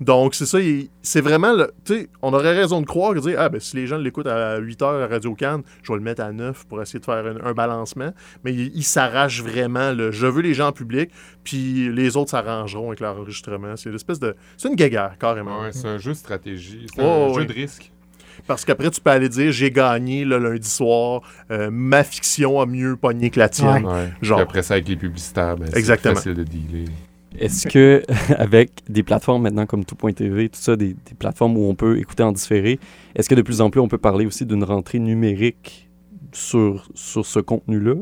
Donc, 0.01 0.35
c'est 0.35 0.45
ça. 0.45 0.57
C'est 1.01 1.21
vraiment. 1.21 1.53
le- 1.53 1.71
Tu 1.85 1.93
sais, 1.93 2.09
on 2.21 2.33
aurait 2.33 2.53
raison 2.53 2.81
de 2.81 2.85
croire 2.85 3.15
et 3.15 3.21
dire 3.21 3.37
Ah, 3.39 3.47
ben, 3.47 3.61
si 3.61 3.77
les 3.77 3.87
gens 3.87 3.97
l'écoutent 3.97 4.27
à 4.27 4.57
8 4.57 4.81
h 4.81 5.03
à 5.03 5.07
Radio 5.07 5.33
Cannes, 5.33 5.61
je 5.83 5.91
vais 5.93 5.97
le 5.99 6.03
mettre 6.03 6.21
à 6.21 6.33
9 6.33 6.65
pour 6.67 6.81
essayer 6.81 6.99
de 6.99 7.05
faire 7.05 7.25
un, 7.25 7.45
un 7.45 7.53
balancement. 7.53 8.11
Mais 8.43 8.53
il, 8.53 8.75
il 8.75 8.83
s'arrache 8.83 9.41
vraiment. 9.41 9.93
Le, 9.93 10.11
je 10.11 10.27
veux 10.27 10.41
les 10.41 10.53
gens 10.53 10.67
en 10.67 10.71
public, 10.73 11.11
puis 11.45 11.93
les 11.93 12.17
autres 12.17 12.31
s'arrangeront 12.31 12.87
avec 12.89 12.99
leur 12.99 13.15
enregistrement. 13.17 13.77
C'est 13.77 13.87
une 13.89 13.95
espèce 13.95 14.19
de. 14.19 14.35
C'est 14.57 14.67
une 14.67 14.75
guéguerre, 14.75 15.15
carrément. 15.17 15.61
Ouais, 15.61 15.71
c'est 15.71 15.87
un 15.87 15.97
jeu 15.97 16.11
de 16.11 16.17
stratégie. 16.17 16.87
C'est 16.93 17.01
Oh, 17.01 17.29
un 17.31 17.33
jeu 17.39 17.45
de 17.45 17.53
risque. 17.53 17.91
Parce 18.47 18.65
qu'après, 18.65 18.89
tu 18.89 19.01
peux 19.01 19.09
aller 19.09 19.29
dire 19.29 19.51
J'ai 19.51 19.71
gagné 19.71 20.25
le 20.25 20.37
lundi 20.37 20.69
soir, 20.69 21.21
euh, 21.51 21.69
ma 21.71 22.03
fiction 22.03 22.59
a 22.59 22.65
mieux 22.65 22.95
pogné 22.95 23.29
que 23.29 23.39
la 23.39 23.49
tienne. 23.49 23.85
Ouais. 23.85 24.09
Genre. 24.21 24.37
Puis 24.37 24.43
après 24.43 24.63
ça, 24.63 24.75
avec 24.75 24.87
les 24.87 24.95
publicitaires, 24.95 25.55
ben, 25.57 25.69
c'est 25.71 25.99
facile 25.99 26.33
de 26.33 26.43
dealer. 26.43 26.89
Est-ce 27.39 27.67
que, 27.67 28.03
avec 28.37 28.71
des 28.89 29.03
plateformes 29.03 29.43
maintenant 29.43 29.65
comme 29.65 29.85
tout.tv, 29.85 30.49
tout 30.49 30.59
ça, 30.59 30.75
des, 30.75 30.89
des 30.93 31.15
plateformes 31.17 31.57
où 31.57 31.69
on 31.69 31.75
peut 31.75 31.97
écouter 31.97 32.23
en 32.23 32.31
différé, 32.31 32.79
est-ce 33.15 33.29
que 33.29 33.35
de 33.35 33.41
plus 33.41 33.61
en 33.61 33.69
plus 33.69 33.79
on 33.79 33.87
peut 33.87 33.97
parler 33.97 34.25
aussi 34.25 34.45
d'une 34.45 34.63
rentrée 34.63 34.99
numérique 34.99 35.89
sur, 36.33 36.87
sur 36.93 37.25
ce 37.25 37.39
contenu-là? 37.39 37.95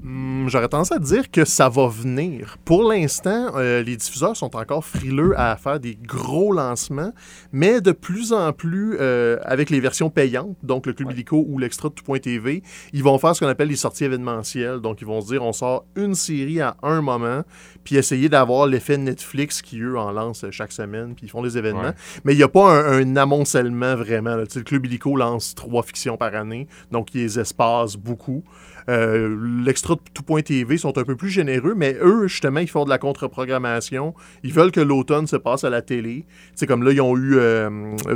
Hmm, 0.00 0.46
J'aurais 0.46 0.68
tendance 0.68 0.92
à 0.92 1.00
dire 1.00 1.28
que 1.28 1.44
ça 1.44 1.68
va 1.68 1.88
venir. 1.88 2.56
Pour 2.64 2.84
l'instant, 2.88 3.50
euh, 3.56 3.82
les 3.82 3.96
diffuseurs 3.96 4.36
sont 4.36 4.54
encore 4.54 4.84
frileux 4.84 5.34
à 5.36 5.56
faire 5.56 5.80
des 5.80 5.96
gros 5.96 6.52
lancements, 6.52 7.12
mais 7.50 7.80
de 7.80 7.90
plus 7.90 8.32
en 8.32 8.52
plus, 8.52 8.96
euh, 9.00 9.38
avec 9.42 9.70
les 9.70 9.80
versions 9.80 10.08
payantes, 10.08 10.56
donc 10.62 10.86
le 10.86 10.92
Club 10.92 11.08
Ouais. 11.08 11.14
Illico 11.14 11.44
ou 11.48 11.58
l'extra 11.58 11.88
de 11.88 11.94
tout.tv, 11.94 12.62
ils 12.92 13.02
vont 13.02 13.18
faire 13.18 13.34
ce 13.34 13.40
qu'on 13.40 13.50
appelle 13.50 13.68
les 13.68 13.76
sorties 13.76 14.04
événementielles. 14.04 14.78
Donc, 14.78 15.00
ils 15.00 15.06
vont 15.06 15.20
se 15.20 15.26
dire, 15.32 15.42
on 15.42 15.52
sort 15.52 15.84
une 15.96 16.14
série 16.14 16.60
à 16.60 16.76
un 16.84 17.00
moment, 17.02 17.42
puis 17.82 17.96
essayer 17.96 18.28
d'avoir 18.28 18.68
l'effet 18.68 18.98
Netflix 18.98 19.62
qui, 19.62 19.80
eux, 19.80 19.98
en 19.98 20.12
lancent 20.12 20.44
chaque 20.52 20.72
semaine, 20.72 21.14
puis 21.16 21.26
ils 21.26 21.30
font 21.30 21.42
des 21.42 21.58
événements. 21.58 21.82
Ouais. 21.82 21.94
Mais 22.24 22.34
il 22.34 22.36
n'y 22.36 22.44
a 22.44 22.48
pas 22.48 22.70
un, 22.70 23.00
un 23.00 23.16
amoncellement 23.16 23.96
vraiment. 23.96 24.36
là. 24.36 24.46
Tu 24.46 24.52
sais, 24.52 24.58
Le 24.60 24.64
Club 24.64 24.86
Illico 24.86 25.16
lance 25.16 25.56
trois 25.56 25.82
fictions 25.82 26.16
par 26.16 26.34
année, 26.36 26.68
donc 26.92 27.14
ils 27.16 27.36
espacent 27.38 27.96
beaucoup. 27.96 28.44
Euh, 28.88 29.36
L'extra 29.64 29.94
de 29.96 30.00
tout.tv 30.14 30.78
sont 30.78 30.96
un 30.98 31.04
peu 31.04 31.14
plus 31.16 31.28
généreux, 31.30 31.74
mais 31.76 31.96
eux, 32.02 32.26
justement, 32.26 32.60
ils 32.60 32.68
font 32.70 32.84
de 32.84 32.90
la 32.90 32.98
contre-programmation. 32.98 34.14
Ils 34.42 34.52
veulent 34.52 34.72
que 34.72 34.80
l'automne 34.80 35.26
se 35.26 35.36
passe 35.36 35.64
à 35.64 35.70
la 35.70 35.82
télé. 35.82 36.24
C'est 36.54 36.66
comme 36.66 36.82
là, 36.82 36.92
ils 36.92 37.00
ont 37.00 37.16
eu, 37.16 37.36
euh, 37.36 37.68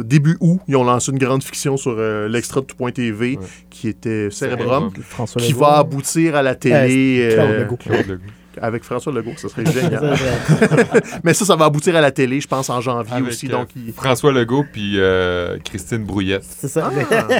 début 0.02 0.36
août, 0.40 0.60
ils 0.68 0.76
ont 0.76 0.84
lancé 0.84 1.12
une 1.12 1.18
grande 1.18 1.42
fiction 1.42 1.76
sur 1.76 1.94
euh, 1.98 2.28
l'extra 2.28 2.60
de 2.60 2.66
tout.tv 2.66 3.36
Ouais. 3.36 3.38
qui 3.70 3.88
était 3.88 4.30
Cérébrum. 4.30 4.90
Qui 5.38 5.52
va 5.52 5.78
aboutir 5.78 6.34
à 6.36 6.42
la 6.42 6.54
télé 6.54 7.30
Claude 7.34 7.50
Legault. 7.60 7.76
Claude 7.76 8.06
Legault. 8.08 8.22
Avec 8.60 8.84
François 8.84 9.12
Legault. 9.12 9.32
Ça 9.36 9.48
serait 9.48 9.64
génial. 9.66 10.14
Mais 11.24 11.34
ça, 11.34 11.44
ça 11.44 11.56
va 11.56 11.66
aboutir 11.66 11.94
à 11.96 12.00
la 12.00 12.10
télé, 12.10 12.40
je 12.40 12.48
pense, 12.48 12.68
en 12.70 12.80
janvier 12.80 13.12
Avec, 13.14 13.28
aussi. 13.28 13.46
euh, 13.48 13.50
Donc, 13.52 13.68
il- 13.76 13.92
François 13.92 14.32
Legault 14.32 14.64
puis 14.72 14.94
euh, 14.98 15.58
Christine 15.64 16.04
Brouillette. 16.04 16.44
C'est 16.44 16.68
ça. 16.68 16.90
Ah, 17.10 17.38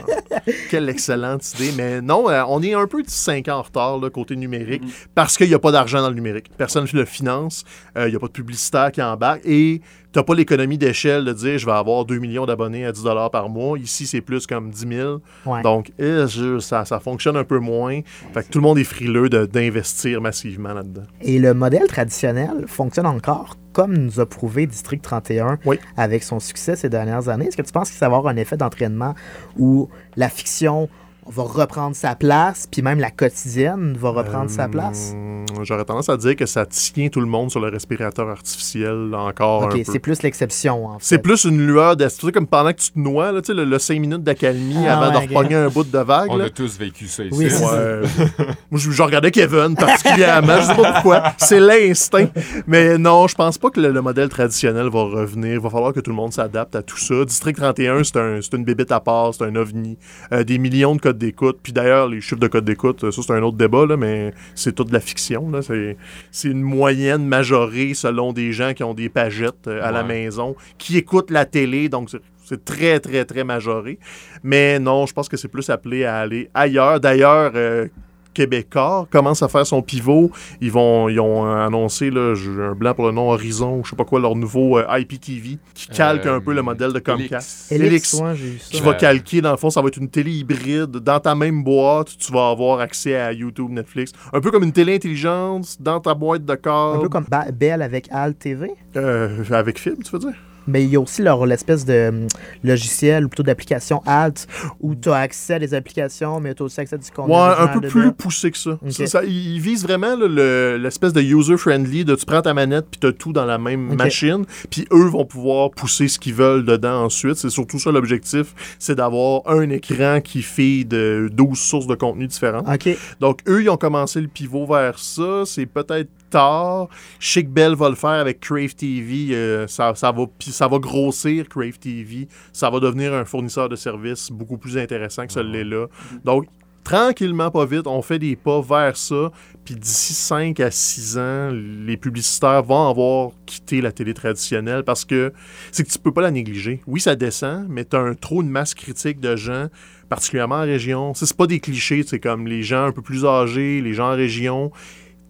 quelle 0.70 0.88
excellente 0.88 1.48
idée. 1.55 1.72
Mais 1.77 2.01
non, 2.01 2.29
euh, 2.31 2.42
on 2.48 2.62
est 2.62 2.75
un 2.75 2.87
peu 2.87 3.03
de 3.03 3.11
5 3.11 3.48
ans 3.48 3.59
en 3.59 3.62
retard, 3.62 3.98
là, 3.98 4.11
côté 4.11 4.37
numérique, 4.37 4.83
parce 5.14 5.37
qu'il 5.37 5.48
n'y 5.48 5.55
a 5.55 5.59
pas 5.59 5.72
d'argent 5.72 6.01
dans 6.03 6.09
le 6.09 6.14
numérique. 6.14 6.51
Personne 6.57 6.87
ne 6.92 6.98
le 6.98 7.05
finance. 7.05 7.64
euh, 7.96 8.07
Il 8.09 8.11
n'y 8.11 8.16
a 8.16 8.20
pas 8.20 8.27
de 8.27 8.33
publicitaire 8.33 8.90
qui 8.92 9.03
embarque. 9.03 9.40
Et 9.44 9.81
n'as 10.18 10.22
pas 10.25 10.35
l'économie 10.35 10.79
d'échelle 10.79 11.25
de 11.25 11.33
dire 11.33 11.59
je 11.59 11.66
vais 11.66 11.72
avoir 11.72 12.05
2 12.05 12.18
millions 12.18 12.46
d'abonnés 12.46 12.85
à 12.87 12.92
10 12.92 13.05
par 13.31 13.48
mois. 13.48 13.79
Ici, 13.79 14.07
c'est 14.07 14.20
plus 14.20 14.46
comme 14.46 14.70
10 14.70 14.87
000. 14.88 15.20
Ouais. 15.46 15.62
Donc, 15.62 15.92
eh, 15.98 16.25
je- 16.29 16.59
ça, 16.59 16.85
ça 16.85 17.01
fonctionne 17.01 17.37
un 17.37 17.44
peu 17.44 17.59
moins. 17.59 18.01
Fait 18.35 18.42
que 18.42 18.48
tout 18.51 18.59
le 18.59 18.62
monde 18.62 18.79
est 18.79 18.85
frileux 18.85 19.29
d'investir 19.29 20.20
massivement 20.20 20.72
là-dedans. 20.75 21.03
Et 21.22 21.38
le 21.38 21.55
modèle 21.55 21.87
traditionnel 21.87 22.64
fonctionne 22.66 23.07
encore 23.07 23.57
comme 23.72 23.96
nous 23.96 24.20
a 24.20 24.27
prouvé 24.27 24.66
District 24.66 25.01
31 25.01 25.59
Oui. 25.64 25.79
avec 25.96 26.22
son 26.25 26.40
succès 26.40 26.77
ces 26.77 26.90
dernières 26.90 27.31
années. 27.31 27.46
Est-ce 27.46 27.57
que 27.57 27.62
tu 27.62 27.72
penses 27.72 27.90
qu'il 27.90 27.98
va 28.01 28.07
y 28.07 28.09
avoir 28.09 28.27
un 28.27 28.37
effet 28.37 28.59
d'entraînement 28.59 29.14
où 29.59 29.88
la 30.16 30.29
fiction 30.29 30.90
va 31.26 31.42
reprendre 31.44 31.94
sa 31.96 32.14
place, 32.14 32.66
puis 32.70 32.82
même 32.82 32.98
la 32.98 33.11
quotidienne 33.11 33.96
va 33.98 34.11
reprendre 34.11 34.50
sa 34.50 34.68
place? 34.68 35.12
Euh, 35.14 35.28
J'aurais 35.64 35.85
tendance 35.85 36.08
à 36.08 36.16
dire 36.16 36.35
que 36.37 36.46
ça 36.46 36.66
tient 36.66 37.08
tout 37.08 37.20
le 37.20 37.26
monde 37.26 37.50
sur 37.50 37.61
le 37.61 37.68
respirateur 37.68 38.28
artificiel 38.28 39.11
encore 39.14 39.62
Ok, 39.64 39.72
un 39.74 39.76
peu. 39.78 39.85
c'est 39.92 39.98
plus 39.98 40.22
l'exception, 40.22 40.87
en 40.87 40.98
fait. 40.98 41.04
C'est 41.04 41.18
plus 41.18 41.44
une 41.44 41.64
lueur 41.66 41.96
d'espoir, 41.96 42.32
comme 42.32 42.46
pendant 42.46 42.72
que 42.72 42.80
tu 42.80 42.90
te 42.92 42.98
noies, 42.98 43.32
là, 43.32 43.40
tu 43.42 43.48
sais, 43.48 43.54
le, 43.54 43.64
le 43.64 43.78
5 43.78 43.98
minutes 44.00 44.22
d'accalmie 44.22 44.76
Ah 44.87 44.98
avant 44.98 45.14
ouais, 45.18 45.26
de 45.26 45.28
repogner 45.35 45.54
un 45.56 45.68
bout 45.68 45.85
de 45.85 45.98
vague. 45.98 46.28
On 46.30 46.37
là. 46.37 46.44
a 46.46 46.50
tous 46.50 46.78
vécu 46.78 47.06
ça 47.06 47.24
ici. 47.24 47.37
Oui, 47.37 47.46
Ouais. 47.46 48.08
Moi, 48.70 48.80
je, 48.80 48.90
je 48.90 49.02
regardais 49.02 49.30
Kevin 49.30 49.74
particulièrement. 49.76 50.61
je 50.61 50.66
sais 50.68 50.74
pas 50.74 50.92
pourquoi. 50.94 51.22
C'est 51.38 51.61
l'instinct. 51.61 52.26
Mais 52.66 52.96
non, 52.98 53.26
je 53.28 53.35
pense 53.35 53.58
pas 53.58 53.70
que 53.70 53.80
le, 53.80 53.90
le 53.92 54.00
modèle 54.00 54.28
traditionnel 54.28 54.88
va 54.90 55.02
revenir. 55.04 55.52
Il 55.54 55.61
va 55.61 55.70
falloir 55.70 55.92
que 55.92 56.00
tout 56.00 56.11
le 56.11 56.16
monde 56.16 56.32
s'adapte 56.32 56.74
à 56.74 56.82
tout 56.82 56.96
ça. 56.98 57.24
District 57.24 57.56
31, 57.56 58.04
c'est 58.04 58.16
un, 58.16 58.40
une 58.40 58.64
bébête 58.64 58.90
à 58.92 59.00
part, 59.00 59.35
c'est 59.35 59.44
un 59.44 59.54
ovni. 59.56 59.98
Euh, 60.32 60.44
des 60.44 60.58
millions 60.58 60.94
de 60.96 61.00
codes 61.12 61.18
d'écoute. 61.18 61.59
Puis 61.62 61.72
d'ailleurs, 61.72 62.09
les 62.09 62.20
chiffres 62.20 62.40
de 62.40 62.48
codes 62.48 62.64
d'écoute, 62.64 63.11
ça, 63.11 63.22
c'est 63.22 63.33
un 63.33 63.42
autre 63.42 63.57
débat, 63.57 63.87
là, 63.87 63.96
mais 63.96 64.33
c'est 64.55 64.75
toute 64.75 64.88
de 64.88 64.92
la 64.92 65.01
fiction. 65.01 65.51
là. 65.51 65.62
C'est, 65.62 65.96
c'est 66.31 66.48
une 66.48 66.62
moyenne 66.62 67.27
majorée 67.27 67.94
selon 67.94 68.33
des 68.33 68.53
gens 68.53 68.72
qui 68.75 68.83
ont 68.83 68.94
des 68.94 69.09
pagettes 69.09 69.68
euh, 69.68 69.81
à 69.83 69.92
la 69.92 70.03
maison, 70.03 70.57
qui 70.79 70.96
écoutent 70.96 71.31
la 71.31 71.44
télé. 71.44 71.88
Donc, 71.88 72.11
c'est, 72.11 72.20
c'est 72.44 72.64
très, 72.64 73.01
très, 73.01 73.25
très 73.25 73.44
majoré. 73.44 73.98
Mais 74.42 74.79
non, 74.79 75.07
je 75.07 75.12
pense 75.12 75.29
que 75.29 75.37
c'est 75.37 75.48
plus 75.48 75.70
appelé 75.70 76.05
à 76.05 76.18
aller 76.18 76.51
ailleurs. 76.55 77.01
D'ailleurs, 77.01 77.53
euh, 77.55 77.88
Québécois 78.35 79.07
commence 79.11 79.42
à 79.42 79.49
faire 79.49 79.66
son 79.66 79.83
pivot. 79.83 80.31
Ils 80.61 80.71
vont, 80.73 81.09
ils 81.09 81.21
ont 81.21 81.47
euh, 81.47 81.66
annoncé, 81.66 82.11
là, 82.11 82.35
j'ai 82.35 82.51
un 82.51 82.75
blanc 82.75 82.95
pour 82.95 83.07
le 83.07 83.12
nom 83.12 83.31
Horizon, 83.31 83.79
ou 83.79 83.85
je 83.85 83.90
sais 83.90 83.97
pas 83.97 84.05
quoi, 84.05 84.21
leur 84.21 84.35
nouveau 84.37 84.79
euh, 84.79 84.85
IPTV, 84.99 85.59
qui 85.75 85.87
calque 85.88 86.27
Euh, 86.27 86.37
un 86.37 86.40
peu 86.40 86.53
le 86.55 86.62
modèle 86.62 86.92
de 86.92 86.99
Comcast. 86.99 87.71
Elix. 87.73 87.83
Elix, 87.83 88.14
Elix, 88.14 88.14
ouais, 88.14 88.37
j'ai 88.37 88.45
vu 88.51 88.59
ça. 88.59 88.71
Qui 88.71 88.81
Ouais. 88.81 88.87
va 88.87 88.95
calquer, 88.95 89.40
dans 89.40 89.51
le 89.51 89.57
fond, 89.57 89.71
ça 89.71 89.81
va 89.83 89.88
être 89.88 89.97
une 89.99 90.09
télé 90.09 90.31
hybride. 90.33 90.90
Dans 90.90 91.21
ta 91.21 91.35
même 91.35 91.62
boîte, 91.62 92.16
tu 92.18 92.33
vas 92.33 92.49
avoir 92.51 92.81
accès 92.81 93.16
à 93.16 93.33
YouTube, 93.33 93.71
Netflix. 93.71 94.12
Un 94.33 94.40
peu 94.40 94.51
comme 94.51 94.62
une 94.64 94.73
télé 94.73 94.95
intelligente 94.97 95.77
dans 95.81 96.01
ta 96.01 96.14
boîte 96.14 96.45
de 96.45 96.53
Un 96.53 96.57
câble. 96.57 97.03
peu 97.03 97.09
comme 97.09 97.27
Ba- 97.29 97.51
Bell 97.53 97.83
avec 97.83 98.09
Al 98.11 98.35
TV. 98.35 98.71
Euh, 98.97 99.45
avec 99.51 99.79
film, 99.79 99.97
tu 100.05 100.11
veux 100.12 100.18
dire? 100.18 100.35
Mais 100.66 100.85
il 100.85 100.90
y 100.90 100.96
a 100.96 101.01
aussi 101.01 101.22
leur 101.22 101.44
l'espèce 101.46 101.85
de 101.85 102.09
hum, 102.09 102.27
logiciel 102.62 103.25
ou 103.25 103.29
plutôt 103.29 103.42
d'application 103.42 104.03
Alt 104.07 104.46
où 104.81 104.94
tu 104.94 105.09
as 105.11 105.16
accès 105.16 105.55
à 105.55 105.59
des 105.59 105.75
applications, 105.75 106.40
mais 106.40 106.55
tu 106.55 106.62
as 106.62 106.66
aussi 106.66 106.81
accès 106.81 106.94
à 106.94 106.98
du 106.98 107.11
contenu. 107.11 107.35
Ouais, 107.35 107.40
un 107.59 107.66
peu 107.68 107.81
dedans. 107.81 107.88
plus 107.90 108.12
poussé 108.12 108.51
que 108.51 108.59
ça. 108.59 108.70
Ok. 108.72 108.92
Ça, 108.92 109.07
ça- 109.07 109.25
il 109.25 109.42
il 109.55 109.61
vise 109.61 109.83
vraiment 109.83 110.16
le- 110.16 110.77
l'espèce 110.77 111.12
de 111.12 111.20
user-friendly 111.20 112.05
de 112.05 112.14
tu 112.14 112.25
prends 112.27 112.42
ta 112.42 112.55
manette 112.55 112.87
puis 112.90 113.01
tu 113.01 113.07
as 113.07 113.12
tout 113.12 113.33
dans 113.33 113.44
la 113.44 113.59
même 113.59 113.94
machine, 113.94 114.44
puis 114.70 114.87
eux 114.92 115.07
vont 115.09 115.25
pouvoir 115.25 115.70
pousser 115.70 116.09
ce 116.09 116.18
qu'ils 116.18 116.35
veulent 116.35 116.64
dedans 116.64 117.05
ensuite. 117.05 117.35
C'est 117.37 117.51
surtout 117.51 117.79
ça 117.79 117.90
l'objectif, 117.92 118.55
c'est 118.79 118.94
d'avoir 118.94 119.42
un 119.46 119.68
écran 119.70 120.20
qui 120.22 120.42
fait 120.42 120.85
de 120.85 121.29
12 121.33 121.59
sources 121.59 121.87
de 121.87 121.94
contenu 121.94 122.27
différentes. 122.27 122.66
OK. 122.68 122.96
Donc 123.20 123.40
eux, 123.48 123.62
ils 123.62 123.68
ont 123.70 123.77
commencé 123.77 124.20
le 124.20 124.29
pivot 124.29 124.66
vers 124.66 124.98
ça. 124.98 125.42
C'est 125.44 125.66
peut-être 125.66 126.09
tard. 126.33 126.88
Chic 127.21 127.49
Bell 127.49 127.75
va 127.75 127.88
le 127.88 127.95
faire 127.95 128.11
avec 128.11 128.40
Crave 128.40 128.75
TV. 128.75 129.35
euh, 129.35 129.66
ça, 129.68 129.95
ça, 129.95 130.11
va, 130.11 130.25
ça 130.40 130.66
va 130.66 130.79
grossir 130.79 131.49
Crave 131.49 131.79
TV. 131.79 132.29
Ça 132.53 132.71
va 132.71 132.81
devenir 132.81 133.14
un 133.14 133.25
fournisseur 133.25 133.68
de 133.68 133.77
services 133.77 134.31
beaucoup 134.31 134.59
plus 134.59 134.77
intéressant 134.77 135.27
que 135.27 135.33
celui 135.33 135.64
là 135.64 135.87
Donc, 136.25 136.47
tranquillement, 136.85 137.51
pas 137.51 137.64
vite, 137.64 137.87
on 137.87 138.03
fait 138.03 138.18
des 138.18 138.37
pas 138.37 138.61
vers 138.61 138.97
ça. 138.97 139.31
Puis 139.64 139.77
d'ici 139.77 140.12
5 140.14 140.59
à 140.61 140.71
6 140.71 141.18
ans, 141.18 141.51
les 141.53 141.97
publicitaires 141.97 142.62
vont 142.62 142.88
avoir 142.88 143.31
quitté 143.47 143.81
la 143.81 143.92
télé 143.92 144.12
traditionnelle 144.14 144.83
parce 144.83 145.05
que 145.05 145.33
c'est 145.71 145.85
que 145.85 145.90
tu 145.90 145.99
peux 145.99 146.12
pas 146.12 146.23
la 146.23 146.31
négliger. 146.31 146.83
Oui, 146.87 147.01
ça 147.01 147.14
descend, 147.14 147.66
mais 147.68 147.85
tu 147.85 147.95
as 147.97 148.01
un 148.01 148.14
trop 148.14 148.42
de 148.42 148.49
masse 148.49 148.75
critique 148.75 149.21
de 149.21 149.37
gens, 149.37 149.68
particulièrement 150.09 150.57
en 150.57 150.62
région. 150.62 151.14
C'est 151.14 151.37
pas 151.37 151.47
des 151.47 151.61
clichés, 151.61 152.03
c'est 152.05 152.18
comme 152.18 152.47
les 152.47 152.62
gens 152.62 152.87
un 152.87 152.92
peu 152.92 153.03
plus 153.03 153.25
âgés, 153.25 153.81
les 153.81 153.95
gens 153.95 154.12
en 154.12 154.16
région. 154.16 154.73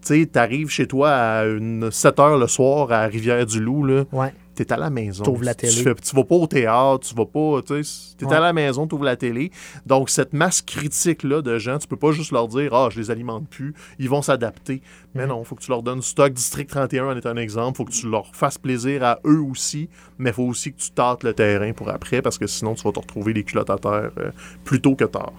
Tu 0.05 0.19
sais, 0.21 0.25
t'arrives 0.25 0.69
chez 0.69 0.85
toi 0.87 1.11
à 1.11 1.45
une 1.45 1.89
7 1.91 2.19
heures 2.19 2.37
le 2.37 2.47
soir 2.47 2.91
à 2.91 3.05
Rivière-du-Loup, 3.05 3.85
là. 3.85 4.03
Ouais. 4.11 4.33
T'es 4.55 4.71
à 4.71 4.77
la 4.77 4.91
maison. 4.91 5.23
T'ouvres 5.23 5.45
la 5.45 5.55
Tu- 5.55 5.61
télé. 5.65 5.73
Tu, 5.77 5.81
fais- 5.83 5.95
tu 5.95 6.15
vas 6.15 6.23
pas 6.25 6.35
au 6.35 6.45
théâtre, 6.45 6.99
tu 7.07 7.15
vas 7.15 7.25
pas, 7.25 7.61
t'es 7.65 8.25
Ouais. 8.25 8.33
à 8.35 8.39
la 8.39 8.53
maison, 8.53 8.85
tu 8.85 8.93
ouvres 8.93 9.03
la 9.05 9.15
télé. 9.15 9.49
Donc, 9.87 10.11
cette 10.11 10.33
masse 10.33 10.61
critique-là 10.61 11.41
de 11.41 11.57
gens, 11.57 11.79
tu 11.79 11.87
peux 11.87 11.95
pas 11.95 12.11
juste 12.11 12.31
leur 12.31 12.47
dire, 12.49 12.71
ah, 12.73 12.89
je 12.91 12.99
les 12.99 13.09
alimente 13.09 13.47
plus, 13.49 13.73
ils 13.97 14.09
vont 14.09 14.21
s'adapter. 14.21 14.81
Mais 15.15 15.23
Mhm. 15.23 15.29
non, 15.29 15.43
faut 15.43 15.55
que 15.55 15.61
tu 15.63 15.71
leur 15.71 15.81
donnes 15.81 16.01
du 16.01 16.05
stock. 16.05 16.31
District 16.33 16.69
31 16.69 17.07
en 17.07 17.15
est 17.17 17.25
un 17.25 17.37
exemple. 17.37 17.77
Faut 17.77 17.85
que 17.85 17.91
tu 17.93 18.07
leur 18.07 18.27
fasses 18.35 18.59
plaisir 18.59 19.03
à 19.03 19.19
eux 19.25 19.41
aussi, 19.41 19.89
mais 20.19 20.31
faut 20.31 20.43
aussi 20.43 20.71
que 20.73 20.79
tu 20.79 20.91
tâtes 20.91 21.23
le 21.23 21.33
terrain 21.33 21.71
pour 21.73 21.89
après, 21.89 22.21
parce 22.21 22.37
que 22.37 22.45
sinon, 22.45 22.75
tu 22.75 22.83
vas 22.83 22.91
te 22.91 22.99
retrouver 22.99 23.33
les 23.33 23.43
culottes 23.43 23.69
à 23.71 23.77
terre 23.77 24.11
euh, 24.19 24.29
plus 24.65 24.81
tôt 24.81 24.95
que 24.95 25.05
tard. 25.05 25.33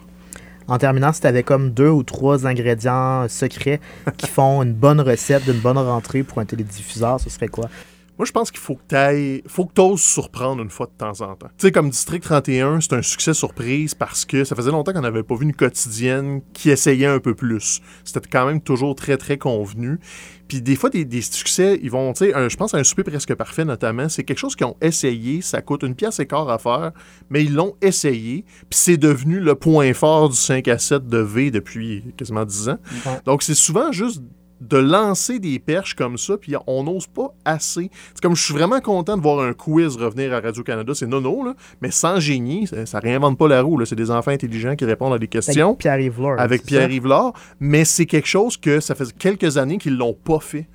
En 0.67 0.79
terminant, 0.79 1.13
si 1.13 1.21
tu 1.21 1.27
avais 1.27 1.43
comme 1.43 1.71
deux 1.71 1.89
ou 1.89 2.01
trois 2.03 2.47
ingrédients 2.47 3.27
secrets 3.29 3.79
qui 4.17 4.27
font 4.27 4.63
une 4.63 4.73
bonne 4.73 4.99
recette 4.99 5.45
d'une 5.45 5.59
bonne 5.59 5.77
rentrée 5.77 6.23
pour 6.23 6.39
un 6.39 6.45
télédiffuseur, 6.45 7.19
ce 7.19 7.29
serait 7.29 7.49
quoi? 7.49 7.69
Moi, 8.17 8.25
je 8.25 8.31
pense 8.31 8.49
qu'il 8.49 8.61
faut 8.61 8.75
que 8.75 8.83
tu 8.87 8.95
ailles, 8.95 9.43
faut 9.45 9.65
que 9.65 9.73
tu 9.73 9.81
oses 9.81 10.01
surprendre 10.01 10.61
une 10.61 10.69
fois 10.69 10.85
de 10.85 10.93
temps 10.97 11.21
en 11.21 11.35
temps. 11.35 11.49
Tu 11.57 11.67
sais, 11.67 11.71
comme 11.71 11.89
District 11.89 12.23
31, 12.23 12.79
c'est 12.79 12.93
un 12.93 13.01
succès 13.01 13.33
surprise 13.33 13.93
parce 13.93 14.23
que 14.23 14.45
ça 14.45 14.55
faisait 14.55 14.71
longtemps 14.71 14.93
qu'on 14.93 15.01
n'avait 15.01 15.23
pas 15.23 15.35
vu 15.35 15.43
une 15.43 15.53
quotidienne 15.53 16.41
qui 16.53 16.69
essayait 16.69 17.07
un 17.07 17.19
peu 17.19 17.35
plus. 17.35 17.81
C'était 18.05 18.21
quand 18.29 18.45
même 18.45 18.61
toujours 18.61 18.95
très, 18.95 19.17
très 19.17 19.37
convenu. 19.37 19.99
Puis 20.47 20.61
des 20.61 20.75
fois, 20.75 20.89
des, 20.89 21.03
des 21.03 21.21
succès, 21.21 21.79
ils 21.81 21.91
vont, 21.91 22.13
tu 22.13 22.25
sais, 22.25 22.49
je 22.49 22.55
pense 22.55 22.73
à 22.73 22.77
un 22.77 22.83
souper 22.83 23.03
presque 23.03 23.33
parfait 23.35 23.65
notamment, 23.65 24.07
c'est 24.09 24.23
quelque 24.23 24.37
chose 24.37 24.55
qu'ils 24.55 24.67
ont 24.67 24.77
essayé, 24.79 25.41
ça 25.41 25.61
coûte 25.61 25.83
une 25.83 25.95
pièce 25.95 26.19
et 26.19 26.27
quart 26.27 26.49
à 26.49 26.59
faire, 26.59 26.91
mais 27.29 27.43
ils 27.43 27.53
l'ont 27.53 27.75
essayé, 27.81 28.45
puis 28.69 28.79
c'est 28.79 28.97
devenu 28.97 29.39
le 29.39 29.55
point 29.55 29.93
fort 29.93 30.29
du 30.29 30.35
5 30.35 30.67
à 30.67 30.77
7 30.77 31.07
de 31.07 31.17
V 31.17 31.51
depuis 31.51 32.13
quasiment 32.15 32.45
10 32.45 32.69
ans. 32.69 32.77
Donc 33.25 33.43
c'est 33.43 33.55
souvent 33.55 33.91
juste 33.91 34.21
de 34.61 34.77
lancer 34.77 35.39
des 35.39 35.59
perches 35.59 35.95
comme 35.95 36.17
ça, 36.17 36.37
puis 36.37 36.55
on 36.67 36.83
n'ose 36.83 37.07
pas 37.07 37.33
assez. 37.43 37.89
C'est 38.13 38.21
comme 38.21 38.35
je 38.35 38.43
suis 38.43 38.53
vraiment 38.53 38.79
content 38.79 39.17
de 39.17 39.21
voir 39.21 39.39
un 39.39 39.53
quiz 39.53 39.97
revenir 39.97 40.33
à 40.33 40.39
Radio-Canada, 40.39 40.93
c'est 40.95 41.07
nono, 41.07 41.43
là, 41.43 41.55
mais 41.81 41.91
sans 41.91 42.19
génie, 42.19 42.67
ça, 42.67 42.85
ça 42.85 42.99
réinvente 42.99 43.37
pas 43.37 43.47
la 43.47 43.61
roue, 43.61 43.83
c'est 43.85 43.95
des 43.95 44.11
enfants 44.11 44.31
intelligents 44.31 44.75
qui 44.75 44.85
répondent 44.85 45.13
à 45.13 45.19
des 45.19 45.27
questions 45.27 45.69
Avec 45.69 45.79
Pierre-Yves 45.79 46.15
avec 46.37 46.61
c'est 46.61 46.67
Pierre 46.67 46.81
ça? 46.81 46.87
Rivlard, 46.87 47.33
mais 47.59 47.85
c'est 47.85 48.05
quelque 48.05 48.27
chose 48.27 48.57
que 48.57 48.79
ça 48.79 48.95
fait 48.95 49.11
quelques 49.17 49.57
années 49.57 49.77
qu'ils 49.77 49.97
l'ont 49.97 50.13
pas 50.13 50.39
fait. 50.39 50.67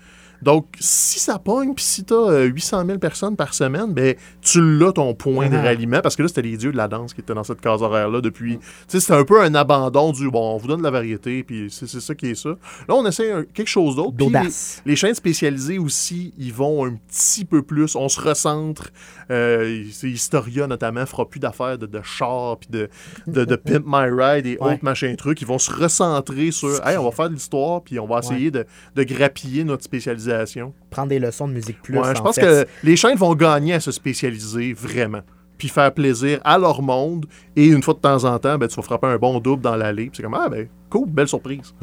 Donc, 0.43 0.67
si 0.81 1.19
ça 1.19 1.39
pogne, 1.39 1.75
puis 1.75 1.85
si 1.85 2.05
tu 2.05 2.15
as 2.15 2.43
800 2.45 2.85
000 2.87 2.99
personnes 2.99 3.37
par 3.37 3.53
semaine, 3.55 3.93
ben, 3.93 4.15
tu 4.41 4.61
l'as 4.79 4.93
ton 4.93 5.15
point 5.15 5.49
de 5.49 5.57
Ah. 5.57 5.63
ralliement, 5.63 6.01
parce 6.03 6.17
que 6.17 6.23
là, 6.23 6.29
c'était 6.29 6.43
les 6.43 6.57
dieux 6.57 6.73
de 6.73 6.77
la 6.77 6.89
danse 6.89 7.13
qui 7.15 7.21
étaient 7.21 7.35
dans 7.35 7.45
cette 7.45 7.61
case 7.61 7.83
horaire-là 7.83 8.21
depuis. 8.21 8.59
Tu 8.59 8.65
sais, 8.89 9.01
c'était 9.01 9.15
un 9.15 9.25
peu 9.25 9.41
un 9.43 9.55
abandon 9.55 10.13
du 10.13 10.31
bon, 10.31 10.55
on 10.55 10.57
vous 10.57 10.67
donne 10.69 10.79
de 10.79 10.85
la 10.85 10.91
variété, 10.91 11.43
puis 11.45 11.69
c'est 11.71 11.87
c'est 11.87 12.01
ça 12.01 12.15
qui 12.15 12.29
est 12.31 12.35
ça. 12.35 12.51
Là, 12.51 12.95
on 12.95 13.05
essaie 13.07 13.31
un- 13.33 13.45
quelque 13.45 13.69
chose 13.69 13.97
d'autre. 13.97 14.13
D'audace. 14.13 14.83
les 14.87 14.97
chaînes 14.97 15.15
spécialisées 15.15 15.79
aussi, 15.79 16.33
ils 16.39 16.53
vont 16.53 16.87
un 16.87 16.95
petit 17.09 17.45
peu 17.45 17.63
plus. 17.63 17.95
On 17.97 18.09
se 18.09 18.21
recentre. 18.21 18.91
Euh, 19.31 19.85
Historia, 20.03 20.67
notamment, 20.67 21.05
fera 21.07 21.29
plus 21.29 21.39
d'affaires 21.41 21.79
de, 21.79 21.87
de 21.87 22.01
char, 22.03 22.57
puis 22.59 22.69
de, 22.71 22.89
de, 23.27 23.45
de 23.45 23.57
Pimp 23.57 23.85
My 23.87 24.09
Ride 24.11 24.47
et 24.47 24.57
Ouais. 24.61 24.73
autres 24.75 24.85
machins 24.85 25.15
trucs. 25.17 25.41
Ils 25.41 25.47
vont 25.47 25.59
se 25.59 25.71
recentrer 25.73 26.51
sur 26.51 26.85
Hey, 26.87 26.97
on 26.97 27.05
va 27.05 27.11
faire 27.11 27.29
de 27.29 27.35
l'histoire, 27.35 27.83
puis 27.83 27.99
on 28.01 28.07
va 28.07 28.19
essayer 28.21 28.51
de, 28.51 28.65
de 28.97 29.03
grappiller 29.03 29.65
notre 29.65 29.85
spécialisation. 29.85 30.30
Prendre 30.91 31.09
des 31.09 31.19
leçons 31.19 31.49
de 31.49 31.53
musique 31.53 31.81
plus. 31.83 31.99
Ouais, 31.99 32.15
je 32.15 32.21
en 32.21 32.25
pense 32.25 32.37
fait. 32.37 32.43
que 32.43 32.67
les 32.83 32.97
chaînes 32.97 33.17
vont 33.17 33.35
gagner 33.35 33.75
à 33.75 33.81
se 33.81 33.93
spécialiser 33.93 34.73
vraiment. 34.73 35.21
Puis 35.59 35.69
faire 35.69 35.93
plaisir 35.93 36.41
à 36.43 36.57
leur 36.57 36.81
monde. 36.81 37.27
Et 37.55 37.67
une 37.67 37.83
fois 37.83 37.93
de 37.93 37.99
temps 37.99 38.25
en 38.25 38.39
temps, 38.39 38.57
ben, 38.57 38.67
tu 38.67 38.77
vas 38.77 38.83
frapper 38.83 39.09
un 39.09 39.19
bon 39.19 39.39
double 39.41 39.61
dans 39.63 39.77
l'allée. 39.77 40.05
Puis 40.05 40.13
c'est 40.17 40.23
comme, 40.23 40.33
ah, 40.33 40.49
ben, 40.49 40.67
cool, 40.89 41.07
belle 41.07 41.29
surprise. 41.29 41.75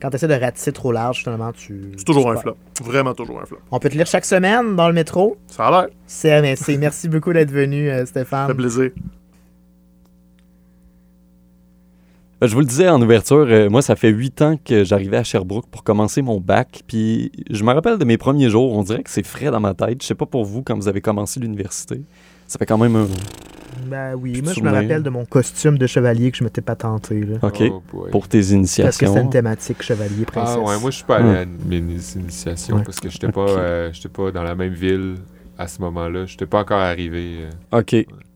Quand 0.00 0.10
tu 0.10 0.16
essaies 0.16 0.26
de 0.26 0.34
ratisser 0.34 0.72
trop 0.72 0.90
large, 0.90 1.20
finalement, 1.20 1.52
tu. 1.52 1.92
C'est 1.96 2.04
toujours 2.04 2.24
tu 2.32 2.36
un 2.36 2.40
flop. 2.40 2.56
Vraiment 2.82 3.14
toujours 3.14 3.40
un 3.40 3.46
flop. 3.46 3.58
On 3.70 3.78
peut 3.78 3.90
te 3.90 3.94
lire 3.96 4.06
chaque 4.06 4.24
semaine 4.24 4.74
dans 4.74 4.88
le 4.88 4.94
métro. 4.94 5.36
Ça 5.46 5.68
a 5.68 5.70
l'air. 5.70 5.90
C'est 6.06 6.76
Merci 6.78 7.08
beaucoup 7.08 7.32
d'être 7.32 7.52
venu, 7.52 7.88
euh, 7.88 7.98
Ça 8.00 8.06
fait 8.06 8.06
Stéphane. 8.06 8.54
plaisir. 8.56 8.90
Ben, 8.96 9.02
Je 12.42 12.52
vous 12.54 12.60
le 12.60 12.66
disais 12.66 12.88
en 12.88 13.00
ouverture, 13.00 13.46
euh, 13.48 13.70
moi, 13.70 13.82
ça 13.82 13.94
fait 13.94 14.08
huit 14.10 14.42
ans 14.42 14.56
que 14.64 14.82
j'arrivais 14.82 15.16
à 15.18 15.22
Sherbrooke 15.24 15.66
pour 15.70 15.84
commencer 15.84 16.22
mon 16.22 16.40
bac. 16.40 16.82
Puis 16.88 17.30
je 17.50 17.62
me 17.62 17.72
rappelle 17.72 17.98
de 17.98 18.04
mes 18.04 18.18
premiers 18.18 18.50
jours, 18.50 18.72
on 18.72 18.82
dirait 18.82 19.02
que 19.04 19.10
c'est 19.10 19.24
frais 19.24 19.50
dans 19.52 19.60
ma 19.60 19.74
tête. 19.74 20.02
Je 20.02 20.06
sais 20.08 20.14
pas 20.16 20.26
pour 20.26 20.44
vous, 20.44 20.62
quand 20.62 20.74
vous 20.74 20.88
avez 20.88 21.00
commencé 21.00 21.38
l'université. 21.38 22.02
Ça 22.48 22.58
fait 22.58 22.66
quand 22.66 22.78
même 22.78 22.96
un... 22.96 23.06
Ben 23.86 24.14
oui, 24.16 24.32
Puis 24.32 24.42
moi, 24.42 24.52
je 24.54 24.60
me 24.60 24.70
rappelle 24.70 25.02
de 25.02 25.08
mon 25.08 25.24
costume 25.24 25.78
de 25.78 25.86
chevalier 25.86 26.30
que 26.30 26.36
je 26.36 26.44
m'étais 26.44 26.60
pas 26.60 26.76
tenté. 26.76 27.20
Là, 27.20 27.36
OK. 27.42 27.62
Oh. 27.94 28.06
Pour 28.10 28.28
tes 28.28 28.38
parce 28.38 28.42
que 28.42 28.42
c'était 28.42 28.56
initiations. 28.56 29.16
une 29.16 29.30
thématique 29.30 29.82
chevalier 29.82 30.24
princesse. 30.26 30.56
Ah 30.58 30.60
ouais, 30.60 30.78
moi 30.80 30.90
je 30.90 30.96
suis 30.96 31.04
pas 31.04 31.16
allé 31.16 31.28
Ouais. 31.30 31.38
à 31.38 31.46
mes 31.46 31.78
initiations 31.78 32.76
Ouais. 32.76 32.82
parce 32.84 33.00
que 33.00 33.08
j'étais 33.08 33.30
pas, 33.32 33.44
Ok. 33.44 33.50
euh, 33.56 33.90
j'étais 33.92 34.08
pas 34.10 34.30
dans 34.30 34.42
la 34.42 34.54
même 34.54 34.74
ville 34.74 35.14
à 35.56 35.68
ce 35.68 35.80
moment-là. 35.80 36.26
J'étais 36.26 36.44
pas 36.46 36.60
encore 36.60 36.80
arrivé. 36.80 37.46
euh. 37.72 37.80
OK. 37.80 37.94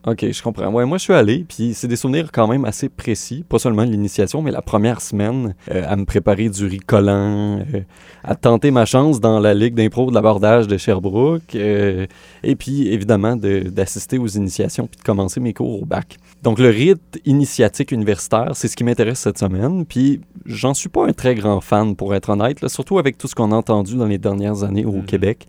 OK, 0.08 0.24
je 0.30 0.40
comprends. 0.40 0.68
Ouais, 0.72 0.86
moi, 0.86 0.98
je 0.98 1.02
suis 1.02 1.12
allé, 1.12 1.44
puis 1.48 1.74
c'est 1.74 1.88
des 1.88 1.96
souvenirs 1.96 2.30
quand 2.32 2.46
même 2.46 2.64
assez 2.64 2.88
précis. 2.88 3.44
Pas 3.48 3.58
seulement 3.58 3.82
l'initiation, 3.82 4.40
mais 4.40 4.52
la 4.52 4.62
première 4.62 5.00
semaine, 5.00 5.56
euh, 5.72 5.82
à 5.84 5.96
me 5.96 6.04
préparer 6.04 6.48
du 6.48 6.64
riz 6.64 6.78
collant, 6.78 7.58
euh, 7.58 7.80
à 8.22 8.36
tenter 8.36 8.70
ma 8.70 8.84
chance 8.84 9.18
dans 9.18 9.40
la 9.40 9.52
Ligue 9.52 9.74
d'impro 9.74 10.08
de 10.08 10.14
l'abordage 10.14 10.68
de 10.68 10.76
Sherbrooke, 10.76 11.56
euh, 11.56 12.06
et 12.44 12.54
puis, 12.54 12.86
évidemment, 12.86 13.34
de- 13.34 13.64
d'assister 13.68 14.16
aux 14.18 14.28
initiations, 14.28 14.86
puis 14.86 14.96
de 14.98 15.02
commencer 15.02 15.40
mes 15.40 15.52
cours 15.52 15.82
au 15.82 15.84
bac. 15.84 16.18
Donc, 16.40 16.60
le 16.60 16.68
rite 16.68 17.20
initiatique 17.24 17.90
universitaire, 17.90 18.52
c'est 18.54 18.68
ce 18.68 18.76
qui 18.76 18.84
m'intéresse 18.84 19.18
cette 19.18 19.38
semaine, 19.38 19.84
puis 19.84 20.20
j'en 20.44 20.72
suis 20.74 20.88
pas 20.88 21.04
un 21.08 21.12
très 21.12 21.34
grand 21.34 21.60
fan, 21.60 21.96
pour 21.96 22.14
être 22.14 22.28
honnête, 22.30 22.60
là, 22.60 22.68
surtout 22.68 23.00
avec 23.00 23.18
tout 23.18 23.26
ce 23.26 23.34
qu'on 23.34 23.50
a 23.50 23.56
entendu 23.56 23.96
dans 23.96 24.06
les 24.06 24.18
dernières 24.18 24.62
années 24.62 24.84
au 24.84 24.92
Mhm. 24.92 25.04
Québec. 25.04 25.48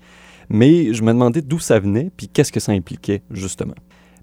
Mais 0.50 0.94
je 0.94 1.04
me 1.04 1.10
demandais 1.12 1.42
d'où 1.42 1.60
ça 1.60 1.78
venait, 1.78 2.10
puis 2.18 2.28
qu'est-ce 2.28 2.52
que 2.52 2.60
ça 2.60 2.72
impliquait, 2.72 3.22
justement. 3.30 3.76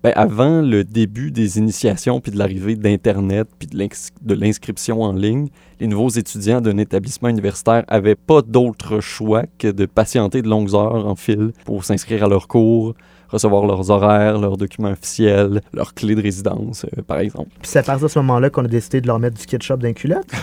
Ben, 0.04 0.12
avant 0.16 0.60
le 0.60 0.84
début 0.84 1.30
des 1.30 1.56
initiations, 1.56 2.20
puis 2.20 2.30
de 2.30 2.36
l'arrivée 2.36 2.76
d'Internet, 2.76 3.48
puis 3.58 3.66
de 3.66 3.78
l'ins- 3.78 4.10
de 4.20 4.34
l'inscription 4.34 5.00
en 5.00 5.14
ligne, 5.14 5.48
les 5.80 5.86
nouveaux 5.86 6.10
étudiants 6.10 6.60
d'un 6.60 6.76
établissement 6.76 7.30
universitaire 7.30 7.84
n'avaient 7.90 8.14
pas 8.14 8.42
d'autre 8.42 9.00
choix 9.00 9.44
que 9.58 9.68
de 9.68 9.86
patienter 9.86 10.42
de 10.42 10.48
longues 10.50 10.74
heures 10.74 11.06
en 11.06 11.14
file 11.16 11.52
pour 11.64 11.84
s'inscrire 11.84 12.22
à 12.24 12.28
leurs 12.28 12.48
cours, 12.48 12.92
recevoir 13.34 13.66
leurs 13.66 13.90
horaires, 13.90 14.38
leurs 14.38 14.56
documents 14.56 14.90
officiels, 14.90 15.60
leurs 15.72 15.94
clés 15.94 16.14
de 16.14 16.22
résidence, 16.22 16.84
euh, 16.84 17.02
par 17.02 17.18
exemple. 17.18 17.48
Puis 17.60 17.70
c'est 17.70 17.80
à 17.80 17.82
partir 17.82 18.06
de 18.06 18.12
ce 18.12 18.18
moment-là 18.20 18.50
qu'on 18.50 18.64
a 18.64 18.68
décidé 18.68 19.00
de 19.00 19.06
leur 19.06 19.18
mettre 19.18 19.36
du 19.38 19.46
ketchup 19.46 19.80
dans 19.80 19.88
les 19.88 19.94
culottes. 19.94 20.26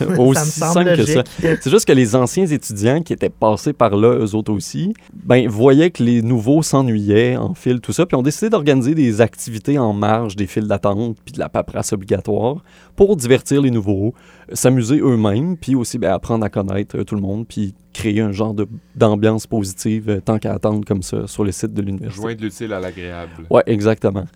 Aussi 0.18 0.50
ça 0.50 0.68
me 0.68 0.72
semble 0.72 0.86
simple 0.86 0.96
que 0.96 1.06
ça. 1.06 1.24
C'est 1.60 1.70
juste 1.70 1.86
que 1.86 1.92
les 1.92 2.16
anciens 2.16 2.46
étudiants 2.46 3.02
qui 3.02 3.12
étaient 3.12 3.30
passés 3.30 3.72
par 3.72 3.96
là, 3.96 4.18
eux 4.18 4.34
autres 4.34 4.52
aussi, 4.52 4.94
ben, 5.12 5.48
voyaient 5.48 5.90
que 5.90 6.02
les 6.02 6.22
nouveaux 6.22 6.62
s'ennuyaient 6.62 7.36
en 7.36 7.54
file, 7.54 7.80
tout 7.80 7.92
ça, 7.92 8.06
puis 8.06 8.16
ont 8.16 8.22
décidé 8.22 8.50
d'organiser 8.50 8.94
des 8.94 9.20
activités 9.20 9.78
en 9.78 9.92
marge 9.92 10.36
des 10.36 10.46
files 10.46 10.66
d'attente 10.66 11.16
puis 11.24 11.32
de 11.32 11.38
la 11.38 11.48
paperasse 11.48 11.92
obligatoire 11.92 12.56
pour 13.00 13.16
divertir 13.16 13.62
les 13.62 13.70
nouveaux, 13.70 14.12
s'amuser 14.52 14.98
eux-mêmes, 14.98 15.56
puis 15.56 15.74
aussi 15.74 15.96
ben, 15.96 16.12
apprendre 16.12 16.44
à 16.44 16.50
connaître 16.50 16.98
euh, 16.98 17.02
tout 17.02 17.14
le 17.14 17.22
monde, 17.22 17.46
puis 17.48 17.72
créer 17.94 18.20
un 18.20 18.30
genre 18.30 18.54
d'ambiance 18.94 19.46
positive 19.46 20.10
euh, 20.10 20.20
tant 20.20 20.38
qu'à 20.38 20.52
attendre 20.52 20.84
comme 20.84 21.00
ça 21.02 21.26
sur 21.26 21.42
le 21.42 21.50
site 21.50 21.72
de 21.72 21.80
l'université. 21.80 22.20
Joindre 22.20 22.42
l'utile 22.42 22.74
à 22.74 22.78
l'agréable. 22.78 23.46
Ouais, 23.48 23.62
exactement. 23.64 24.26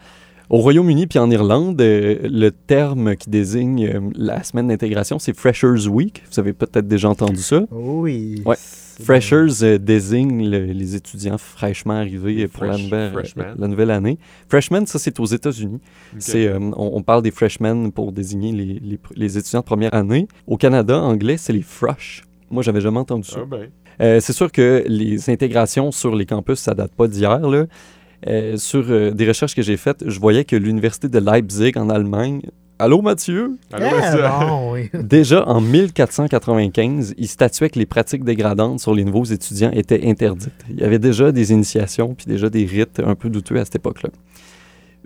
Au 0.51 0.59
Royaume-Uni 0.59 1.07
puis 1.07 1.19
en 1.19 1.31
Irlande, 1.31 1.81
euh, 1.81 2.19
le 2.23 2.51
terme 2.51 3.17
qui 3.17 3.31
désigne 3.31 3.87
euh, 3.87 4.01
la 4.15 4.43
semaine 4.43 4.69
d'intégration, 4.69 5.19
c'est 5.19 5.35
Freshers 5.37 5.89
Week. 5.89 6.23
Vous 6.31 6.39
avez 6.41 6.53
peut-être 6.53 6.87
déjà 6.87 7.09
entendu 7.09 7.39
ça. 7.41 7.63
Oui. 7.71 8.43
Ouais. 8.45 8.57
Freshers 9.03 9.63
euh, 9.65 9.79
désigne 9.79 10.49
le- 10.49 10.67
les 10.67 10.95
étudiants 10.95 11.39
fraîchement 11.39 11.95
arrivés 11.95 12.47
pour 12.47 12.65
la 12.65 12.75
fresh- 12.75 12.83
nouvelle, 12.85 13.13
freshmen. 13.13 13.55
la 13.59 13.67
nouvelle 13.69 13.91
année. 13.91 14.19
Freshmen, 14.49 14.87
ça 14.87 14.99
c'est 15.01 15.19
aux 15.19 15.25
États-Unis. 15.25 15.81
Ok. 16.13 16.19
C'est, 16.21 16.47
euh, 16.47 16.59
on, 16.61 16.91
on 16.95 17.03
parle 17.03 17.23
des 17.23 17.33
freshmen 17.33 17.91
pour 17.91 18.13
désigner 18.13 18.53
les, 18.53 18.79
les 18.81 18.97
pr- 18.97 19.13
les 19.17 19.37
étudiants 19.39 19.61
de 19.61 19.65
première 19.65 19.95
année. 19.95 20.29
Au 20.47 20.57
Canada, 20.57 21.01
anglais, 21.01 21.39
c'est 21.39 21.53
les 21.53 21.63
frush. 21.63 22.23
Moi, 22.51 22.63
j'avais 22.63 22.81
jamais 22.83 22.99
entendu 22.99 23.27
ça. 23.29 23.39
Ah 23.43 23.47
ben. 23.51 23.69
Euh, 24.01 24.21
c'est 24.21 24.33
sûr 24.33 24.53
que 24.53 24.85
les 24.87 25.29
intégrations 25.31 25.91
sur 25.91 26.15
les 26.15 26.27
campus, 26.27 26.59
ça 26.61 26.75
date 26.75 26.93
pas 26.95 27.09
d'hier. 27.09 27.41
là. 27.41 27.65
Euh, 28.27 28.57
sur 28.57 28.85
euh, 28.89 29.11
des 29.11 29.27
recherches 29.29 29.55
que 29.55 29.63
j'ai 29.63 29.77
faites, 29.77 30.09
je 30.09 30.19
voyais 30.19 30.45
que 30.45 30.57
l'université 30.57 31.09
de 31.09 31.19
Leipzig 31.19 31.73
en 31.77 31.91
Allemagne. 31.91 32.43
Allô 32.79 33.03
Mathieu? 33.03 33.57
Allô, 33.73 33.87
Ah, 34.25 34.59
oui. 34.73 34.91
Déjà 35.03 35.47
en 35.47 35.61
1495, 35.61 37.15
ils 37.17 37.29
statuaient 37.29 37.71
que 37.71 37.79
les 37.79 37.87
pratiques 37.87 38.25
dégradantes 38.25 38.81
sur 38.81 38.95
les 38.95 39.05
nouveaux 39.05 39.25
étudiants 39.25 39.71
étaient 39.73 40.09
interdites. 40.09 40.53
Il 40.71 40.81
y 40.81 40.85
avait 40.85 40.99
déjà 40.99 41.31
des 41.33 41.53
initiations 41.53 42.15
puis 42.15 42.27
déjà 42.27 42.51
des 42.51 42.65
rites 42.65 43.01
un 43.05 43.15
peu 43.15 43.29
douteux 43.31 43.59
à 43.61 43.65
cette 43.65 43.77
époque-là. 43.77 44.11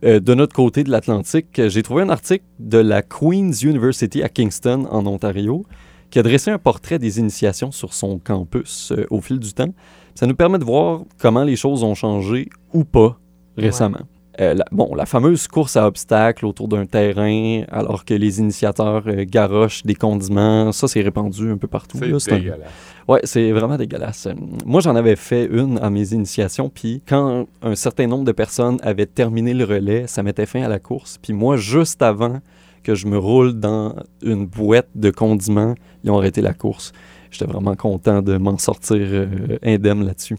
Euh, 0.04 0.20
de 0.20 0.34
notre 0.34 0.54
côté 0.54 0.84
de 0.84 0.90
l'Atlantique, 0.90 1.60
j'ai 1.68 1.82
trouvé 1.82 2.02
un 2.02 2.08
article 2.08 2.44
de 2.58 2.78
la 2.78 3.02
Queen's 3.02 3.62
University 3.62 4.22
à 4.22 4.28
Kingston, 4.28 4.86
en 4.90 5.04
Ontario, 5.06 5.66
qui 6.10 6.18
a 6.18 6.22
dressé 6.22 6.50
un 6.50 6.58
portrait 6.58 6.98
des 6.98 7.18
initiations 7.18 7.70
sur 7.72 7.92
son 7.92 8.18
campus 8.18 8.92
euh, 8.92 9.06
au 9.10 9.20
fil 9.20 9.38
du 9.38 9.52
temps. 9.52 9.74
Ça 10.14 10.26
nous 10.26 10.34
permet 10.34 10.58
de 10.58 10.64
voir 10.64 11.02
comment 11.18 11.44
les 11.44 11.56
choses 11.56 11.84
ont 11.84 11.94
changé 11.94 12.48
ou 12.72 12.84
pas 12.84 13.18
récemment. 13.56 14.00
Euh, 14.40 14.54
la, 14.54 14.64
bon, 14.70 14.94
la 14.94 15.04
fameuse 15.04 15.48
course 15.48 15.76
à 15.76 15.84
obstacles 15.88 16.46
autour 16.46 16.68
d'un 16.68 16.86
terrain, 16.86 17.62
alors 17.72 18.04
que 18.04 18.14
les 18.14 18.38
initiateurs 18.38 19.02
euh, 19.08 19.24
garochent 19.28 19.82
des 19.82 19.96
condiments, 19.96 20.70
ça 20.70 20.86
c'est 20.86 21.00
répandu 21.00 21.50
un 21.50 21.56
peu 21.56 21.66
partout. 21.66 21.98
C'est 22.20 22.32
un- 22.32 22.36
dégueulasse. 22.38 22.70
Ouais, 23.08 23.20
c'est 23.24 23.50
vraiment 23.50 23.76
dégueulasse. 23.76 24.26
Euh, 24.26 24.34
Moi, 24.64 24.80
j'en 24.80 24.94
avais 24.94 25.16
fait 25.16 25.46
une 25.50 25.78
à 25.78 25.90
mes 25.90 26.12
initiations, 26.12 26.68
puis 26.72 27.02
quand 27.08 27.46
un 27.62 27.74
certain 27.74 28.06
nombre 28.06 28.24
de 28.24 28.30
personnes 28.32 28.78
avaient 28.84 29.06
terminé 29.06 29.54
le 29.54 29.64
relais, 29.64 30.06
ça 30.06 30.22
mettait 30.22 30.46
fin 30.46 30.62
à 30.62 30.68
la 30.68 30.78
course. 30.78 31.18
Puis 31.20 31.32
moi, 31.32 31.56
juste 31.56 32.00
avant 32.00 32.38
que 32.84 32.94
je 32.94 33.08
me 33.08 33.18
roule 33.18 33.54
dans 33.58 33.96
une 34.22 34.46
boîte 34.46 34.88
de 34.94 35.10
condiments, 35.10 35.74
ils 36.04 36.10
ont 36.12 36.18
arrêté 36.18 36.42
la 36.42 36.54
course. 36.54 36.92
J'étais 37.30 37.50
vraiment 37.50 37.74
content 37.76 38.22
de 38.22 38.36
m'en 38.38 38.58
sortir 38.58 38.96
euh, 39.00 39.26
indemne 39.64 40.06
là-dessus. 40.06 40.36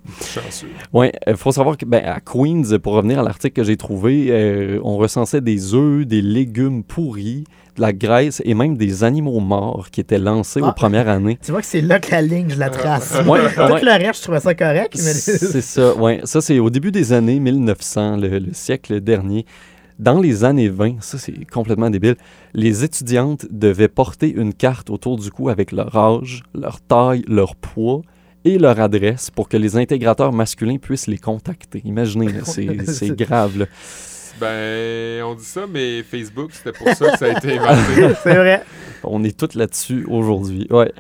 Ouais, 0.94 1.12
il 1.28 1.36
faut 1.36 1.52
savoir 1.52 1.78
que 1.78 1.86
ben, 1.86 2.04
à 2.06 2.20
Queens, 2.20 2.78
pour 2.82 2.94
revenir 2.94 3.20
à 3.20 3.24
l'article 3.24 3.56
que 3.56 3.64
j'ai 3.64 3.78
trouvé, 3.78 4.28
euh, 4.30 4.80
on 4.84 4.98
recensait 4.98 5.42
des 5.42 5.74
œufs, 5.74 6.06
des 6.06 6.22
légumes 6.22 6.84
pourris, 6.84 7.44
de 7.76 7.82
la 7.82 7.94
graisse 7.94 8.42
et 8.44 8.54
même 8.56 8.76
des 8.76 9.04
animaux 9.04 9.40
morts 9.40 9.90
qui 9.92 10.02
étaient 10.02 10.18
lancés 10.18 10.60
Ah. 10.64 10.70
aux 10.70 10.74
premières 10.74 11.08
années. 11.08 11.38
Tu 11.44 11.52
vois 11.52 11.62
que 11.62 11.68
c'est 11.68 11.82
là 11.82 12.00
que 12.00 12.12
la 12.12 12.22
ligne, 12.22 12.50
je 12.50 12.58
la 12.60 12.70
trace. 12.70 13.14
Ouais, 13.26 13.40
Tout 13.54 13.62
ouais. 13.62 13.82
le 13.82 14.06
reste, 14.06 14.20
je 14.20 14.24
trouvais 14.24 14.40
ça 14.40 14.56
correct, 14.56 14.94
mais... 14.96 15.14
C'est 15.14 15.62
ça, 15.62 15.96
ouais. 15.96 16.22
Ça, 16.24 16.42
c'est 16.42 16.60
au 16.60 16.70
début 16.70 16.92
des 16.92 17.14
années 17.14 17.40
1900, 17.40 18.18
le, 18.18 18.40
le 18.40 18.54
siècle 18.54 19.00
dernier. 19.00 19.46
Dans 20.00 20.22
les 20.22 20.46
années 20.46 20.70
20, 20.70 21.02
ça 21.02 21.18
c'est 21.18 21.46
complètement 21.52 21.90
débile, 21.90 22.16
les 22.54 22.86
étudiantes 22.86 23.46
devaient 23.52 23.90
porter 23.90 24.32
une 24.34 24.54
carte 24.54 24.90
autour 24.90 25.18
du 25.18 25.30
cou 25.30 25.50
avec 25.50 25.74
leur 25.74 25.94
âge, 25.94 26.44
leur 26.56 26.80
taille, 26.80 27.24
leur 27.28 27.58
poids 27.58 28.02
et 28.46 28.58
leur 28.58 28.80
adresse 28.80 29.30
pour 29.30 29.50
que 29.50 29.58
les 29.58 29.76
intégrateurs 29.76 30.32
masculins 30.32 30.78
puissent 30.78 31.08
les 31.08 31.18
contacter. 31.18 31.82
Imaginez, 31.84 32.30
c'est 32.46 32.86
c'est 32.88 33.14
grave. 33.14 33.58
là. 33.58 33.66
Ben, 34.40 35.24
on 35.24 35.36
dit 35.36 35.44
ça, 35.44 35.66
mais 35.68 36.04
Facebook, 36.04 36.52
c'était 36.54 36.72
pour 36.72 36.88
ça 36.90 37.12
que 37.12 37.18
ça 37.18 37.26
a 37.26 37.38
été 37.38 37.58
inventé. 37.58 38.16
c'est 38.24 38.36
vrai. 38.36 38.64
On 39.04 39.24
est 39.24 39.38
tous 39.38 39.58
là-dessus 39.58 40.06
aujourd'hui. 40.10 40.68
Ouais. 40.70 40.92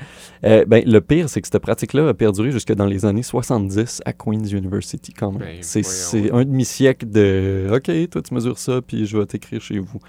Euh, 0.45 0.65
ben, 0.65 0.83
le 0.85 1.01
pire, 1.01 1.29
c'est 1.29 1.41
que 1.41 1.47
cette 1.47 1.61
pratique-là 1.61 2.09
a 2.09 2.13
perduré 2.13 2.51
jusque 2.51 2.73
dans 2.73 2.85
les 2.85 3.05
années 3.05 3.23
70 3.23 4.01
à 4.05 4.13
Queen's 4.13 4.51
University 4.51 5.13
quand 5.13 5.31
même. 5.31 5.41
Ben, 5.41 5.57
c'est 5.61 6.31
un 6.31 6.43
demi-siècle 6.43 7.09
de 7.09 7.69
«OK, 7.73 8.09
toi 8.09 8.21
tu 8.21 8.33
mesures 8.33 8.57
ça, 8.57 8.81
puis 8.85 9.05
je 9.05 9.17
vais 9.17 9.25
t'écrire 9.25 9.61
chez 9.61 9.79
vous». 9.79 9.99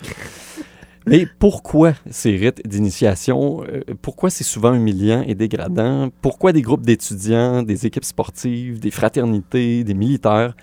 Mais 1.06 1.26
pourquoi 1.38 1.94
ces 2.10 2.36
rites 2.36 2.66
d'initiation? 2.68 3.64
euh, 3.64 3.80
pourquoi 4.02 4.28
c'est 4.28 4.44
souvent 4.44 4.74
humiliant 4.74 5.24
et 5.26 5.34
dégradant? 5.34 6.10
Pourquoi 6.20 6.52
des 6.52 6.62
groupes 6.62 6.84
d'étudiants, 6.84 7.62
des 7.62 7.86
équipes 7.86 8.04
sportives, 8.04 8.78
des 8.80 8.90
fraternités, 8.90 9.82
des 9.82 9.94
militaires 9.94 10.54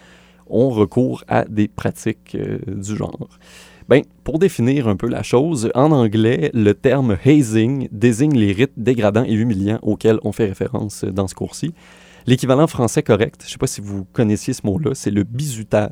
ont 0.50 0.70
recours 0.70 1.24
à 1.28 1.46
des 1.46 1.68
pratiques 1.68 2.36
euh, 2.36 2.60
du 2.68 2.96
genre? 2.96 3.30
Ben, 3.90 4.02
pour 4.26 4.38
définir 4.38 4.90
un 4.90 4.98
peu 4.98 5.08
la 5.08 5.24
chose, 5.24 5.72
en 5.74 5.92
anglais, 5.92 6.52
le 6.54 6.74
terme 6.74 7.18
hazing 7.26 7.88
désigne 7.92 8.38
les 8.38 8.52
rites 8.52 8.74
dégradants 8.76 9.24
et 9.24 9.34
humiliants 9.34 9.80
auxquels 9.82 10.20
on 10.24 10.34
fait 10.34 10.46
référence 10.46 11.06
dans 11.06 11.28
ce 11.28 11.36
cours-ci. 11.36 11.74
L'équivalent 12.28 12.68
français 12.68 13.04
correct, 13.04 13.38
je 13.44 13.48
ne 13.48 13.52
sais 13.52 13.58
pas 13.58 13.68
si 13.68 13.80
vous 13.80 14.04
connaissiez 14.12 14.54
ce 14.54 14.62
mot-là, 14.66 14.92
c'est 14.94 15.12
le 15.12 15.24
bizutage. 15.24 15.92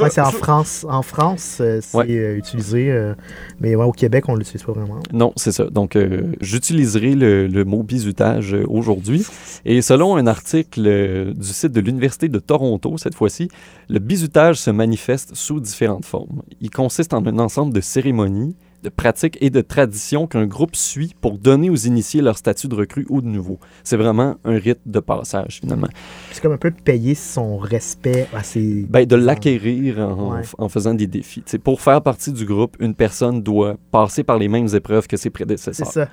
Ouais, 0.00 0.10
c'est 0.10 0.20
en 0.20 0.32
France. 0.32 0.84
En 0.88 1.02
France, 1.02 1.58
euh, 1.60 1.78
c'est 1.80 1.96
Ouais. 1.96 2.06
euh, 2.10 2.36
utilisé, 2.36 2.90
euh, 2.90 3.14
mais 3.60 3.76
ouais, 3.76 3.84
au 3.84 3.92
Québec, 3.92 4.24
on 4.28 4.34
l'utilise 4.34 4.64
pas 4.64 4.72
vraiment. 4.72 4.98
Non, 5.12 5.32
c'est 5.36 5.52
ça. 5.52 5.64
Donc, 5.70 5.94
euh, 5.94 6.32
j'utiliserai 6.40 7.14
le, 7.14 7.46
le 7.46 7.64
mot 7.64 7.84
bizutage 7.84 8.54
aujourd'hui. 8.68 9.24
Et 9.64 9.80
selon 9.80 10.16
un 10.16 10.26
article 10.26 11.32
du 11.34 11.48
site 11.48 11.70
de 11.72 11.80
l'Université 11.80 12.28
de 12.28 12.38
Toronto, 12.40 12.98
cette 12.98 13.14
fois-ci, 13.14 13.48
le 13.88 14.00
bizutage 14.00 14.56
se 14.56 14.70
manifeste 14.70 15.36
sous 15.36 15.60
différentes 15.60 16.04
formes. 16.04 16.42
Il 16.60 16.70
consiste 16.70 17.14
en 17.14 17.24
un 17.24 17.38
ensemble 17.38 17.72
de 17.72 17.80
cérémonies, 17.80 18.56
de 18.86 18.90
pratiques 18.90 19.36
et 19.40 19.50
de 19.50 19.60
traditions 19.60 20.28
qu'un 20.28 20.46
groupe 20.46 20.76
suit 20.76 21.12
pour 21.20 21.38
donner 21.38 21.70
aux 21.70 21.74
initiés 21.76 22.22
leur 22.22 22.38
statut 22.38 22.68
de 22.68 22.76
recrue 22.76 23.04
ou 23.10 23.20
de 23.20 23.26
nouveau. 23.26 23.58
C'est 23.82 23.96
vraiment 23.96 24.36
un 24.44 24.56
rite 24.58 24.78
de 24.86 25.00
passage, 25.00 25.58
finalement. 25.60 25.88
C'est 26.30 26.40
comme 26.40 26.52
un 26.52 26.56
peu 26.56 26.70
payer 26.70 27.16
son 27.16 27.56
respect 27.58 28.28
à 28.32 28.44
ses. 28.44 28.86
Ben, 28.88 29.04
de 29.04 29.16
l'acquérir 29.16 29.98
en, 29.98 30.36
Ouais. 30.36 30.42
en 30.58 30.68
faisant 30.68 30.94
des 30.94 31.08
défis. 31.08 31.42
T'sais, 31.42 31.58
pour 31.58 31.80
faire 31.80 32.00
partie 32.00 32.32
du 32.32 32.44
groupe, 32.44 32.76
une 32.78 32.94
personne 32.94 33.42
doit 33.42 33.76
passer 33.90 34.22
par 34.22 34.38
les 34.38 34.46
mêmes 34.46 34.68
épreuves 34.72 35.08
que 35.08 35.16
ses 35.16 35.24
C'est 35.24 35.30
prédécesseurs. 35.30 35.86
ça. 35.90 36.08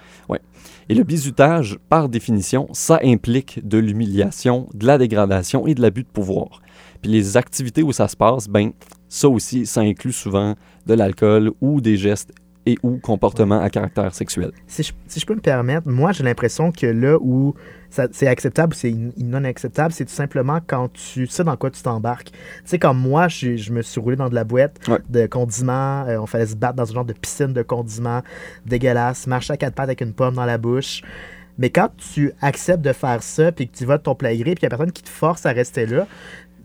Et 0.90 0.96
le 0.96 1.04
bizutage, 1.04 1.78
par 1.90 2.10
définition, 2.10 2.68
ça 2.74 3.00
implique 3.04 3.66
de 3.66 3.78
l'humiliation, 3.78 4.68
de 4.74 4.88
la 4.88 4.98
dégradation 4.98 5.68
et 5.68 5.76
de 5.76 5.82
l'abus 5.82 6.02
de 6.04 6.08
pouvoir. 6.08 6.60
Puis 7.04 7.12
les 7.12 7.38
activités 7.38 7.84
où 7.84 7.92
ça 7.94 8.08
se 8.08 8.18
passe, 8.18 8.48
ben 8.48 8.72
ça 9.08 9.30
aussi, 9.30 9.68
ça 9.68 9.82
inclut 9.82 10.12
souvent 10.12 10.56
de 10.88 10.94
l'alcool 10.96 11.52
ou 11.62 11.80
des 11.82 11.98
gestes 11.98 12.32
et 12.66 12.78
ou 12.84 12.98
comportements 12.98 13.60
à 13.60 13.70
caractère 13.70 14.14
sexuel. 14.16 14.52
Si 14.68 14.84
je, 14.84 14.94
si 15.08 15.20
je 15.20 15.26
peux 15.26 15.36
me 15.36 15.42
permettre, 15.42 15.88
moi, 15.90 16.12
j'ai 16.14 16.24
l'impression 16.24 16.72
que 16.72 16.86
là 16.88 17.18
où 17.20 17.54
c'est 17.90 18.28
acceptable 18.28 18.74
ou 18.74 18.78
c'est 18.78 18.96
non 19.18 19.44
acceptable, 19.44 19.94
c'est 19.94 20.06
tout 20.06 20.14
simplement 20.14 20.60
quand 20.66 20.92
tu 20.94 21.28
sais 21.28 21.44
dans 21.44 21.56
quoi 21.58 21.70
tu 21.70 21.82
t'embarques. 21.84 22.32
Tu 22.32 22.38
sais, 22.66 22.80
comme 22.80 22.98
moi, 22.98 23.28
je, 23.28 23.56
je 23.58 23.72
me 23.72 23.82
suis 23.84 24.00
roulé 24.02 24.16
dans 24.16 24.30
de 24.30 24.36
la 24.36 24.44
boîte 24.46 24.80
Ouais. 24.88 24.98
de 25.10 25.26
condiments. 25.28 26.06
euh, 26.08 26.18
on 26.20 26.26
fallait 26.26 26.48
se 26.48 26.56
battre 26.56 26.76
dans 26.76 26.90
un 26.90 26.94
genre 26.94 27.06
de 27.06 27.14
piscine 27.14 27.54
de 27.54 27.62
condiments 27.62 28.22
dégueulasse, 28.66 29.28
marcher 29.28 29.54
à 29.54 29.58
quatre 29.58 29.76
pattes 29.76 29.84
avec 29.90 30.02
une 30.02 30.14
pomme 30.14 30.36
dans 30.36 30.46
la 30.46 30.58
bouche. 30.58 31.02
Mais 31.60 31.70
quand 31.70 31.90
tu 31.98 32.32
acceptes 32.42 32.82
de 32.82 32.94
faire 32.94 33.22
ça, 33.22 33.52
puis 33.52 33.68
que 33.70 33.78
tu 33.78 33.86
vas 33.86 34.00
de 34.00 34.04
ton 34.04 34.16
plein 34.16 34.34
gré, 34.34 34.56
puis 34.56 34.62
il 34.62 34.64
n'y 34.64 34.66
a 34.66 34.70
personne 34.70 34.92
qui 34.92 35.04
te 35.04 35.10
force 35.10 35.46
à 35.46 35.52
rester 35.52 35.86
là, 35.86 36.08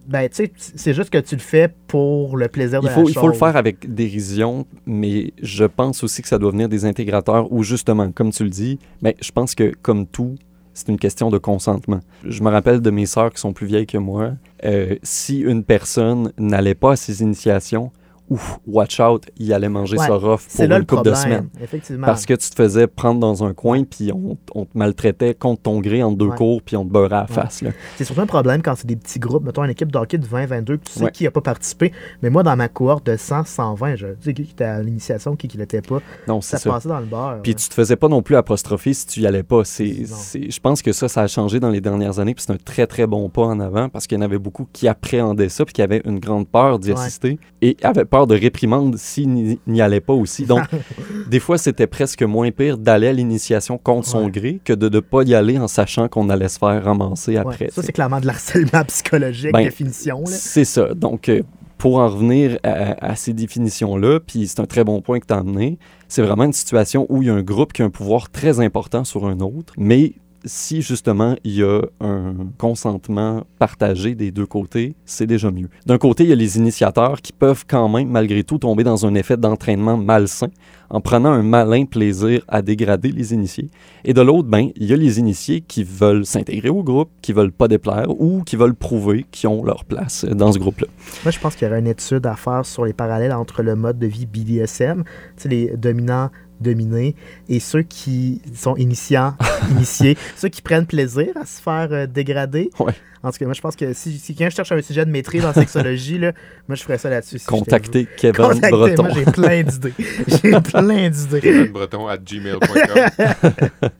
ben, 0.09 0.26
tu 0.28 0.36
sais, 0.36 0.52
c'est 0.56 0.94
juste 0.94 1.11
que 1.11 1.18
tu 1.18 1.34
le 1.34 1.40
fais 1.40 1.72
pour 1.86 2.38
le 2.38 2.48
plaisir 2.48 2.80
de 2.80 2.86
Il 2.86 2.88
la 2.88 2.94
faut, 2.94 3.09
il 3.09 3.14
faut 3.14 3.28
le 3.28 3.34
faire 3.34 3.56
avec 3.56 3.94
dérision, 3.94 4.66
mais 4.86 5.34
je 5.42 5.64
pense 5.64 6.02
aussi 6.02 6.22
que 6.22 6.28
ça 6.28 6.38
doit 6.38 6.50
venir 6.50 6.68
des 6.68 6.86
intégrateurs 6.86 7.52
où, 7.52 7.62
justement, 7.62 8.11
comme 8.11 8.30
tu 8.30 8.42
le 8.42 8.48
dis, 8.50 8.78
ben, 9.02 9.12
je 9.20 9.30
pense 9.30 9.54
que, 9.54 9.72
comme 9.82 10.06
tout, 10.06 10.36
c'est 10.72 10.88
une 10.88 10.98
question 10.98 11.28
de 11.28 11.38
consentement. 11.38 12.00
Je 12.24 12.42
me 12.42 12.48
rappelle 12.50 12.80
de 12.80 12.90
mes 12.90 13.04
sœurs 13.04 13.32
qui 13.32 13.40
sont 13.40 13.52
plus 13.52 13.66
vieilles 13.66 13.86
que 13.86 13.98
moi. 13.98 14.32
euh, 14.64 14.96
si 15.02 15.40
une 15.40 15.62
personne 15.62 16.32
n'allait 16.38 16.74
pas 16.74 16.92
à 16.92 16.96
ses 16.96 17.20
initiations, 17.22 17.92
ouf, 18.31 18.59
watch 18.66 19.01
out, 19.01 19.24
il 19.39 19.53
allait 19.53 19.68
manger 19.68 19.97
Ouais, 19.99 20.07
sa 20.07 20.14
rough 20.14 20.41
pour 20.55 20.64
là 20.66 20.76
une 20.76 20.81
le 20.81 20.85
couple 20.85 21.09
de 21.11 21.14
semaines. 21.14 21.49
effectivement. 21.62 22.07
Parce 22.07 22.26
que 22.26 22.35
tu 22.35 22.51
te 22.51 22.55
faisais 22.55 22.87
prendre 22.87 23.20
dans 23.20 23.45
un 23.45 23.55
coin, 23.55 23.85
puis 23.85 24.12
on, 24.12 24.37
on 24.55 24.64
te 24.64 24.76
maltraitait 24.76 25.35
contre 25.35 25.62
ton 25.62 25.81
gré 25.81 26.03
entre 26.03 26.16
deux 26.18 26.26
Ouais. 26.29 26.37
cours, 26.37 26.62
puis 26.62 26.76
on 26.76 26.85
te 26.85 26.91
beurrait 26.93 27.16
à 27.16 27.26
la 27.29 27.35
Ouais. 27.37 27.43
face. 27.43 27.64
C'est 27.97 28.05
surtout 28.05 28.20
un 28.20 28.26
problème 28.26 28.62
quand 28.62 28.74
c'est 28.76 28.87
des 28.87 28.97
petits 28.97 29.18
groupes. 29.18 29.45
Mettons 29.45 29.64
une 29.64 29.70
équipe 29.70 29.91
de 29.93 29.99
hockey 29.99 30.18
de 30.18 30.26
20, 30.26 30.47
22, 30.47 30.76
que 30.76 30.85
tu 30.85 30.93
sais 30.93 31.11
qui 31.11 31.24
n'a 31.24 31.31
pas 31.31 31.41
participé. 31.41 31.93
Mais 32.22 32.31
moi, 32.31 32.43
dans 32.43 32.57
ma 32.57 32.68
cohorte 32.68 33.07
de 33.07 33.16
100, 33.16 33.45
120, 33.45 33.97
je 33.97 34.07
sais 34.20 34.35
qui 34.35 34.43
était 34.43 34.64
à 34.64 34.83
l'initiation, 34.83 35.37
qui 35.37 35.49
qui 35.49 35.57
l'était 35.59 35.81
pas. 35.83 36.01
Non, 36.26 36.41
Ça 36.41 36.59
ça. 36.59 36.70
passait 36.70 36.89
dans 36.89 37.01
le 37.01 37.07
bar. 37.07 37.39
Puis 37.43 37.55
tu 37.55 37.68
te 37.68 37.74
faisais 37.74 37.97
pas 37.97 38.09
non 38.09 38.22
plus 38.22 38.37
apostropher 38.37 38.93
si 38.93 39.07
tu 39.07 39.20
y 39.20 39.26
allais 39.26 39.43
pas. 39.43 39.64
C'est, 39.64 40.05
je 40.05 40.61
pense 40.61 40.83
que 40.83 40.93
ça, 40.93 41.09
ça 41.09 41.22
a 41.22 41.26
changé 41.26 41.61
dans 41.61 41.70
les 41.70 41.81
dernières 41.81 42.18
années, 42.18 42.35
puis 42.35 42.45
c'est 42.47 42.53
un 42.53 42.57
très, 42.59 42.87
très 42.87 43.07
bon 43.07 43.29
pas 43.29 43.43
en 43.43 43.61
avant, 43.61 43.89
parce 43.89 44.07
qu'il 44.07 44.18
y 44.18 44.20
en 44.20 44.24
avait 44.24 44.39
beaucoup 44.39 44.66
qui 44.72 44.89
appréhendaient 44.89 45.49
ça, 45.49 45.64
puis 45.64 45.72
qui 45.72 45.83
avaient 45.83 46.03
une 46.05 46.18
grande 46.18 46.49
peur 46.49 46.79
d'y 46.79 46.93
assister, 46.93 47.39
et 47.62 47.76
avaient 47.83 48.05
peur 48.05 48.17
de 48.26 48.34
réprimande 48.34 48.96
s'ils 48.96 49.58
n'y 49.66 49.80
allaient 49.80 50.00
pas 50.00 50.12
aussi. 50.14 50.44
Donc, 50.46 50.62
des 51.30 51.40
fois, 51.40 51.58
c'était 51.58 51.86
presque 51.86 52.22
moins 52.22 52.50
pire 52.50 52.78
d'aller 52.78 53.08
à 53.08 53.12
l'initiation 53.12 53.78
contre 53.78 54.08
son 54.08 54.28
gré 54.28 54.60
que 54.64 54.72
de 54.72 54.88
ne 54.88 55.00
pas 55.00 55.22
y 55.22 55.34
aller 55.34 55.58
en 55.58 55.68
sachant 55.68 56.08
qu'on 56.08 56.28
allait 56.30 56.48
se 56.48 56.58
faire 56.58 56.82
ramasser 56.84 57.32
Ouais. 57.32 57.38
après. 57.38 57.68
Ça, 57.70 57.82
c'est 57.82 57.92
clairement 57.92 58.20
de 58.20 58.26
l'harcèlement 58.26 58.84
psychologique, 58.88 59.52
Ben, 59.52 59.62
définition. 59.64 60.22
C'est 60.26 60.64
ça. 60.64 60.94
Donc, 60.94 61.28
euh, 61.28 61.42
pour 61.76 61.98
en 61.98 62.08
revenir 62.08 62.58
à, 62.64 63.10
à 63.12 63.14
ces 63.16 63.32
définitions-là, 63.32 64.18
puis 64.20 64.48
c'est 64.48 64.60
un 64.60 64.66
très 64.66 64.82
bon 64.82 65.00
point 65.00 65.20
que 65.20 65.26
tu 65.26 65.34
as 65.34 65.38
amené, 65.38 65.78
c'est 66.08 66.22
vraiment 66.22 66.44
une 66.44 66.52
situation 66.52 67.06
où 67.08 67.22
il 67.22 67.28
y 67.28 67.30
a 67.30 67.34
un 67.34 67.42
groupe 67.42 67.72
qui 67.72 67.82
a 67.82 67.84
un 67.84 67.90
pouvoir 67.90 68.30
très 68.30 68.58
important 68.60 69.04
sur 69.04 69.26
un 69.26 69.38
autre, 69.40 69.74
mais 69.76 70.14
si 70.45 70.82
justement 70.82 71.36
il 71.45 71.57
y 71.57 71.62
a 71.62 71.82
un 72.01 72.34
consentement 72.59 73.45
partagé 73.59 74.14
des 74.14 74.30
deux 74.30 74.47
côtés, 74.47 74.95
c'est 75.05 75.26
déjà 75.26 75.51
mieux. 75.51 75.68
D'un 75.86 75.99
côté, 75.99 76.24
il 76.24 76.30
y 76.30 76.32
a 76.32 76.36
les 76.36 76.57
initiateurs 76.57 77.20
qui 77.20 77.32
peuvent 77.32 77.64
quand 77.66 77.89
même, 77.89 78.09
malgré 78.09 78.45
tout, 78.45 78.59
tomber 78.59 78.84
dans 78.84 79.07
un 79.07 79.14
effet 79.14 79.36
d'entraînement 79.36 79.97
malsain 79.97 80.49
en 80.91 81.01
prenant 81.01 81.30
un 81.30 81.43
malin 81.43 81.84
plaisir 81.84 82.43
à 82.49 82.62
dégrader 82.62 83.11
les 83.11 83.34
initiés. 83.34 83.68
Et 84.05 84.14
de 84.14 84.22
l'autre, 84.22 84.49
ben, 84.49 84.70
il 84.76 84.86
y 84.86 84.93
a 84.93 84.97
les 84.97 85.18
initiés 85.18 85.61
qui 85.61 85.84
veulent 85.84 86.24
s'intégrer 86.24 86.70
au 86.70 86.82
groupe, 86.82 87.11
qui 87.20 87.32
veulent 87.32 87.53
pas 87.53 87.68
déplaire 87.68 88.09
ou 88.09 88.43
qui 88.43 88.57
veulent 88.57 88.74
prouver 88.74 89.26
qu'ils 89.30 89.49
ont 89.49 89.62
leur 89.62 89.84
place 89.84 90.24
dans 90.24 90.53
ce 90.53 90.59
groupe-là. 90.59 90.86
Moi, 91.24 91.30
je 91.30 91.39
pense 91.39 91.57
qu'il 91.57 91.66
y 91.66 91.70
aurait 91.70 91.80
une 91.80 91.89
étude 91.89 92.24
à 92.26 92.36
faire 92.36 92.64
sur 92.64 92.84
les 92.84 92.93
parallèles 92.93 93.32
entre 93.32 93.62
le 93.62 93.76
mode 93.76 93.99
de 93.99 94.07
vie 94.07 94.26
BDSM, 94.26 95.05
les 95.45 95.76
dominants, 95.76 96.30
dominés, 96.61 97.14
et 97.48 97.61
ceux 97.61 97.82
qui 97.82 98.40
sont 98.54 98.76
initiants, 98.76 99.34
initiés, 99.70 100.16
ceux 100.36 100.48
qui 100.48 100.62
prennent 100.62 100.86
plaisir 100.86 101.28
à 101.36 101.46
se 101.46 101.61
faire 101.61 101.88
euh, 101.92 102.06
dégrader. 102.06 102.70
Ouais. 102.78 102.92
En 103.22 103.32
tout 103.32 103.38
cas, 103.38 103.46
moi, 103.46 103.54
je 103.54 103.61
pense 103.61 103.74
que 103.74 103.92
si, 103.94 104.16
si 104.18 104.34
quelqu'un 104.34 104.54
cherche 104.54 104.70
un 104.70 104.80
sujet 104.80 105.04
de 105.04 105.11
maîtrise 105.11 105.44
en 105.44 105.52
sexologie, 105.52 106.18
là, 106.18 106.32
moi, 106.68 106.76
je 106.76 106.82
ferais 106.82 106.98
ça 106.98 107.11
là-dessus. 107.11 107.40
si. 107.40 107.46
Contactez 107.46 108.06
Kevin 108.16 108.36
Contactez, 108.36 108.70
Breton. 108.70 109.02
Moi, 109.02 109.12
j'ai 109.14 109.24
plein 109.24 109.62
d'idées. 109.62 109.94
J'ai 110.28 110.61
plein 110.61 111.11
d'idées. 111.11 111.40
kevinbreton 111.40 112.06
at 112.06 112.18
gmail.com. 112.18 113.90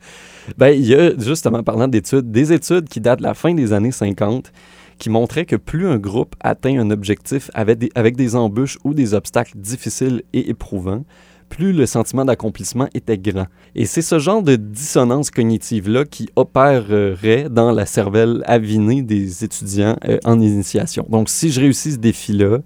Ben, 0.57 0.69
il 0.69 0.85
y 0.85 0.95
a, 0.95 1.11
justement, 1.17 1.63
parlant 1.63 1.87
d'études, 1.87 2.31
des 2.31 2.53
études 2.53 2.87
qui 2.87 3.01
datent 3.01 3.19
de 3.19 3.23
la 3.23 3.33
fin 3.33 3.53
des 3.53 3.73
années 3.73 3.91
50 3.91 4.51
qui 4.97 5.09
montraient 5.09 5.45
que 5.45 5.55
plus 5.55 5.87
un 5.87 5.97
groupe 5.97 6.35
atteint 6.41 6.77
un 6.77 6.91
objectif 6.91 7.49
avec 7.53 7.79
des, 7.79 7.91
avec 7.95 8.17
des 8.17 8.35
embûches 8.35 8.77
ou 8.83 8.93
des 8.93 9.13
obstacles 9.13 9.57
difficiles 9.57 10.23
et 10.33 10.49
éprouvants, 10.49 11.05
plus 11.49 11.73
le 11.73 11.85
sentiment 11.85 12.25
d'accomplissement 12.25 12.87
était 12.93 13.17
grand. 13.17 13.47
Et 13.75 13.85
c'est 13.85 14.01
ce 14.01 14.19
genre 14.19 14.41
de 14.43 14.55
dissonance 14.55 15.31
cognitive-là 15.31 16.05
qui 16.05 16.29
opérerait 16.35 17.49
dans 17.49 17.71
la 17.71 17.85
cervelle 17.85 18.43
avinée 18.45 19.01
des 19.01 19.43
étudiants 19.43 19.97
euh, 20.07 20.19
en 20.23 20.39
initiation. 20.39 21.05
Donc, 21.09 21.29
si 21.29 21.51
je 21.51 21.59
réussis 21.59 21.93
ce 21.93 21.97
défi-là, 21.97 22.59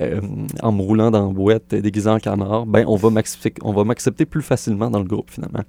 euh, 0.00 0.20
en 0.62 0.72
me 0.72 0.82
roulant 0.82 1.10
dans 1.10 1.26
la 1.26 1.32
boîte 1.32 1.74
déguisé 1.74 2.08
en 2.08 2.18
canard, 2.18 2.66
ben, 2.66 2.84
on 2.86 2.96
va 2.96 3.10
m'accepter 3.84 4.24
plus 4.26 4.42
facilement 4.42 4.90
dans 4.90 5.00
le 5.00 5.04
groupe, 5.04 5.30
finalement. 5.30 5.64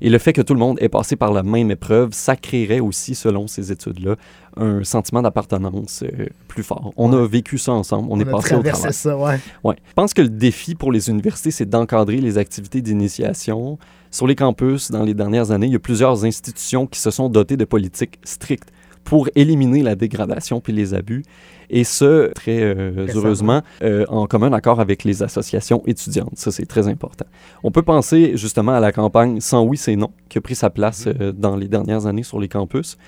Et 0.00 0.10
le 0.10 0.18
fait 0.18 0.32
que 0.32 0.42
tout 0.42 0.54
le 0.54 0.60
monde 0.60 0.78
ait 0.80 0.88
passé 0.88 1.16
par 1.16 1.32
la 1.32 1.42
même 1.42 1.70
épreuve, 1.70 2.10
ça 2.12 2.36
créerait 2.36 2.80
aussi, 2.80 3.14
selon 3.14 3.46
ces 3.46 3.72
études-là, 3.72 4.16
un 4.56 4.84
sentiment 4.84 5.22
d'appartenance 5.22 6.02
euh, 6.02 6.26
plus 6.48 6.62
fort. 6.62 6.92
On 6.96 7.12
a 7.12 7.26
vécu 7.26 7.58
ça 7.58 7.72
ensemble, 7.72 8.08
on, 8.10 8.18
est 8.20 8.24
passé 8.24 8.54
au 8.54 8.62
travail. 8.62 8.92
ça, 8.92 9.16
ouais. 9.16 9.38
Ouais. 9.64 9.76
Je 9.88 9.92
pense 9.94 10.14
que 10.14 10.22
le 10.22 10.28
défi 10.28 10.74
pour 10.74 10.92
les 10.92 11.10
universités, 11.10 11.50
c'est 11.50 11.68
d'encadrer 11.68 12.18
les 12.18 12.38
activités 12.38 12.80
d'initiation. 12.80 13.78
Sur 14.10 14.26
les 14.26 14.34
campus, 14.34 14.90
dans 14.90 15.02
les 15.02 15.14
dernières 15.14 15.50
années, 15.50 15.66
il 15.66 15.72
y 15.72 15.76
a 15.76 15.80
plusieurs 15.80 16.24
institutions 16.24 16.86
qui 16.86 17.00
se 17.00 17.10
sont 17.10 17.28
dotées 17.28 17.56
de 17.56 17.64
politiques 17.64 18.18
strictes 18.24 18.70
pour 19.06 19.28
éliminer 19.36 19.82
la 19.82 19.94
dégradation 19.94 20.60
puis 20.60 20.74
les 20.74 20.92
abus. 20.92 21.22
Et 21.70 21.84
ce, 21.84 22.32
très 22.32 22.60
euh, 22.62 23.06
heureusement, 23.14 23.62
euh, 23.82 24.04
en 24.08 24.26
commun 24.26 24.52
accord 24.52 24.80
avec 24.80 25.04
les 25.04 25.22
associations 25.22 25.82
étudiantes. 25.86 26.32
Ça, 26.34 26.50
c'est 26.50 26.66
très 26.66 26.88
important. 26.88 27.24
On 27.62 27.70
peut 27.70 27.82
penser 27.82 28.36
justement 28.36 28.72
à 28.72 28.80
la 28.80 28.92
campagne 28.92 29.40
Sans 29.40 29.64
oui, 29.64 29.76
c'est 29.76 29.96
non, 29.96 30.10
qui 30.28 30.38
a 30.38 30.40
pris 30.40 30.54
sa 30.54 30.70
place 30.70 31.06
euh, 31.06 31.32
dans 31.32 31.56
les 31.56 31.68
dernières 31.68 32.06
années 32.06 32.22
sur 32.22 32.38
les 32.38 32.48
campus. 32.48 32.98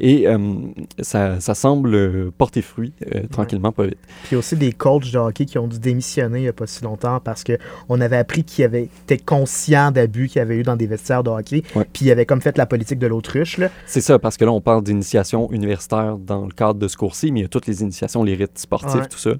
Et 0.00 0.26
euh, 0.26 0.38
ça, 1.00 1.40
ça 1.40 1.54
semble 1.54 1.94
euh, 1.94 2.30
porter 2.36 2.62
fruit 2.62 2.92
euh, 3.14 3.22
tranquillement, 3.30 3.70
pas 3.72 3.84
vite. 3.86 3.98
Puis 4.24 4.36
aussi 4.36 4.56
des 4.56 4.72
coachs 4.72 5.10
de 5.12 5.18
hockey 5.18 5.44
qui 5.44 5.58
ont 5.58 5.68
dû 5.68 5.78
démissionner 5.78 6.38
il 6.38 6.42
n'y 6.42 6.48
a 6.48 6.52
pas 6.52 6.66
si 6.66 6.82
longtemps 6.84 7.20
parce 7.20 7.44
qu'on 7.44 8.00
avait 8.00 8.16
appris 8.16 8.44
qu'ils 8.44 8.64
avaient 8.64 8.84
été 9.04 9.18
conscients 9.18 9.90
d'abus 9.90 10.28
qu'il 10.28 10.38
y 10.38 10.42
avait 10.42 10.56
eu 10.56 10.62
dans 10.62 10.76
des 10.76 10.86
vestiaires 10.86 11.22
de 11.22 11.30
hockey. 11.30 11.62
Ouais. 11.74 11.86
Puis 11.92 12.06
ils 12.06 12.10
avaient 12.10 12.26
comme 12.26 12.40
fait 12.40 12.56
la 12.56 12.66
politique 12.66 12.98
de 12.98 13.06
l'autruche. 13.06 13.60
C'est 13.86 14.00
ça, 14.00 14.18
parce 14.18 14.36
que 14.36 14.44
là, 14.44 14.52
on 14.52 14.60
parle 14.60 14.82
d'initiation 14.82 15.50
universitaire 15.52 16.16
dans 16.18 16.44
le 16.46 16.52
cadre 16.52 16.78
de 16.78 16.88
ce 16.88 16.96
cours-ci, 16.96 17.30
mais 17.32 17.40
il 17.40 17.42
y 17.42 17.46
a 17.46 17.48
toutes 17.48 17.66
les 17.66 17.82
initiations, 17.82 18.22
les 18.24 18.34
rites 18.34 18.58
sportifs, 18.58 18.94
Ouais. 19.02 19.06
tout 19.08 19.18
ça. 19.18 19.30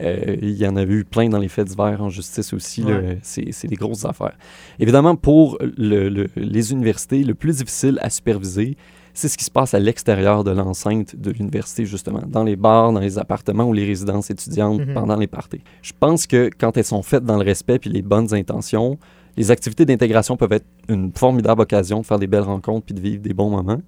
Euh, 0.00 0.36
il 0.42 0.52
y 0.56 0.66
en 0.66 0.76
a 0.76 0.82
eu 0.82 1.04
plein 1.04 1.28
dans 1.28 1.38
les 1.38 1.48
faits 1.48 1.68
divers 1.68 2.02
en 2.02 2.08
justice 2.08 2.52
aussi. 2.52 2.82
Ouais. 2.82 3.18
C'est 3.22 3.52
c'est 3.52 3.68
des 3.68 3.76
grosses 3.76 4.04
affaires. 4.04 4.36
Évidemment, 4.78 5.14
pour 5.16 5.56
le- 5.60 6.08
le- 6.08 6.28
les 6.36 6.72
universités, 6.72 7.22
le 7.22 7.34
plus 7.34 7.58
difficile 7.58 7.98
à 8.02 8.10
superviser, 8.10 8.76
c'est 9.14 9.28
ce 9.28 9.38
qui 9.38 9.44
se 9.44 9.50
passe 9.50 9.72
à 9.74 9.78
l'extérieur 9.78 10.44
de 10.44 10.50
l'enceinte 10.50 11.16
de 11.16 11.30
l'université, 11.30 11.86
justement, 11.86 12.20
dans 12.26 12.42
les 12.44 12.56
bars, 12.56 12.92
dans 12.92 13.00
les 13.00 13.16
appartements 13.18 13.64
ou 13.64 13.72
les 13.72 13.84
résidences 13.86 14.28
étudiantes, 14.30 14.80
Mhm. 14.86 14.94
pendant 14.94 15.16
les 15.16 15.28
parties. 15.28 15.62
Je 15.82 15.92
pense 15.98 16.26
que 16.26 16.50
quand 16.58 16.76
elles 16.76 16.84
sont 16.84 17.02
faites 17.02 17.24
dans 17.24 17.36
le 17.38 17.44
respect 17.44 17.78
puis 17.78 17.90
les 17.90 18.02
bonnes 18.02 18.34
intentions, 18.34 18.98
les 19.36 19.50
activités 19.50 19.84
d'intégration 19.84 20.36
peuvent 20.36 20.52
être 20.52 20.66
une 20.88 21.12
formidable 21.14 21.62
occasion 21.62 22.00
de 22.00 22.06
faire 22.06 22.18
des 22.18 22.26
belles 22.26 22.42
rencontres 22.42 22.86
puis 22.86 22.94
de 22.94 23.00
vivre 23.00 23.22
des 23.22 23.34
bons 23.34 23.50
moments. 23.50 23.80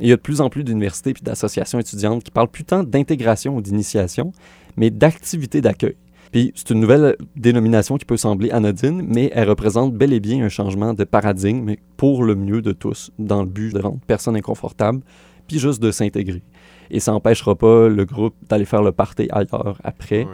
Et 0.00 0.04
il 0.04 0.08
y 0.08 0.12
a 0.12 0.16
de 0.16 0.20
plus 0.20 0.40
en 0.42 0.50
plus 0.50 0.62
d'universités 0.62 1.14
puis 1.14 1.22
d'associations 1.22 1.78
étudiantes 1.78 2.22
qui 2.22 2.30
parlent 2.30 2.48
plus 2.48 2.64
tant 2.64 2.82
d'intégration 2.82 3.56
ou 3.56 3.62
d'initiation, 3.62 4.32
mais 4.76 4.90
d'activité 4.90 5.62
d'accueil. 5.62 5.96
Puis 6.36 6.52
c'est 6.54 6.68
une 6.68 6.80
nouvelle 6.80 7.16
dénomination 7.34 7.96
qui 7.96 8.04
peut 8.04 8.18
sembler 8.18 8.50
anodine, 8.50 9.00
mais 9.08 9.30
elle 9.32 9.48
représente 9.48 9.94
bel 9.94 10.12
et 10.12 10.20
bien 10.20 10.44
un 10.44 10.50
changement 10.50 10.92
de 10.92 11.04
paradigme 11.04 11.76
pour 11.96 12.24
le 12.24 12.34
mieux 12.34 12.60
de 12.60 12.72
tous, 12.72 13.10
dans 13.18 13.40
le 13.42 13.48
but 13.48 13.72
de 13.72 13.80
rendre 13.80 14.00
personne 14.06 14.36
inconfortable, 14.36 15.00
puis 15.48 15.58
juste 15.58 15.80
de 15.80 15.90
s'intégrer. 15.90 16.42
Et 16.90 17.00
ça 17.00 17.12
n'empêchera 17.12 17.54
pas 17.54 17.88
le 17.88 18.04
groupe 18.04 18.34
d'aller 18.50 18.66
faire 18.66 18.82
le 18.82 18.92
party 18.92 19.28
ailleurs 19.30 19.78
après, 19.82 20.24
Ouais. 20.24 20.30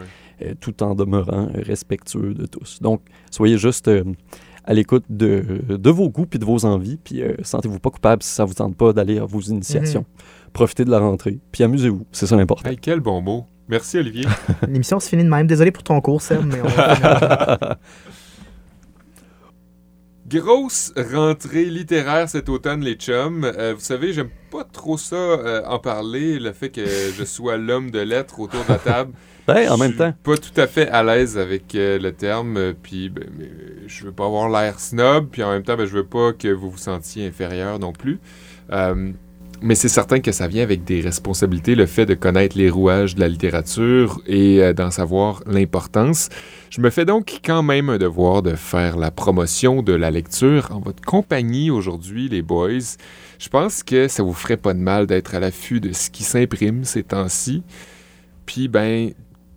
euh, 0.47 0.53
tout 0.59 0.83
en 0.83 0.93
demeurant 0.93 1.47
respectueux 1.53 2.33
de 2.33 2.47
tous. 2.47 2.81
Donc, 2.81 2.99
soyez 3.31 3.57
juste 3.57 3.87
euh, 3.87 4.03
à 4.65 4.73
l'écoute 4.73 5.05
de, 5.09 5.61
de 5.69 5.89
vos 5.89 6.09
goûts 6.09 6.25
puis 6.25 6.37
de 6.37 6.43
vos 6.43 6.65
envies, 6.65 6.97
puis 7.01 7.21
euh, 7.21 7.35
sentez-vous 7.43 7.79
pas 7.79 7.91
coupable 7.91 8.23
si 8.23 8.29
ça 8.33 8.43
vous 8.43 8.55
tente 8.55 8.75
pas 8.75 8.91
d'aller 8.91 9.19
à 9.19 9.25
vos 9.25 9.39
initiations. 9.39 10.03
Profitez 10.51 10.83
de 10.83 10.91
la 10.91 10.99
rentrée, 10.99 11.39
puis 11.53 11.63
amusez-vous, 11.63 12.05
c'est 12.11 12.25
ça 12.27 12.35
l'important. 12.35 12.69
Hey, 12.69 12.75
quel 12.75 12.99
bon 12.99 13.21
mot. 13.21 13.45
Merci, 13.67 13.97
Olivier. 13.97 14.25
L'émission 14.67 14.99
se 14.99 15.09
finit 15.09 15.23
de 15.23 15.29
même. 15.29 15.47
Désolé 15.47 15.71
pour 15.71 15.83
ton 15.83 15.99
cours, 16.01 16.21
Seb, 16.21 16.43
mais 16.45 16.61
on. 16.61 16.67
Grosse 20.27 20.93
rentrée 20.97 21.65
littéraire 21.65 22.27
cet 22.27 22.49
automne, 22.49 22.81
les 22.81 22.95
chums. 22.95 23.43
Euh, 23.43 23.73
vous 23.75 23.81
savez, 23.81 24.13
j'aime 24.13 24.29
pas 24.51 24.63
trop 24.63 24.97
ça 24.97 25.15
euh, 25.15 25.61
en 25.65 25.79
parler, 25.79 26.39
le 26.39 26.53
fait 26.53 26.69
que 26.69 26.81
je 26.85 27.23
sois 27.23 27.57
l'homme 27.57 27.91
de 27.91 27.99
lettres 27.99 28.39
autour 28.39 28.63
de 28.63 28.69
la 28.69 28.77
table. 28.79 29.13
Ben, 29.45 29.69
en 29.69 29.75
Je 29.75 29.81
même 29.81 29.89
suis 29.89 29.97
temps, 29.97 30.13
pas 30.23 30.37
tout 30.37 30.61
à 30.61 30.67
fait 30.67 30.87
à 30.87 31.03
l'aise 31.03 31.37
avec 31.37 31.75
euh, 31.75 31.99
le 31.99 32.13
terme, 32.13 32.73
puis 32.81 33.09
ben, 33.09 33.25
je 33.87 34.05
veux 34.05 34.13
pas 34.13 34.23
avoir 34.23 34.47
l'air 34.47 34.79
snob, 34.79 35.27
puis 35.29 35.43
en 35.43 35.51
même 35.51 35.63
temps, 35.63 35.75
ben, 35.75 35.85
je 35.85 35.91
veux 35.91 36.05
pas 36.05 36.31
que 36.31 36.47
vous 36.47 36.71
vous 36.71 36.77
sentiez 36.77 37.27
inférieur 37.27 37.77
non 37.77 37.91
plus. 37.91 38.21
Euh, 38.71 39.11
mais 39.63 39.75
c'est 39.75 39.87
certain 39.87 40.19
que 40.19 40.33
ça 40.33 40.47
vient 40.47 40.61
avec 40.61 40.83
des 40.83 40.99
responsabilités, 40.99 41.73
le 41.73 41.85
fait 41.85 42.05
de 42.05 42.15
connaître 42.15 42.57
les 42.57 42.69
rouages 42.69 43.15
de 43.15 43.21
la 43.21 43.29
littérature 43.29 44.21
et 44.27 44.61
euh, 44.61 44.73
d'en 44.73 44.91
savoir 44.91 45.41
l'importance. 45.47 46.27
Je 46.69 46.81
me 46.81 46.89
fais 46.89 47.05
donc 47.05 47.39
quand 47.45 47.63
même 47.63 47.89
un 47.89 47.97
devoir 47.97 48.41
de 48.43 48.55
faire 48.55 48.97
la 48.97 49.09
promotion 49.09 49.81
de 49.81 49.93
la 49.93 50.11
lecture 50.11 50.69
en 50.71 50.81
votre 50.81 51.01
compagnie 51.01 51.71
aujourd'hui, 51.71 52.27
les 52.27 52.41
boys. 52.41 52.97
Je 53.39 53.49
pense 53.49 53.83
que 53.83 54.09
ça 54.09 54.21
vous 54.21 54.33
ferait 54.33 54.57
pas 54.57 54.73
de 54.73 54.79
mal 54.79 55.07
d'être 55.07 55.33
à 55.33 55.39
l'affût 55.39 55.79
de 55.79 55.93
ce 55.93 56.09
qui 56.09 56.23
s'imprime 56.23 56.83
ces 56.83 57.03
temps-ci. 57.03 57.63
Puis, 58.45 58.67
ben, 58.67 59.11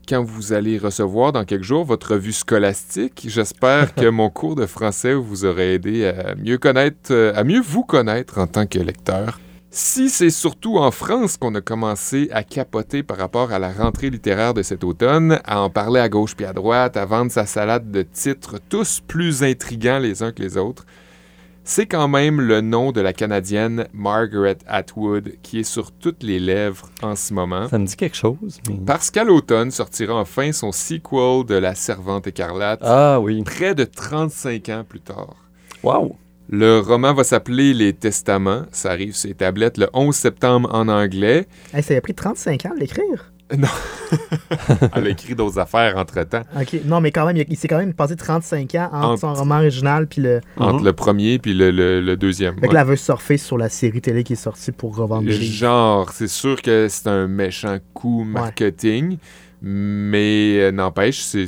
quand 0.09 0.23
vous 0.23 0.53
allez 0.53 0.79
recevoir 0.79 1.33
dans 1.33 1.45
quelques 1.45 1.65
jours 1.65 1.85
votre 1.85 2.13
revue 2.13 2.33
scolastique, 2.33 3.27
j'espère 3.29 3.93
que 3.93 4.07
mon 4.11 4.31
cours 4.31 4.55
de 4.55 4.67
français 4.67 5.15
vous 5.15 5.45
aura 5.45 5.63
aidé 5.63 6.07
à 6.07 6.37
mieux 6.37 6.59
connaître, 6.59 7.11
euh, 7.11 7.33
à 7.35 7.43
mieux 7.43 7.61
vous 7.61 7.83
connaître 7.83 8.39
en 8.39 8.47
tant 8.47 8.67
que 8.67 8.79
lecteur. 8.79 9.41
Si 9.79 10.09
c'est 10.09 10.31
surtout 10.31 10.79
en 10.79 10.91
France 10.91 11.37
qu'on 11.37 11.55
a 11.55 11.61
commencé 11.61 12.31
à 12.33 12.43
capoter 12.43 13.03
par 13.03 13.19
rapport 13.19 13.53
à 13.53 13.59
la 13.59 13.71
rentrée 13.71 14.09
littéraire 14.09 14.55
de 14.55 14.63
cet 14.63 14.83
automne, 14.85 15.39
à 15.45 15.61
en 15.61 15.69
parler 15.69 16.01
à 16.01 16.09
gauche 16.09 16.35
puis 16.35 16.47
à 16.47 16.55
droite, 16.55 16.97
à 16.97 17.05
vendre 17.05 17.31
sa 17.31 17.45
salade 17.45 17.91
de 17.91 18.01
titres 18.01 18.59
tous 18.71 19.03
plus 19.07 19.43
intrigants 19.43 19.99
les 19.99 20.23
uns 20.23 20.33
que 20.33 20.41
les 20.41 20.57
autres, 20.57 20.87
c'est 21.63 21.85
quand 21.85 22.09
même 22.09 22.41
le 22.41 22.63
nom 22.63 22.91
de 22.91 23.03
la 23.03 23.13
Canadienne 23.13 23.87
Margaret 23.93 24.57
Atwood 24.67 25.35
qui 25.43 25.59
est 25.61 25.65
sur 25.65 25.93
toutes 25.93 26.23
les 26.23 26.39
lèvres 26.41 26.89
en 27.03 27.15
ce 27.15 27.35
moment. 27.35 27.69
ça 27.69 27.79
me 27.79 27.85
dit 27.85 27.97
quelque 27.97 28.17
chose. 28.17 28.59
mais- 28.71 28.79
Parce 28.87 29.11
qu'à 29.11 29.25
l'automne 29.25 29.71
sortira 29.71 30.15
enfin 30.15 30.53
son 30.53 30.73
sequel 30.73 31.45
de 31.45 31.55
La 31.55 31.75
Servante 31.75 32.27
écarlate, 32.27 32.81
Ah 32.83 33.21
oui, 33.21 33.43
près 33.43 33.75
de 33.75 33.85
35 33.85 34.71
ans 34.71 34.85
plus 34.89 35.01
tard. 35.01 35.37
wow! 35.83 36.17
Le 36.49 36.79
roman 36.79 37.13
va 37.13 37.25
s'appeler 37.25 37.75
Les 37.75 37.93
Testaments. 37.93 38.63
Ça 38.71 38.91
arrive 38.91 39.15
sur 39.17 39.29
les 39.29 39.35
tablettes 39.35 39.79
le 39.79 39.89
11 39.93 40.15
septembre 40.15 40.69
en 40.73 40.89
anglais. 40.89 41.47
Hey, 41.75 41.83
ça 41.83 41.95
a 41.95 42.01
pris 42.01 42.15
35 42.15 42.67
ans 42.67 42.75
de 42.75 42.81
l'écrire. 42.81 43.33
Elle 44.95 45.07
a 45.07 45.09
écrit 45.11 45.35
d'autres 45.37 45.59
affaires 45.59 45.97
entre-temps. 45.97 46.43
OK. 46.61 46.81
Non, 46.85 47.01
mais 47.01 47.13
quand 47.13 47.27
même, 47.27 47.45
il, 47.49 47.57
s'est 47.57 47.69
quand 47.69 47.79
même 47.79 47.95
passé 47.95 48.17
35 48.17 48.75
ans 48.75 48.89
entre, 48.93 49.05
Entre- 49.07 49.21
son 49.21 49.35
roman 49.35 49.59
original 49.59 50.07
puis 50.09 50.21
le. 50.23 50.41
Entre 50.57 50.81
Mhm. 50.81 50.85
le 50.85 50.93
premier 50.93 51.39
puis 51.39 51.55
le, 51.55 51.71
le- 51.71 52.01
le 52.01 52.17
deuxième. 52.17 52.55
Fait 52.57 52.63
que 52.63 52.67
Ouais. 52.69 52.75
là, 52.75 52.81
elle 52.81 52.89
veut 52.89 52.97
surfer 52.97 53.37
sur 53.39 53.57
la 53.59 53.69
série 53.69 54.01
télé 54.01 54.25
qui 54.25 54.33
est 54.33 54.37
sortie 54.37 54.73
pour 54.73 54.97
revendre. 54.97 55.31
Genre, 55.31 56.11
c'est 56.13 56.27
sûr 56.29 56.61
que 56.61 56.89
c'est 56.89 57.07
un 57.09 57.29
méchant 57.29 57.79
coup 57.95 58.25
marketing, 58.25 59.19
mais 59.63 60.59
euh, 60.61 60.71
n'empêche, 60.73 61.21
c'est... 61.21 61.47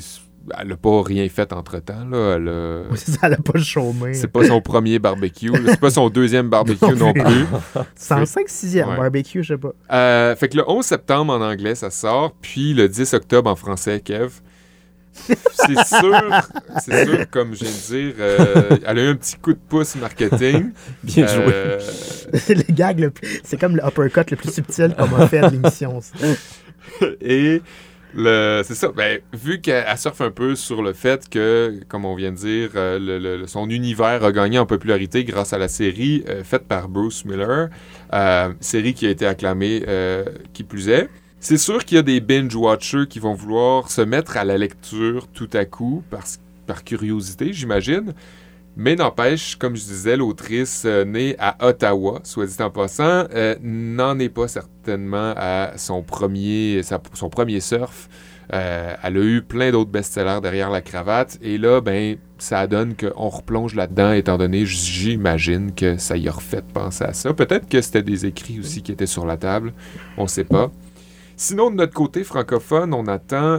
elle 0.58 0.68
n'a 0.68 0.76
pas 0.76 1.02
rien 1.02 1.28
fait 1.28 1.52
entre-temps. 1.52 2.04
Là. 2.10 2.36
Elle 2.36 2.48
a- 2.48 2.82
Oui, 2.90 2.96
ça, 2.98 3.18
elle 3.24 3.34
a 3.34 3.36
pas 3.38 3.58
chômé. 3.58 4.14
C'est 4.14 4.28
pas 4.28 4.44
son 4.46 4.60
premier 4.60 4.98
barbecue, 4.98 5.50
là. 5.50 5.58
c'est 5.72 5.80
pas 5.80 5.90
son 5.90 6.08
deuxième 6.10 6.48
barbecue 6.48 6.84
Non 6.84 6.94
non 6.96 7.12
plus. 7.12 7.46
C'est 7.94 8.14
en 8.14 8.24
5 8.26 8.48
6e, 8.48 8.88
Ouais. 8.88 8.96
barbecue, 8.96 9.42
je 9.42 9.54
sais 9.54 9.58
pas. 9.58 9.72
Euh, 9.92 10.36
fait 10.36 10.48
que 10.48 10.56
le 10.56 10.64
11 10.68 10.84
septembre 10.84 11.32
en 11.34 11.40
anglais, 11.40 11.74
ça 11.74 11.90
sort, 11.90 12.32
puis 12.40 12.74
le 12.74 12.88
10 12.88 13.14
octobre 13.14 13.50
en 13.50 13.56
français, 13.56 14.00
Kev. 14.00 14.30
C'est 15.12 15.84
sûr, 15.84 16.20
c'est 16.80 17.04
sûr, 17.06 17.28
comme 17.30 17.52
je 17.52 17.64
viens 17.64 17.70
de 17.70 17.86
dire, 18.10 18.14
euh, 18.20 18.76
elle 18.86 18.98
a 18.98 19.02
eu 19.02 19.08
un 19.08 19.16
petit 19.16 19.36
coup 19.36 19.52
de 19.52 19.58
pouce 19.58 19.96
marketing. 19.96 20.70
Bien 21.02 21.26
joué. 21.26 21.44
Euh, 21.48 21.80
C'est 22.34 22.54
le 22.54 22.62
gag, 22.72 23.00
le 23.00 23.10
plus- 23.10 23.40
c'est 23.42 23.58
comme 23.58 23.74
le 23.74 23.82
uppercut 23.84 24.30
le 24.30 24.36
plus 24.36 24.52
subtil 24.52 24.94
qu'on 24.96 25.08
m'a 25.08 25.26
fait 25.26 25.38
à 25.38 25.48
l'émission. 25.48 25.98
et 27.20 27.62
c'est 28.14 28.74
ça, 28.74 28.88
ben, 28.88 29.20
vu 29.32 29.60
qu'elle 29.60 29.84
elle 29.86 29.98
surfe 29.98 30.20
un 30.20 30.30
peu 30.30 30.54
sur 30.54 30.82
le 30.82 30.92
fait 30.92 31.28
que, 31.28 31.80
comme 31.88 32.04
on 32.04 32.14
vient 32.14 32.32
de 32.32 32.36
dire, 32.36 32.70
euh, 32.74 33.46
son 33.46 33.68
univers 33.70 34.24
a 34.24 34.32
gagné 34.32 34.58
en 34.58 34.66
popularité 34.66 35.24
grâce 35.24 35.52
à 35.52 35.58
la 35.58 35.68
série 35.68 36.24
euh, 36.28 36.42
faite 36.42 36.66
par 36.66 36.88
Bruce 36.88 37.24
Miller, 37.24 37.68
euh, 38.14 38.52
série 38.60 38.94
qui 38.94 39.06
a 39.06 39.10
été 39.10 39.26
acclamée 39.26 39.84
qui 40.52 40.64
plus 40.64 40.88
est. 40.88 41.08
C'est 41.40 41.58
sûr 41.58 41.84
qu'il 41.84 41.96
y 41.96 41.98
a 41.98 42.02
des 42.02 42.20
binge-watchers 42.20 43.06
qui 43.08 43.20
vont 43.20 43.34
vouloir 43.34 43.90
se 43.90 44.00
mettre 44.00 44.36
à 44.36 44.44
la 44.44 44.58
lecture 44.58 45.28
tout 45.28 45.50
à 45.52 45.64
coup, 45.64 46.02
par 46.66 46.84
curiosité, 46.84 47.52
j'imagine. 47.52 48.12
Mais 48.80 48.94
n'empêche, 48.94 49.56
comme 49.56 49.74
je 49.74 49.82
disais, 49.82 50.16
l'autrice 50.16 50.84
euh, 50.86 51.04
née 51.04 51.34
à 51.40 51.66
Ottawa, 51.66 52.20
soit 52.22 52.46
dit 52.46 52.62
en 52.62 52.70
passant, 52.70 53.24
euh, 53.34 53.56
n'en 53.60 54.16
est 54.20 54.28
pas 54.28 54.46
certainement 54.46 55.34
à 55.36 55.72
son 55.76 56.04
premier, 56.04 56.80
surf. 57.60 58.08
Euh, 58.54 58.94
elle 59.02 59.16
a 59.16 59.20
eu 59.20 59.42
plein 59.42 59.72
d'autres 59.72 59.90
best-sellers 59.90 60.38
derrière 60.40 60.70
la 60.70 60.80
cravate. 60.80 61.40
Et 61.42 61.58
là, 61.58 61.80
ben, 61.80 62.18
ça 62.38 62.68
donne 62.68 62.94
qu'on 62.94 63.28
replonge 63.28 63.74
là-dedans, 63.74 64.12
étant 64.12 64.38
donné, 64.38 64.64
j'imagine 64.64 65.74
que 65.74 65.98
ça 65.98 66.16
y 66.16 66.28
a 66.28 66.32
refait 66.32 66.62
penser 66.62 67.02
à 67.02 67.12
ça. 67.14 67.34
Peut-être 67.34 67.68
que 67.68 67.80
c'était 67.80 68.04
des 68.04 68.26
écrits 68.26 68.60
aussi 68.60 68.82
qui 68.82 68.92
étaient 68.92 69.06
sur 69.06 69.26
la 69.26 69.36
table. 69.36 69.72
On 70.16 70.22
ne 70.22 70.28
sait 70.28 70.44
pas. 70.44 70.70
Sinon, 71.34 71.72
de 71.72 71.76
notre 71.76 71.94
côté 71.94 72.22
francophone, 72.22 72.94
on 72.94 73.08
attend 73.08 73.58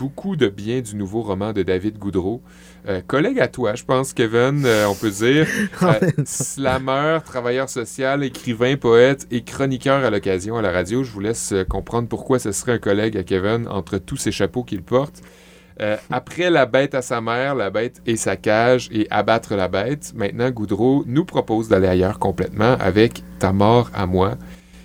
beaucoup 0.00 0.34
de 0.34 0.48
bien 0.48 0.80
du 0.80 0.96
nouveau 0.96 1.20
roman 1.20 1.52
de 1.52 1.62
David 1.62 1.98
Goudreau. 1.98 2.40
Euh, 2.88 3.00
collègue 3.06 3.40
à 3.40 3.48
toi, 3.48 3.74
je 3.74 3.84
pense, 3.84 4.12
Kevin, 4.12 4.64
euh, 4.64 4.86
on 4.86 4.94
peut 4.94 5.10
dire. 5.10 5.46
Euh, 5.82 6.10
slammer, 6.24 7.18
travailleur 7.24 7.68
social, 7.68 8.22
écrivain, 8.22 8.76
poète 8.76 9.26
et 9.30 9.42
chroniqueur 9.42 10.04
à 10.04 10.10
l'occasion 10.10 10.56
à 10.56 10.62
la 10.62 10.70
radio. 10.70 11.02
Je 11.02 11.10
vous 11.10 11.20
laisse 11.20 11.54
comprendre 11.68 12.08
pourquoi 12.08 12.38
ce 12.38 12.52
serait 12.52 12.72
un 12.72 12.78
collègue 12.78 13.16
à 13.16 13.22
Kevin 13.22 13.66
entre 13.66 13.98
tous 13.98 14.16
ces 14.16 14.30
chapeaux 14.30 14.62
qu'il 14.62 14.82
porte. 14.82 15.22
Euh, 15.80 15.96
après 16.10 16.50
La 16.50 16.66
bête 16.66 16.94
à 16.94 17.02
sa 17.02 17.20
mère, 17.20 17.54
La 17.54 17.70
bête 17.70 18.02
et 18.06 18.16
sa 18.16 18.36
cage 18.36 18.88
et 18.92 19.06
Abattre 19.10 19.54
la 19.54 19.68
bête, 19.68 20.12
maintenant 20.14 20.50
Goudreau 20.50 21.04
nous 21.06 21.24
propose 21.24 21.68
d'aller 21.68 21.88
ailleurs 21.88 22.18
complètement 22.18 22.76
avec 22.78 23.22
Ta 23.38 23.52
mort 23.52 23.90
à 23.94 24.06
moi, 24.06 24.36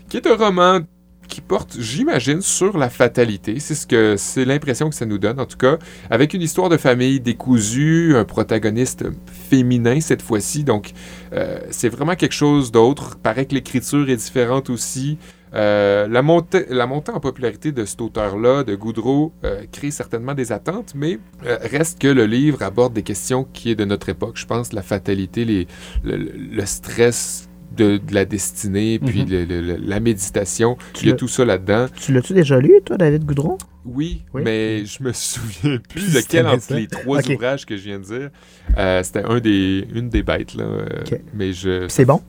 qui 0.07 0.17
est 0.17 0.27
un 0.27 0.35
roman 0.35 0.79
qui 1.27 1.41
porte, 1.41 1.77
j'imagine, 1.79 2.41
sur 2.41 2.77
la 2.77 2.89
fatalité. 2.89 3.59
C'est 3.59 3.75
ce 3.75 3.87
que 3.87 4.15
c'est 4.17 4.45
l'impression 4.45 4.89
que 4.89 4.95
ça 4.95 5.05
nous 5.05 5.17
donne, 5.17 5.39
en 5.39 5.45
tout 5.45 5.57
cas, 5.57 5.77
avec 6.09 6.33
une 6.33 6.41
histoire 6.41 6.69
de 6.69 6.77
famille 6.77 7.19
décousue, 7.19 8.15
un 8.15 8.25
protagoniste 8.25 9.05
féminin 9.49 9.99
cette 9.99 10.21
fois-ci. 10.21 10.63
Donc, 10.63 10.91
euh, 11.33 11.59
c'est 11.69 11.89
vraiment 11.89 12.15
quelque 12.15 12.33
chose 12.33 12.71
d'autre. 12.71 13.17
Paraît 13.17 13.45
que 13.45 13.53
l'écriture 13.53 14.09
est 14.09 14.15
différente 14.15 14.69
aussi. 14.69 15.17
Euh, 15.53 16.07
la, 16.07 16.21
montée, 16.21 16.65
la 16.69 16.85
montée 16.85 17.11
en 17.11 17.19
popularité 17.21 17.71
de 17.71 17.85
cet 17.85 18.01
auteur-là, 18.01 18.63
de 18.63 18.75
Goudreau, 18.75 19.31
euh, 19.45 19.63
crée 19.71 19.91
certainement 19.91 20.33
des 20.33 20.51
attentes, 20.51 20.93
mais 20.95 21.17
reste 21.43 21.99
que 21.99 22.07
le 22.07 22.25
livre 22.25 22.61
aborde 22.61 22.93
des 22.93 23.03
questions 23.03 23.45
qui 23.53 23.71
est 23.71 23.75
de 23.75 23.85
notre 23.85 24.09
époque. 24.09 24.35
Je 24.35 24.45
pense 24.45 24.73
la 24.73 24.81
fatalité, 24.81 25.67
le 26.03 26.65
stress 26.65 27.44
de, 27.75 27.97
de 27.97 28.13
la 28.13 28.25
destinée, 28.25 28.99
puis 28.99 29.25
le- 29.25 29.45
le- 29.45 29.77
la 29.77 29.99
méditation. 29.99 30.77
Tu 30.93 31.05
Il 31.05 31.09
y 31.09 31.11
a 31.11 31.15
tout 31.15 31.27
ça 31.27 31.45
là-dedans. 31.45 31.87
Tu 31.99 32.13
l'as-tu 32.13 32.33
déjà 32.33 32.59
lu, 32.59 32.73
toi, 32.85 32.97
David 32.97 33.25
Goudron? 33.25 33.57
Oui, 33.85 34.23
Oui. 34.33 34.41
mais 34.43 34.85
je 34.85 35.03
me 35.03 35.11
souviens 35.13 35.77
plus 35.89 36.13
lequel 36.15 36.47
entre 36.47 36.63
ça. 36.63 36.75
les 36.75 36.87
trois 36.87 37.19
ouvrages 37.29 37.65
que 37.65 37.77
je 37.77 37.83
viens 37.83 37.99
de 37.99 38.05
dire. 38.05 38.29
Euh, 38.77 39.03
c'était 39.03 39.23
un 39.23 39.39
des, 39.39 39.87
une 39.93 40.09
des 40.09 40.23
bêtes, 40.23 40.55
là. 40.55 40.63
euh. 40.63 40.87
Mais 41.33 41.53
je, 41.53 41.87
C'est 41.87 42.05
bon? 42.05 42.21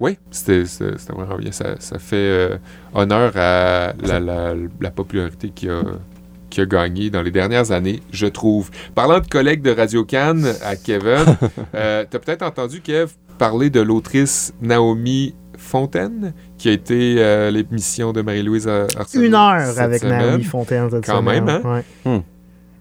oui, 0.00 0.16
c'était 0.30 0.64
vraiment 1.10 1.36
bien. 1.38 1.52
Ça, 1.52 1.76
ça 1.78 1.98
fait 1.98 2.16
euh, 2.16 2.56
honneur 2.94 3.32
à 3.36 3.92
la, 4.04 4.18
la- 4.20 4.54
la 4.80 4.90
popularité 4.90 5.50
qui 5.50 5.68
a, 5.68 5.82
qui 6.50 6.60
a 6.62 6.66
gagné 6.66 7.10
dans 7.10 7.22
les 7.22 7.30
dernières 7.30 7.70
années, 7.72 8.00
je 8.12 8.26
trouve. 8.26 8.70
Parlant 8.94 9.20
de 9.20 9.26
collègues 9.26 9.60
de 9.62 9.70
Radio 9.70 10.04
Cannes 10.04 10.46
à 10.64 10.76
Kevin, 10.76 11.24
euh, 11.74 12.04
tu 12.10 12.16
as 12.16 12.20
peut-être 12.20 12.42
entendu, 12.42 12.80
Kev, 12.80 13.10
parler 13.38 13.70
de 13.70 13.80
l'autrice 13.80 14.52
Naomi 14.60 15.34
Fontaine, 15.56 16.34
qui 16.56 16.68
a 16.68 16.72
été 16.72 17.16
euh, 17.18 17.50
l'émission 17.50 18.12
de 18.12 18.22
Marie-Louise 18.22 18.68
Arsenault 18.68 19.24
Une 19.24 19.34
heure 19.34 19.66
cette 19.66 19.78
avec 19.78 20.00
semaine. 20.02 20.26
Naomi 20.26 20.44
Fontaine 20.44 20.88
cette 20.90 21.06
Quand 21.06 21.18
semaine. 21.18 21.44
même, 21.44 21.62
hein? 21.64 21.82
Ouais. 22.04 22.22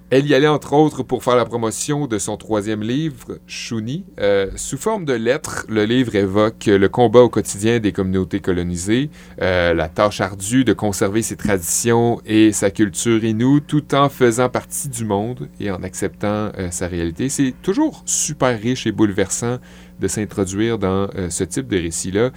Elle 0.10 0.26
y 0.26 0.34
allait 0.34 0.48
entre 0.48 0.72
autres 0.72 1.04
pour 1.04 1.22
faire 1.22 1.36
la 1.36 1.44
promotion 1.44 2.08
de 2.08 2.18
son 2.18 2.38
troisième 2.38 2.82
livre, 2.82 3.40
Chouni. 3.46 4.06
Euh, 4.22 4.50
sous 4.56 4.78
forme 4.78 5.04
de 5.04 5.12
lettres, 5.12 5.66
le 5.68 5.84
livre 5.84 6.16
évoque 6.16 6.68
le 6.68 6.88
combat 6.88 7.20
au 7.20 7.28
quotidien 7.30 7.80
des 7.80 7.92
communautés 7.92 8.40
colonisées, 8.40 9.10
euh, 9.42 9.74
la 9.74 9.90
tâche 9.90 10.22
ardue 10.22 10.64
de 10.64 10.72
conserver 10.72 11.24
ses 11.24 11.36
traditions 11.36 12.22
et 12.26 12.54
sa 12.54 12.72
culture 12.72 13.22
inoue 13.26 13.60
tout 13.60 13.94
en 13.96 14.08
faisant 14.08 14.48
partie 14.48 14.88
du 14.88 15.04
monde 15.04 15.50
et 15.60 15.72
en 15.72 15.84
acceptant 15.84 16.52
euh, 16.58 16.72
sa 16.72 16.88
réalité. 16.88 17.28
C'est 17.28 17.54
toujours 17.62 18.02
super 18.06 18.58
riche 18.58 18.88
et 18.88 18.94
bouleversant 18.94 19.58
de 20.00 20.08
s'introduire 20.08 20.78
dans 20.78 21.10
euh, 21.16 21.30
ce 21.30 21.44
type 21.44 21.68
de 21.68 21.78
récit-là. 21.78 22.22
Euh, 22.22 22.32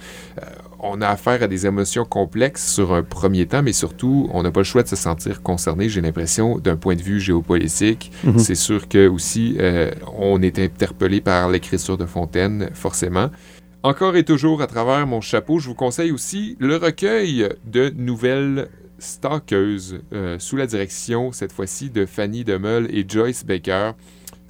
on 0.79 1.01
a 1.01 1.07
affaire 1.07 1.43
à 1.43 1.47
des 1.47 1.67
émotions 1.67 2.05
complexes 2.05 2.73
sur 2.73 2.93
un 2.93 3.03
premier 3.03 3.45
temps, 3.45 3.61
mais 3.61 3.73
surtout, 3.73 4.29
on 4.33 4.41
n'a 4.41 4.51
pas 4.51 4.61
le 4.61 4.65
choix 4.65 4.83
de 4.83 4.87
se 4.87 4.95
sentir 4.95 5.43
concerné, 5.43 5.89
j'ai 5.89 6.01
l'impression, 6.01 6.57
d'un 6.57 6.75
point 6.75 6.95
de 6.95 7.01
vue 7.01 7.19
géopolitique. 7.19 8.11
Mhm. 8.23 8.39
C'est 8.39 8.55
sûr 8.55 8.87
que 8.87 9.07
aussi, 9.07 9.57
euh, 9.59 9.91
on 10.17 10.41
est 10.41 10.57
interpellé 10.57 11.21
par 11.21 11.49
l'écriture 11.49 11.97
de 11.97 12.05
Fontaine, 12.05 12.69
forcément. 12.73 13.29
Encore 13.83 14.15
et 14.15 14.23
toujours, 14.23 14.61
à 14.61 14.67
travers 14.67 15.05
mon 15.07 15.21
chapeau, 15.21 15.59
je 15.59 15.67
vous 15.67 15.75
conseille 15.75 16.11
aussi 16.11 16.55
le 16.59 16.77
recueil 16.77 17.49
de 17.65 17.91
nouvelles 17.95 18.69
stalkeuses 18.99 20.01
sous 20.37 20.55
la 20.55 20.67
direction, 20.67 21.31
cette 21.31 21.51
fois-ci, 21.51 21.89
de 21.89 22.05
Fanny 22.05 22.43
Demeul 22.43 22.87
et 22.91 23.03
Joyce 23.07 23.43
Baker. 23.43 23.93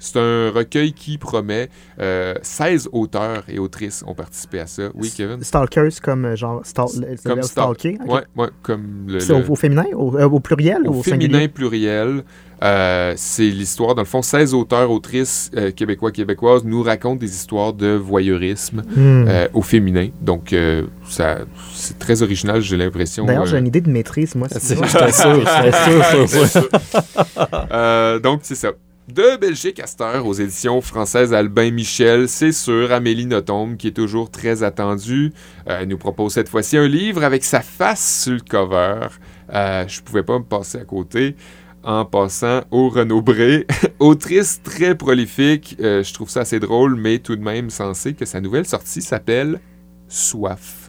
C'est 0.04 0.18
un 0.18 0.50
recueil 0.50 0.92
qui 0.92 1.16
promet 1.16 1.68
euh, 2.00 2.34
16 2.42 2.88
auteurs 2.90 3.44
et 3.48 3.60
autrices 3.60 4.02
ont 4.04 4.14
participé 4.14 4.58
à 4.58 4.66
ça. 4.66 4.88
Oui, 4.94 5.12
Kevin? 5.16 5.40
Stalkers 5.44 6.00
comme 6.02 6.24
euh, 6.24 6.34
genre 6.34 6.60
stal 6.64 6.86
le 6.96 7.16
Comme 7.22 7.42
stalker. 7.42 7.98
Ouais, 8.08 8.22
ouais, 8.36 8.48
comme 8.62 9.04
le, 9.06 9.20
C'est 9.20 9.32
le- 9.32 9.48
au, 9.48 9.52
au 9.52 9.54
féminin, 9.54 9.84
au, 9.94 10.16
euh, 10.18 10.28
au 10.28 10.40
pluriel 10.40 10.82
au 10.88 10.90
ou 10.94 10.98
au 10.98 11.02
féminin 11.04 11.28
singulier? 11.34 11.48
pluriel. 11.48 12.24
Euh, 12.64 13.12
c'est 13.16 13.42
l'histoire, 13.48 13.94
dans 13.96 14.02
le 14.02 14.06
fond, 14.06 14.22
16 14.22 14.54
auteurs, 14.54 14.90
autrices 14.90 15.50
euh, 15.56 15.70
québécois, 15.72 16.12
québécoises 16.12 16.64
nous 16.64 16.82
racontent 16.82 17.16
des 17.16 17.30
histoires 17.34 17.72
de 17.72 17.94
voyeurisme 17.94 18.82
Hmm. 18.94 19.24
euh, 19.28 19.48
au 19.52 19.62
féminin. 19.62 20.08
Donc, 20.20 20.52
euh, 20.52 20.86
ça, 21.08 21.38
c'est 21.74 21.98
très 21.98 22.22
original, 22.22 22.60
j'ai 22.60 22.76
l'impression. 22.76 23.24
D'ailleurs, 23.24 23.42
euh, 23.44 23.46
j'ai 23.46 23.58
une 23.58 23.66
idée 23.66 23.80
de 23.80 23.90
maîtrise, 23.90 24.34
moi. 24.36 24.46
C'est- 24.50 24.76
sûr 24.76 24.88
sur 24.88 26.46
ça. 26.48 26.62
Euh, 27.72 28.18
donc, 28.20 28.40
c'est 28.42 28.54
ça. 28.54 28.72
De 29.08 29.36
Belgique 29.36 29.80
à 29.80 30.22
aux 30.22 30.32
éditions 30.32 30.80
françaises 30.80 31.34
Albin 31.34 31.72
Michel, 31.72 32.28
c'est 32.28 32.52
sûr, 32.52 32.92
Amélie 32.92 33.26
Nothomb, 33.26 33.74
qui 33.76 33.88
est 33.88 33.96
toujours 33.96 34.30
très 34.30 34.62
attendue, 34.62 35.32
euh, 35.68 35.84
nous 35.86 35.98
propose 35.98 36.34
cette 36.34 36.48
fois-ci 36.48 36.76
un 36.76 36.86
livre 36.86 37.24
avec 37.24 37.42
sa 37.42 37.62
face 37.62 38.22
sur 38.22 38.34
le 38.34 38.40
cover. 38.40 39.08
Euh, 39.52 39.88
je 39.88 40.00
pouvais 40.02 40.22
pas 40.22 40.38
me 40.38 40.44
passer 40.44 40.78
à 40.78 40.84
côté 40.84 41.34
en 41.82 42.04
passant 42.04 42.62
au 42.70 42.88
Renaud 42.90 43.22
Bré. 43.22 43.66
Autrice 43.98 44.62
très 44.62 44.94
prolifique, 44.94 45.76
euh, 45.80 46.04
je 46.04 46.14
trouve 46.14 46.30
ça 46.30 46.42
assez 46.42 46.60
drôle, 46.60 46.94
mais 46.94 47.18
tout 47.18 47.34
de 47.34 47.42
même 47.42 47.70
sensé 47.70 48.14
que 48.14 48.24
sa 48.24 48.40
nouvelle 48.40 48.66
sortie 48.66 49.02
s'appelle 49.02 49.58
Soif. 50.06 50.81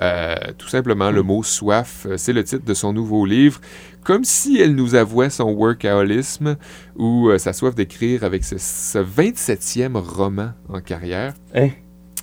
Euh, 0.00 0.36
tout 0.56 0.68
simplement, 0.68 1.10
le 1.10 1.22
mot 1.22 1.42
soif, 1.42 2.06
euh, 2.06 2.16
c'est 2.16 2.32
le 2.32 2.44
titre 2.44 2.64
de 2.64 2.74
son 2.74 2.92
nouveau 2.92 3.26
livre. 3.26 3.60
Comme 4.04 4.24
si 4.24 4.60
elle 4.60 4.74
nous 4.74 4.94
avouait 4.94 5.30
son 5.30 5.50
workaholisme 5.50 6.56
ou 6.96 7.28
euh, 7.28 7.38
sa 7.38 7.52
soif 7.52 7.74
d'écrire 7.74 8.22
avec 8.22 8.44
ce, 8.44 8.58
ce 8.58 8.98
27e 8.98 9.96
roman 9.96 10.52
en 10.68 10.80
carrière. 10.80 11.34
Hein? 11.54 11.70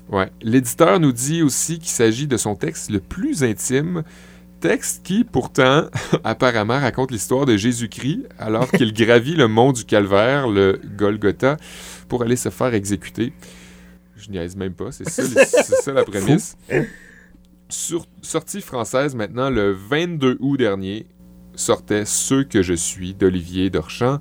Ouais. 0.09 0.32
L'éditeur 0.41 0.99
nous 0.99 1.11
dit 1.11 1.41
aussi 1.41 1.80
qu'il 1.80 1.89
s'agit 1.89 2.28
de 2.28 2.38
son 2.38 2.55
texte 2.55 2.89
le 2.89 2.99
plus 2.99 3.43
intime, 3.43 4.03
texte 4.61 5.05
qui, 5.05 5.26
pourtant, 5.26 5.86
apparemment 6.23 6.80
raconte 6.80 7.11
l'histoire 7.11 7.45
de 7.45 7.57
Jésus-Christ 7.57 8.23
alors 8.39 8.71
qu'il 8.71 8.93
gravit 9.05 9.36
le 9.36 9.47
mont 9.47 9.73
du 9.73 9.84
Calvaire, 9.84 10.47
le 10.47 10.80
Golgotha, 10.97 11.57
pour 12.07 12.23
aller 12.23 12.38
se 12.38 12.49
faire 12.49 12.73
exécuter. 12.73 13.34
Je 14.15 14.32
niaise 14.32 14.55
même 14.55 14.73
pas, 14.73 14.91
c'est 14.91 15.09
ça, 15.09 15.23
ça 15.26 15.91
la 15.91 16.05
prémisse. 16.05 16.55
Sur- 17.76 18.05
sortie 18.21 18.61
française 18.61 19.15
maintenant 19.15 19.49
le 19.49 19.73
22 19.73 20.38
août 20.39 20.55
dernier, 20.57 21.07
sortait 21.55 22.05
Ce 22.05 22.41
que 22.41 22.61
je 22.61 22.73
suis 22.73 23.13
d'Olivier 23.13 23.69
Dorchamp. 23.69 24.19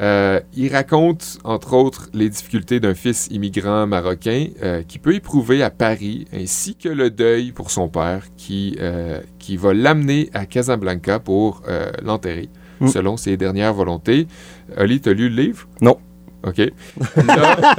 Euh, 0.00 0.38
il 0.54 0.70
raconte, 0.72 1.38
entre 1.42 1.72
autres, 1.74 2.10
les 2.12 2.28
difficultés 2.28 2.78
d'un 2.78 2.92
fils 2.94 3.26
immigrant 3.30 3.86
marocain 3.86 4.48
euh, 4.62 4.82
qui 4.82 4.98
peut 4.98 5.14
éprouver 5.14 5.62
à 5.62 5.70
Paris, 5.70 6.26
ainsi 6.34 6.74
que 6.76 6.90
le 6.90 7.10
deuil 7.10 7.52
pour 7.52 7.70
son 7.70 7.88
père 7.88 8.24
qui, 8.36 8.76
euh, 8.80 9.20
qui 9.38 9.56
va 9.56 9.72
l'amener 9.72 10.28
à 10.34 10.44
Casablanca 10.44 11.18
pour 11.20 11.62
euh, 11.68 11.90
l'enterrer, 12.02 12.50
Mm. 12.80 12.88
selon 12.88 13.16
ses 13.18 13.36
dernières 13.38 13.74
volontés. 13.74 14.26
Oli, 14.78 15.00
t'as 15.00 15.12
lu 15.12 15.28
le 15.30 15.42
livre? 15.42 15.66
Non. 15.82 15.98
OK. 16.46 16.56
Là, 17.26 17.76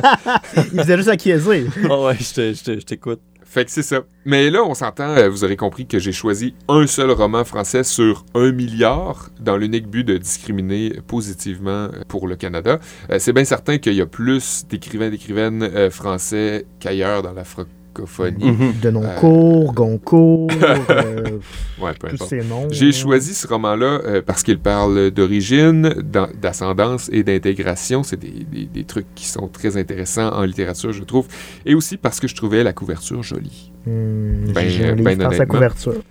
Il 0.74 0.80
faisait 0.82 0.98
juste 0.98 1.10
acquiescer. 1.10 1.66
Ah 1.90 2.02
ouais, 2.02 2.18
je 2.20 2.34
te- 2.34 2.54
je 2.54 2.64
te- 2.64 2.80
je 2.80 2.86
t'écoute. 2.86 3.20
Fait 3.52 3.66
que 3.66 3.72
c'est 3.72 3.84
ça. 3.84 4.04
Mais 4.24 4.50
là, 4.50 4.64
on 4.64 4.74
s'entend, 4.74 5.10
euh, 5.10 5.28
vous 5.28 5.44
aurez 5.44 5.58
compris 5.58 5.86
que 5.86 6.00
j'ai 6.00 6.14
choisi 6.14 6.54
un 6.70 6.88
seul 6.88 7.12
roman 7.12 7.44
français 7.44 7.84
sur 7.84 8.24
un 8.34 8.54
milliard 8.54 9.30
dans 9.42 9.58
l'unique 9.58 9.88
but 9.88 10.06
de 10.06 10.18
discriminer 10.18 11.02
positivement 11.06 11.70
euh, 11.70 11.90
pour 12.08 12.28
le 12.28 12.38
Canada. 12.38 12.80
Euh, 13.10 13.20
c'est 13.20 13.34
bien 13.34 13.44
certain 13.44 13.78
qu'il 13.78 13.94
y 13.94 14.02
a 14.02 14.06
plus 14.06 14.66
d'écrivains 14.70 15.10
d'écrivaines 15.10 15.90
français 15.90 16.66
qu'ailleurs 16.80 17.24
dans 17.24 17.34
la 17.34 17.44
francophonie. 17.44 17.81
Mhm. 18.00 18.74
Denoncourt, 18.82 19.74
Goncourt, 19.74 20.48
euh, 20.90 21.40
Ouais, 21.80 21.92
peu 22.00 22.08
tous 22.10 22.14
importe. 22.16 22.30
ces 22.30 22.44
noms. 22.44 22.68
J'ai 22.72 22.92
choisi 22.92 23.34
ce 23.34 23.48
roman-là 23.48 24.00
euh, 24.06 24.22
parce 24.26 24.44
qu'il 24.44 24.60
parle 24.60 25.12
d'origine, 25.12 25.90
d'an- 26.02 26.30
d'ascendance 26.42 27.10
et 27.12 27.24
d'intégration. 27.24 28.04
C'est 28.04 28.20
des, 28.20 28.46
des- 28.52 28.66
des 28.66 28.84
trucs 28.84 29.08
qui 29.16 29.26
sont 29.28 29.48
très 29.48 29.78
intéressants 29.78 30.30
en 30.34 30.44
littérature, 30.44 30.94
je 30.94 31.04
trouve. 31.04 31.28
Et 31.66 31.76
aussi 31.76 31.98
parce 31.98 32.20
que 32.20 32.28
je 32.28 32.36
trouvais 32.36 32.64
la 32.64 32.74
couverture 32.74 33.24
jolie. 33.24 33.72
Hmm, 33.86 34.52
Ben, 34.54 34.96
ben 35.04 35.22
honnêtement. 35.22 35.46
couverture. 35.46 36.02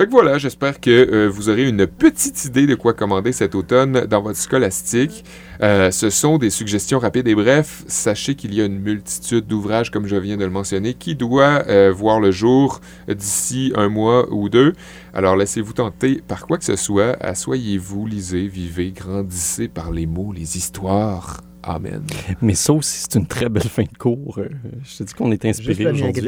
Fait 0.00 0.06
que 0.06 0.12
voilà, 0.12 0.38
j'espère 0.38 0.80
que 0.80 0.88
euh, 0.90 1.28
vous 1.28 1.50
aurez 1.50 1.68
une 1.68 1.86
petite 1.86 2.46
idée 2.46 2.66
de 2.66 2.74
quoi 2.74 2.94
commander 2.94 3.32
cet 3.32 3.54
automne 3.54 4.06
dans 4.06 4.22
votre 4.22 4.38
scolastique. 4.38 5.26
Euh, 5.60 5.90
ce 5.90 6.08
sont 6.08 6.38
des 6.38 6.48
suggestions 6.48 6.98
rapides 6.98 7.28
et 7.28 7.34
brefs. 7.34 7.84
Sachez 7.86 8.34
qu'il 8.34 8.54
y 8.54 8.62
a 8.62 8.64
une 8.64 8.78
multitude 8.78 9.46
d'ouvrages, 9.46 9.90
comme 9.90 10.06
je 10.06 10.16
viens 10.16 10.38
de 10.38 10.44
le 10.46 10.50
mentionner, 10.50 10.94
qui 10.94 11.16
doit 11.16 11.64
euh, 11.68 11.92
voir 11.94 12.18
le 12.18 12.30
jour 12.30 12.80
d'ici 13.08 13.74
un 13.76 13.90
mois 13.90 14.32
ou 14.32 14.48
deux. 14.48 14.72
Alors 15.12 15.36
laissez-vous 15.36 15.74
tenter 15.74 16.22
par 16.26 16.46
quoi 16.46 16.56
que 16.56 16.64
ce 16.64 16.76
soit. 16.76 17.22
Assoyez-vous, 17.22 18.06
lisez, 18.06 18.46
vivez, 18.46 18.92
grandissez 18.92 19.68
par 19.68 19.90
les 19.90 20.06
mots, 20.06 20.32
les 20.32 20.56
histoires. 20.56 21.42
Amen. 21.62 22.06
Mais 22.40 22.54
ça 22.54 22.72
aussi, 22.72 23.02
c'est 23.02 23.18
une 23.18 23.26
très 23.26 23.50
belle 23.50 23.68
fin 23.68 23.82
de 23.82 23.98
cours. 23.98 24.40
Je 24.82 24.96
te 24.96 25.02
dis 25.02 25.12
qu'on 25.12 25.30
est 25.30 25.44
inspiré 25.44 25.90
aujourd'hui. 25.90 26.24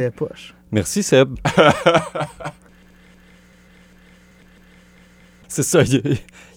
Merci, 0.70 1.02
Seb. 1.02 1.36
c'est 5.52 5.62
ça, 5.62 5.82
il 5.82 5.94
y, 5.94 5.96
a, 5.96 6.00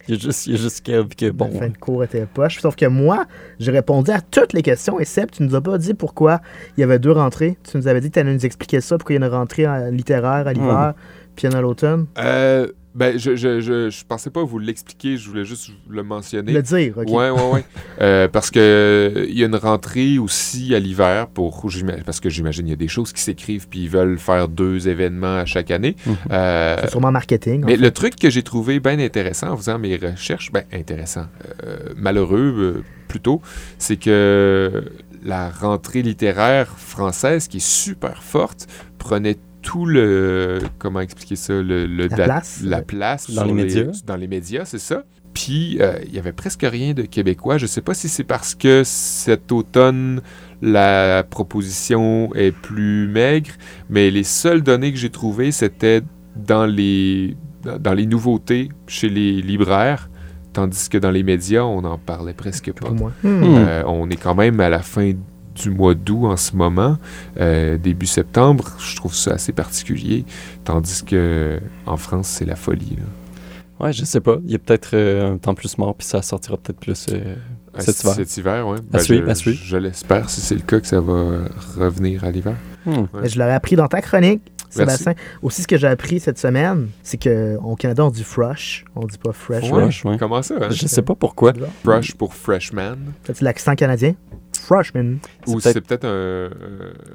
il 0.07 0.19
juste, 0.21 0.47
il 0.47 0.57
juste 0.57 0.81
Kev 0.81 1.09
que, 1.17 1.29
bon, 1.31 1.49
La 1.51 1.59
fin 1.59 1.69
de 1.69 1.77
cours 1.77 2.03
était 2.03 2.25
poche. 2.25 2.59
Sauf 2.59 2.75
que 2.75 2.85
moi, 2.85 3.25
j'ai 3.59 3.71
répondu 3.71 4.11
à 4.11 4.21
toutes 4.21 4.53
les 4.53 4.61
questions. 4.61 4.99
Et 4.99 5.05
Seb, 5.05 5.31
tu 5.31 5.43
nous 5.43 5.55
as 5.55 5.61
pas 5.61 5.77
dit 5.77 5.93
pourquoi 5.93 6.41
il 6.77 6.81
y 6.81 6.83
avait 6.83 6.99
deux 6.99 7.11
rentrées. 7.11 7.57
Tu 7.69 7.77
nous 7.77 7.87
avais 7.87 7.99
dit 7.99 8.09
que 8.09 8.13
tu 8.13 8.19
allais 8.19 8.33
nous 8.33 8.45
expliquer 8.45 8.81
ça, 8.81 8.97
pourquoi 8.97 9.15
il 9.15 9.19
y 9.19 9.23
a 9.23 9.27
une 9.27 9.33
rentrée 9.33 9.67
en 9.67 9.89
littéraire 9.89 10.47
à 10.47 10.53
l'hiver, 10.53 10.93
puis 11.35 11.47
il 11.47 11.51
y 11.51 11.53
en 11.53 11.55
a 11.55 11.59
à 11.59 11.61
l'automne. 11.61 12.05
Euh, 12.17 12.67
Ben, 12.95 13.17
je, 13.19 13.35
je, 13.35 13.59
je, 13.59 13.89
je 13.89 14.05
pensais 14.05 14.29
pas 14.29 14.43
vous 14.43 14.57
l'expliquer, 14.57 15.17
je 15.17 15.29
voulais 15.29 15.43
juste 15.43 15.69
le 15.89 16.01
mentionner. 16.01 16.53
Le 16.53 16.61
dire, 16.61 16.97
OK. 16.97 17.09
Ouais, 17.09 17.29
ouais, 17.29 17.51
ouais. 17.51 17.63
Euh, 18.01 18.27
parce 18.27 18.51
que 18.51 18.59
euh, 18.59 19.25
il 19.29 19.39
y 19.39 19.43
a 19.43 19.45
une 19.45 19.55
rentrée 19.55 20.19
aussi 20.19 20.75
à 20.75 20.79
l'hiver 20.79 21.27
pour 21.27 21.65
parce 22.05 22.19
que 22.19 22.29
j'imagine 22.29 22.67
il 22.67 22.71
y 22.71 22.73
a 22.73 22.77
des 22.77 22.89
choses 22.89 23.13
qui 23.13 23.21
s'écrivent 23.21 23.69
puis 23.69 23.83
ils 23.83 23.89
veulent 23.89 24.19
faire 24.19 24.49
deux 24.49 24.89
événements 24.89 25.37
à 25.37 25.45
chaque 25.45 25.71
année. 25.71 25.95
Mhm. 26.05 26.15
Euh, 26.31 26.77
C'est 26.81 26.91
sûrement 26.91 27.11
marketing. 27.11 27.63
mais 27.65 27.75
fait. 27.75 27.81
le 27.81 27.91
truc 27.91 28.15
que 28.17 28.29
j'ai 28.29 28.43
trouvé 28.43 28.79
bien 28.81 28.99
intéressant 28.99 29.51
en 29.51 29.57
faisant 29.57 29.79
mes 29.79 29.95
recherches, 29.95 30.51
ben 30.51 30.63
intéressant, 30.73 31.27
euh, 31.63 31.77
malheureux 31.95 32.53
euh, 32.57 32.83
plutôt, 33.07 33.41
c'est 33.77 33.97
que 33.97 34.83
la 35.23 35.49
rentrée 35.49 36.01
littéraire 36.01 36.67
française 36.67 37.47
qui 37.47 37.57
est 37.57 37.65
super 37.65 38.21
forte 38.23 38.67
prenait 38.97 39.37
tout 39.65 39.85
le 39.87 40.59
comment 40.77 40.99
expliquer 40.99 41.35
ça 41.35 41.53
le, 41.53 41.87
le 41.87 42.03
La 42.07 42.15
da- 42.17 42.23
place? 42.25 42.61
la 42.63 42.81
place 42.83 43.31
Dans 43.31 43.43
les 43.45 43.53
médias. 43.53 43.83
dans 44.05 44.15
les 44.15 44.27
médias 44.27 44.63
c'est 44.65 44.77
ça 44.79 45.03
puis 45.33 45.77
euh, 45.81 45.97
il 46.07 46.13
y 46.13 46.19
avait 46.19 46.31
presque 46.33 46.61
rien 46.63 46.93
de 46.93 47.01
québécois 47.01 47.57
je 47.57 47.65
sais 47.65 47.81
pas 47.81 47.95
si 47.95 48.07
c'est 48.07 48.23
parce 48.23 48.53
que 48.53 48.83
cet 48.85 49.51
automne 49.51 50.21
la 50.61 51.23
proposition 51.27 52.33
est 52.35 52.51
plus 52.51 53.07
maigre 53.07 53.49
mais 53.89 54.11
les 54.11 54.23
seules 54.23 54.61
données 54.61 54.91
que 54.93 54.99
j'ai 54.99 55.09
trouvées 55.09 55.51
c'était 55.51 56.01
dans 56.35 56.65
les 56.67 57.35
dans 57.79 57.93
les 57.93 58.05
nouveautés 58.05 58.69
chez 58.87 59.09
les 59.09 59.41
libraires 59.41 60.09
tandis 60.53 60.87
que 60.89 60.99
dans 60.99 61.11
les 61.11 61.23
médias 61.23 61.63
on 61.63 61.81
n'en 61.81 61.97
parlait 61.97 62.33
presque 62.35 62.71
pas 62.71 62.85
Pour 62.87 62.95
moi. 62.95 63.11
Hmm. 63.23 63.27
Hmm. 63.41 63.55
euh, 63.67 63.83
on 63.87 64.09
est 64.11 64.15
quand 64.21 64.35
même 64.35 64.59
à 64.59 64.69
la 64.69 64.83
fin 64.83 65.11
du 65.55 65.69
mois 65.69 65.95
d'août 65.95 66.25
en 66.25 66.37
ce 66.37 66.55
moment, 66.55 66.97
euh, 67.39 67.77
début 67.77 68.05
septembre. 68.05 68.65
Je 68.79 68.95
trouve 68.95 69.15
ça 69.15 69.31
assez 69.31 69.53
particulier. 69.53 70.25
Tandis 70.63 71.03
que 71.03 71.59
en 71.85 71.97
France, 71.97 72.27
c'est 72.27 72.45
la 72.45 72.55
folie. 72.55 72.97
là. 72.97 73.05
Ouais, 73.79 73.91
je 73.91 74.05
sais 74.05 74.21
pas. 74.21 74.37
Il 74.45 74.51
y 74.51 74.55
a 74.55 74.59
peut-être 74.59 74.91
euh, 74.93 75.33
un 75.33 75.37
temps 75.37 75.53
plus 75.53 75.77
mort, 75.77 75.95
puis 75.95 76.07
ça 76.07 76.21
sortira 76.21 76.57
peut-être 76.57 76.79
plus 76.79 77.07
euh, 77.11 77.35
Euh, 77.77 77.81
cet 77.81 77.99
hiver. 78.01 78.13
Cet 78.15 78.37
hiver, 78.37 78.67
oui. 78.67 78.77
Suivre, 79.01 79.33
je, 79.33 79.75
l'espère, 79.77 80.29
si 80.29 80.39
c'est 80.39 80.55
le 80.55 80.61
cas, 80.61 80.79
que 80.79 80.87
ça 80.87 81.01
va 81.01 81.39
revenir 81.77 82.23
à 82.23 82.31
l'hiver. 82.31 82.55
Hmm. 82.85 82.99
Ouais. 82.99 83.05
Mais 83.23 83.29
Je 83.29 83.37
l'aurais 83.37 83.53
appris 83.53 83.75
dans 83.75 83.87
ta 83.89 83.99
chronique, 83.99 84.41
Merci. 84.77 85.03
Sébastien. 85.03 85.13
Aussi, 85.41 85.63
ce 85.63 85.67
que 85.67 85.77
j'ai 85.77 85.87
appris 85.87 86.21
cette 86.21 86.39
semaine, 86.39 86.87
c'est 87.03 87.21
qu'au 87.21 87.75
Canada, 87.75 88.05
on 88.05 88.11
dit 88.11 88.23
fresh. 88.23 88.85
On 88.95 89.05
dit 89.05 89.17
pas 89.17 89.33
fresh. 89.33 89.69
Ouais. 89.71 90.17
Comment 90.17 90.41
ça? 90.41 90.55
Hein? 90.61 90.69
Je 90.69 90.87
sais 90.87 91.01
pas 91.01 91.15
pourquoi. 91.15 91.51
Fresh 91.83 92.15
pour 92.15 92.33
freshman. 92.33 92.95
C'est 93.25 93.41
l'accent 93.41 93.75
canadien? 93.75 94.13
Freshman. 94.65 95.17
Ou 95.47 95.59
C'est 95.59 95.81
peut-être 95.81 96.05
un, 96.05 96.49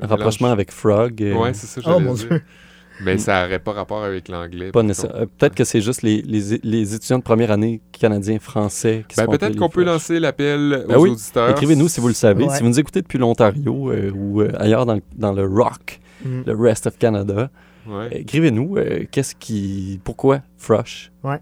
Un 0.00 0.06
rapprochement 0.06 0.50
avec 0.50 0.70
Frog. 0.72 1.22
euh, 1.22 1.34
Ouais, 1.34 1.52
c'est 1.54 1.66
ça, 1.66 1.80
Oh 1.86 2.00
mon 2.00 2.14
dire. 2.14 2.28
Dieu. 2.28 2.42
Mais 3.02 3.16
ça 3.16 3.42
n'aurait 3.44 3.58
pas 3.60 3.72
rapport 3.72 4.04
avec 4.04 4.28
l'anglais. 4.28 4.72
Pas 4.72 4.82
euh, 4.82 5.26
Peut-être 5.38 5.54
que 5.54 5.64
c'est 5.64 5.80
juste 5.80 6.02
les, 6.02 6.20
les, 6.20 6.60
les 6.62 6.94
étudiants 6.94 7.18
de 7.18 7.22
première 7.22 7.50
année 7.50 7.80
canadiens, 7.92 8.38
français 8.38 9.06
qui 9.08 9.16
Ben, 9.16 9.24
sont 9.24 9.30
peut-être 9.30 9.56
qu'on 9.56 9.70
peut 9.70 9.84
lancer 9.84 10.20
l'appel 10.20 10.84
Ben 10.86 10.96
aux 10.96 11.04
oui, 11.04 11.10
auditeurs. 11.10 11.48
Écrivez-nous 11.50 11.88
si 11.88 11.98
vous 12.00 12.08
le 12.08 12.14
savez. 12.14 12.44
Ouais. 12.44 12.54
Si 12.54 12.62
vous 12.62 12.68
nous 12.68 12.78
écoutez 12.78 13.00
depuis 13.00 13.16
l'Ontario 13.18 13.90
euh, 13.90 14.10
ou 14.14 14.42
euh, 14.42 14.52
ailleurs 14.58 14.84
dans, 14.84 14.96
le- 14.96 15.02
dans 15.16 15.32
le 15.32 15.46
rock, 15.46 15.98
Hmm. 16.22 16.42
le 16.46 16.54
rest 16.54 16.86
of 16.86 16.98
Canada, 16.98 17.48
Ouais. 17.88 18.08
écrivez-nous 18.20 18.76
euh, 18.76 19.04
qu'est-ce 19.10 19.34
qui. 19.34 19.98
Pourquoi 20.04 20.42
Fresh? 20.58 21.10
Ouais. 21.24 21.38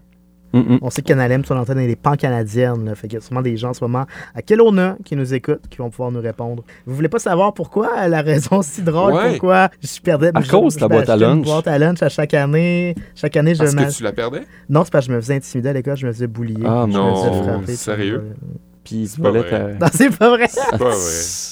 Mm, 0.53 0.59
mm. 0.59 0.79
On 0.81 0.89
sait 0.89 1.01
que 1.01 1.07
Canalem 1.07 1.45
sont 1.45 1.55
en 1.55 1.63
train 1.65 1.75
des 1.75 1.95
pan-canadiennes. 1.95 2.93
Fait 2.95 3.07
qu'il 3.07 3.17
y 3.19 3.21
a 3.21 3.21
sûrement 3.21 3.41
des 3.41 3.55
gens 3.57 3.69
en 3.69 3.73
ce 3.73 3.83
moment 3.83 4.05
à 4.33 4.41
Kelowna 4.41 4.97
qui 5.05 5.15
nous 5.15 5.33
écoutent, 5.33 5.67
qui 5.69 5.77
vont 5.77 5.89
pouvoir 5.89 6.11
nous 6.11 6.21
répondre. 6.21 6.63
Vous 6.85 6.95
voulez 6.95 7.09
pas 7.09 7.19
savoir 7.19 7.53
pourquoi? 7.53 8.07
La 8.07 8.21
raison 8.21 8.61
si 8.61 8.81
drôle 8.81 9.13
Ouais. 9.13 9.29
pourquoi 9.31 9.69
je 9.81 9.99
perdais... 10.01 10.31
À 10.33 10.41
je- 10.41 10.49
cause 10.49 10.75
de 10.75 10.79
ta 10.79 10.87
boîte 10.87 11.09
à 11.09 11.15
lunch. 11.17 11.45
boîte 11.45 11.67
à 11.67 11.77
lunch 11.77 12.01
à 12.01 12.09
chaque 12.09 12.33
année. 12.33 12.95
Chaque 13.15 13.35
année, 13.37 13.53
je 13.53 13.59
Parce 13.59 13.73
m'ach- 13.75 13.87
que 13.89 13.93
tu 13.97 14.03
la 14.03 14.11
perdais? 14.11 14.41
Non, 14.69 14.83
c'est 14.83 14.91
parce 14.91 15.05
que 15.05 15.11
je 15.11 15.15
me 15.15 15.21
faisais 15.21 15.35
intimider 15.35 15.69
à 15.69 15.73
l'école, 15.73 15.97
je 15.97 16.07
me 16.07 16.11
faisais 16.11 16.27
boulier. 16.27 16.63
Ah, 16.65 16.85
je 16.87 16.93
non, 16.93 17.11
me 17.11 17.15
faisais 17.15 17.43
frapper. 17.43 17.75
sérieux? 17.75 18.23
Puis 18.39 18.57
tu 18.89 19.21
pas 19.21 19.29
volais 19.29 19.41
vrai. 19.41 19.49
ta- 19.77 19.85
Non, 19.85 19.91
c'est 19.93 20.17
pas 20.17 20.29
vrai. 20.29 20.47
C'est 20.49 20.69
pas 20.71 20.77
vrai. 20.77 20.89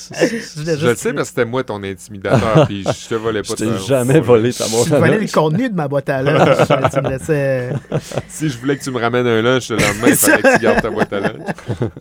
Je, 0.10 0.76
Je 0.78 0.88
le 0.88 0.96
sais 0.96 1.12
parce 1.14 1.30
que 1.30 1.36
c'était 1.36 1.46
moi 1.46 1.64
ton 1.64 1.84
intimidateur, 1.84 2.66
puis 2.68 2.84
je 2.84 3.10
te 3.10 3.16
volais 3.16 3.42
pas 3.42 3.50
Je 3.50 3.56
t'ai 3.56 3.66
ta- 3.68 3.78
jamais 3.78 4.20
volé 4.20 4.54
ta 4.54 4.68
boîte 4.68 4.88
Je 4.88 4.96
à 4.96 5.00
volais 5.00 5.20
le 5.20 5.28
contenu 5.32 5.70
de 5.70 5.76
ma 5.76 5.88
boîte 5.88 6.10
à 6.10 6.22
lunch. 6.22 6.58
tu 6.94 7.02
me 7.02 7.10
laissais... 7.10 7.70
Si 8.30 8.50
je 8.50 8.58
voulais 8.58 8.78
que 8.78 8.84
tu 8.84 8.92
me 8.92 9.00
ramènes 9.00 9.28
un 9.28 9.42
lunch 9.42 9.70
le 9.70 9.76
lendemain, 9.78 10.08
il 10.08 10.16
fallait 10.16 10.42
que 10.42 10.54
tu 10.58 10.64
gardes 10.64 10.82
ta 10.82 10.90
boîte 10.90 11.12
à 11.14 11.20
lunch. 11.20 11.34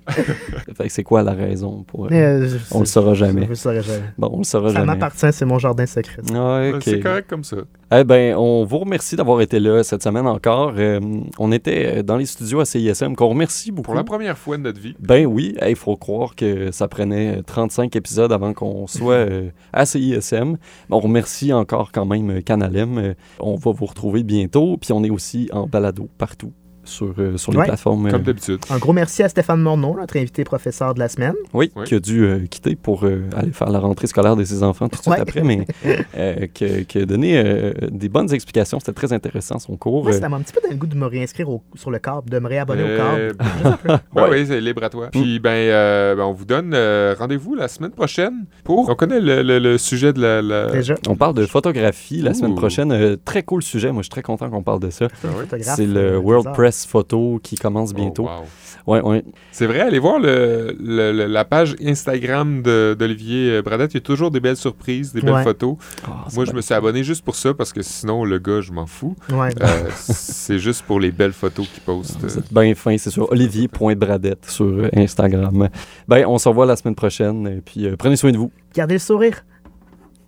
Fait 0.77 0.85
que 0.87 0.93
c'est 0.93 1.03
quoi 1.03 1.23
la 1.23 1.33
raison 1.33 1.83
pour. 1.85 2.05
euh, 2.07 2.09
Mais, 2.11 2.23
euh, 2.23 2.49
je- 2.49 2.59
On 2.71 2.81
le 2.81 2.87
saura 2.87 3.15
jamais. 3.15 3.45
Je 3.45 3.49
le 3.49 3.55
saurai 3.55 3.83
jamais. 3.83 4.03
Bon, 4.19 4.31
on 4.33 4.39
le 4.39 4.45
saura 4.45 4.69
Ça 4.69 4.75
jamais. 4.75 4.87
m'appartient, 4.87 5.33
c'est 5.33 5.45
mon 5.45 5.59
jardin 5.59 5.87
secret. 5.87 6.23
Ok. 6.31 6.83
C'est 6.85 7.01
correct 7.01 7.27
comme 7.29 7.45
ça. 7.45 7.57
Eh 7.95 8.03
ben, 8.05 8.35
on 8.37 8.65
vous 8.65 8.79
remercie 8.79 9.15
d'avoir 9.17 9.41
été 9.41 9.61
là 9.61 9.83
cette 9.85 10.03
semaine 10.03 10.27
encore. 10.27 10.75
Euh, 10.77 11.01
on 11.39 11.53
était 11.53 11.99
euh, 11.99 12.03
dans 12.03 12.17
les 12.17 12.27
studios 12.27 12.61
à 12.61 12.65
CISM, 12.65 13.15
qu'on 13.15 13.29
remercie 13.29 13.71
beaucoup. 13.71 13.87
Pour 13.87 13.95
la 13.95 14.03
première 14.05 14.37
fois 14.37 14.57
de 14.57 14.63
notre 14.63 14.81
vie. 14.81 14.95
Ben 14.99 15.26
oui, 15.27 15.55
il 15.67 15.77
faut 15.77 15.97
croire 15.97 16.35
que 16.35 16.71
ça 16.71 16.89
prenait 16.89 17.39
euh, 17.39 17.43
35 17.43 17.95
épisodes 17.97 18.33
avant 18.33 18.55
qu'on 18.55 18.87
soit 18.87 19.15
euh, 19.15 19.51
à 19.73 19.87
CISM. 19.87 20.57
On 20.91 21.01
remercie 21.01 21.53
encore 21.53 21.93
quand 21.93 22.07
même 22.07 22.39
euh, 22.39 22.41
Canalem. 22.41 22.99
Euh, 22.99 23.15
on 23.41 23.57
va 23.57 23.73
vous 23.73 23.87
retrouver 23.87 24.23
bientôt. 24.23 24.77
Puis 24.77 24.93
on 24.93 25.05
est 25.05 25.11
aussi 25.11 25.49
en 25.53 25.67
balado 25.67 26.09
partout 26.19 26.53
sur, 26.89 27.15
euh, 27.19 27.37
sur 27.37 27.53
les 27.53 27.59
Ouais. 27.59 27.65
plateformes. 27.67 28.07
euh, 28.07 28.11
Comme 28.11 28.23
d'habitude. 28.23 28.59
Un 28.71 28.79
gros 28.79 28.93
merci 28.93 29.23
à 29.23 29.29
Stéphane 29.29 29.61
Morneau, 29.61 29.97
notre 29.99 30.17
invité 30.17 30.45
professeur 30.45 30.95
de 30.95 30.99
la 30.99 31.09
semaine. 31.09 31.35
oui, 31.55 31.71
Oui. 31.77 31.85
qui 31.85 31.95
a 31.95 32.01
dû 32.01 32.25
euh, 32.25 32.47
quitter 32.51 32.77
pour 32.77 33.05
euh, 33.05 33.23
aller 33.37 33.53
faire 33.53 33.71
la 33.71 33.79
rentrée 33.79 34.07
scolaire 34.07 34.37
de 34.37 34.45
ses 34.45 34.63
enfants 34.63 34.89
tout 34.89 34.97
de 34.99 35.03
suite 35.03 35.15
Ouais. 35.15 35.21
après, 35.21 35.43
mais 35.43 35.67
euh, 36.17 36.47
qui, 36.53 36.65
a- 36.65 36.85
qui 36.85 36.99
a 36.99 37.07
donné 37.07 37.39
euh, 37.39 37.73
des 37.91 38.09
bonnes 38.09 38.33
explications. 38.33 38.79
C'était 38.81 38.93
très 38.93 39.13
intéressant 39.13 39.59
son 39.59 39.77
cours. 39.77 40.05
Moi, 40.05 40.13
ça 40.13 40.29
m'a 40.29 40.37
un 40.37 40.41
petit 40.41 40.53
peu 40.53 40.61
donné 40.61 40.75
le 40.75 40.81
goût 40.81 40.87
de 40.87 40.97
me 40.97 41.07
réinscrire 41.07 41.49
au- 41.51 41.63
sur 41.75 41.91
le 41.91 41.99
câble, 41.99 42.29
de 42.31 42.39
me 42.39 42.49
réabonner 42.49 42.83
au 42.83 42.87
Euh, 42.87 43.33
câble. 43.33 44.01
Oui, 44.31 44.45
c'est 44.47 44.61
libre 44.61 44.83
à 44.85 44.89
toi. 44.91 45.09
Puis, 45.13 45.39
ben, 45.39 45.51
euh, 45.51 46.15
ben, 46.17 46.25
on 46.25 46.33
vous 46.33 46.45
donne 46.45 46.73
euh, 46.75 47.15
rendez-vous 47.19 47.55
la 47.55 47.69
semaine 47.69 47.91
prochaine 47.93 48.45
pour. 48.65 48.89
On 48.89 48.95
connaît 48.95 49.21
le, 49.21 49.43
le- 49.43 49.59
le 49.59 49.79
sujet 49.79 50.13
de 50.13 50.21
la. 50.21 50.43
la- 50.43 50.71
Déjà, 50.71 50.95
On 51.09 51.17
parle 51.17 51.35
de 51.35 51.47
photographie 51.47 52.21
la 52.23 52.31
Ouh. 52.31 52.35
semaine 52.35 52.55
prochaine. 52.55 52.93
Euh, 52.93 53.17
très 53.25 53.43
cool 53.43 53.63
sujet. 53.63 53.93
Moi, 53.93 54.03
je 54.03 54.05
suis 54.07 54.11
très 54.11 54.23
content 54.23 54.49
qu'on 54.51 54.63
parle 54.63 54.81
de 54.81 54.91
ça. 54.91 55.09
c'est 55.21 55.29
Ah 55.29 55.77
le 55.83 56.19
World 56.19 56.45
bizarre. 56.45 56.53
Press 56.77 56.87
Photo 56.87 57.41
qui 57.43 57.57
commence 57.57 57.91
Oh, 57.93 57.97
bientôt. 57.97 58.25
wow. 58.25 58.45
Ouais, 58.87 59.01
ouais. 59.01 59.25
C'est 59.51 59.67
vrai, 59.67 59.81
allez 59.81 59.99
voir 59.99 60.19
le, 60.21 60.77
le- 60.79 61.11
le- 61.13 61.27
la 61.27 61.45
page 61.45 61.75
Instagram 61.83 62.63
de- 62.63 62.95
d'Olivier 62.99 63.51
euh, 63.51 63.63
Bradette. 63.63 63.95
Il 63.95 63.97
y 63.97 63.99
a 63.99 64.01
toujours 64.03 64.31
des 64.31 64.41
belles 64.41 64.57
surprises, 64.59 65.13
des 65.13 65.23
belles 65.23 65.33
Ouais. 65.35 65.43
photos. 65.43 65.77
Ah, 66.07 66.27
Moi, 66.35 66.45
je 66.45 66.53
me 66.53 66.61
suis 66.61 66.75
abonné 66.75 67.03
juste 67.03 67.25
pour 67.25 67.35
ça 67.35 67.55
parce 67.55 67.73
que 67.73 67.81
sinon, 67.83 68.25
le 68.25 68.39
gars, 68.39 68.61
je 68.61 68.73
m'en 68.73 68.87
fous. 68.87 69.17
Ouais. 69.33 69.51
Euh, 69.63 69.91
c'est 69.97 70.59
juste 70.59 70.83
pour 70.83 71.01
les 71.01 71.11
belles 71.11 71.33
photos 71.33 71.67
qu'il 71.69 71.83
poste. 71.83 72.19
Vous 72.21 72.39
êtes 72.39 72.53
bien 72.53 72.75
fin, 72.75 72.97
c'est 72.99 73.11
sur 73.11 73.31
olivier.bradette 73.33 74.45
sur 74.49 74.67
euh, 74.67 74.89
Instagram. 74.95 75.69
Ben, 76.07 76.27
on 76.27 76.39
se 76.39 76.49
revoit 76.49 76.67
la 76.67 76.77
semaine 76.77 76.95
prochaine. 76.95 77.47
Et 77.49 77.61
puis, 77.63 77.87
euh, 77.87 77.97
prenez 77.97 78.17
soin 78.17 78.31
de 78.33 78.37
vous. 78.39 78.53
Gardez 78.75 78.95
le 78.95 79.01
sourire. 79.01 79.45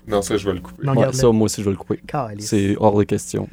Non, 0.08 0.22
ça, 0.22 0.36
je 0.38 0.46
vais 0.48 0.54
le 0.54 0.60
couper. 0.60 0.86
Non, 0.86 0.94
Ouais, 0.94 1.12
ça, 1.12 1.30
moi 1.30 1.44
aussi, 1.44 1.60
je 1.60 1.66
vais 1.66 1.72
le 1.72 1.76
couper. 1.76 2.00
C'est 2.38 2.76
hors 2.80 2.96
de 2.98 3.04
question. 3.04 3.46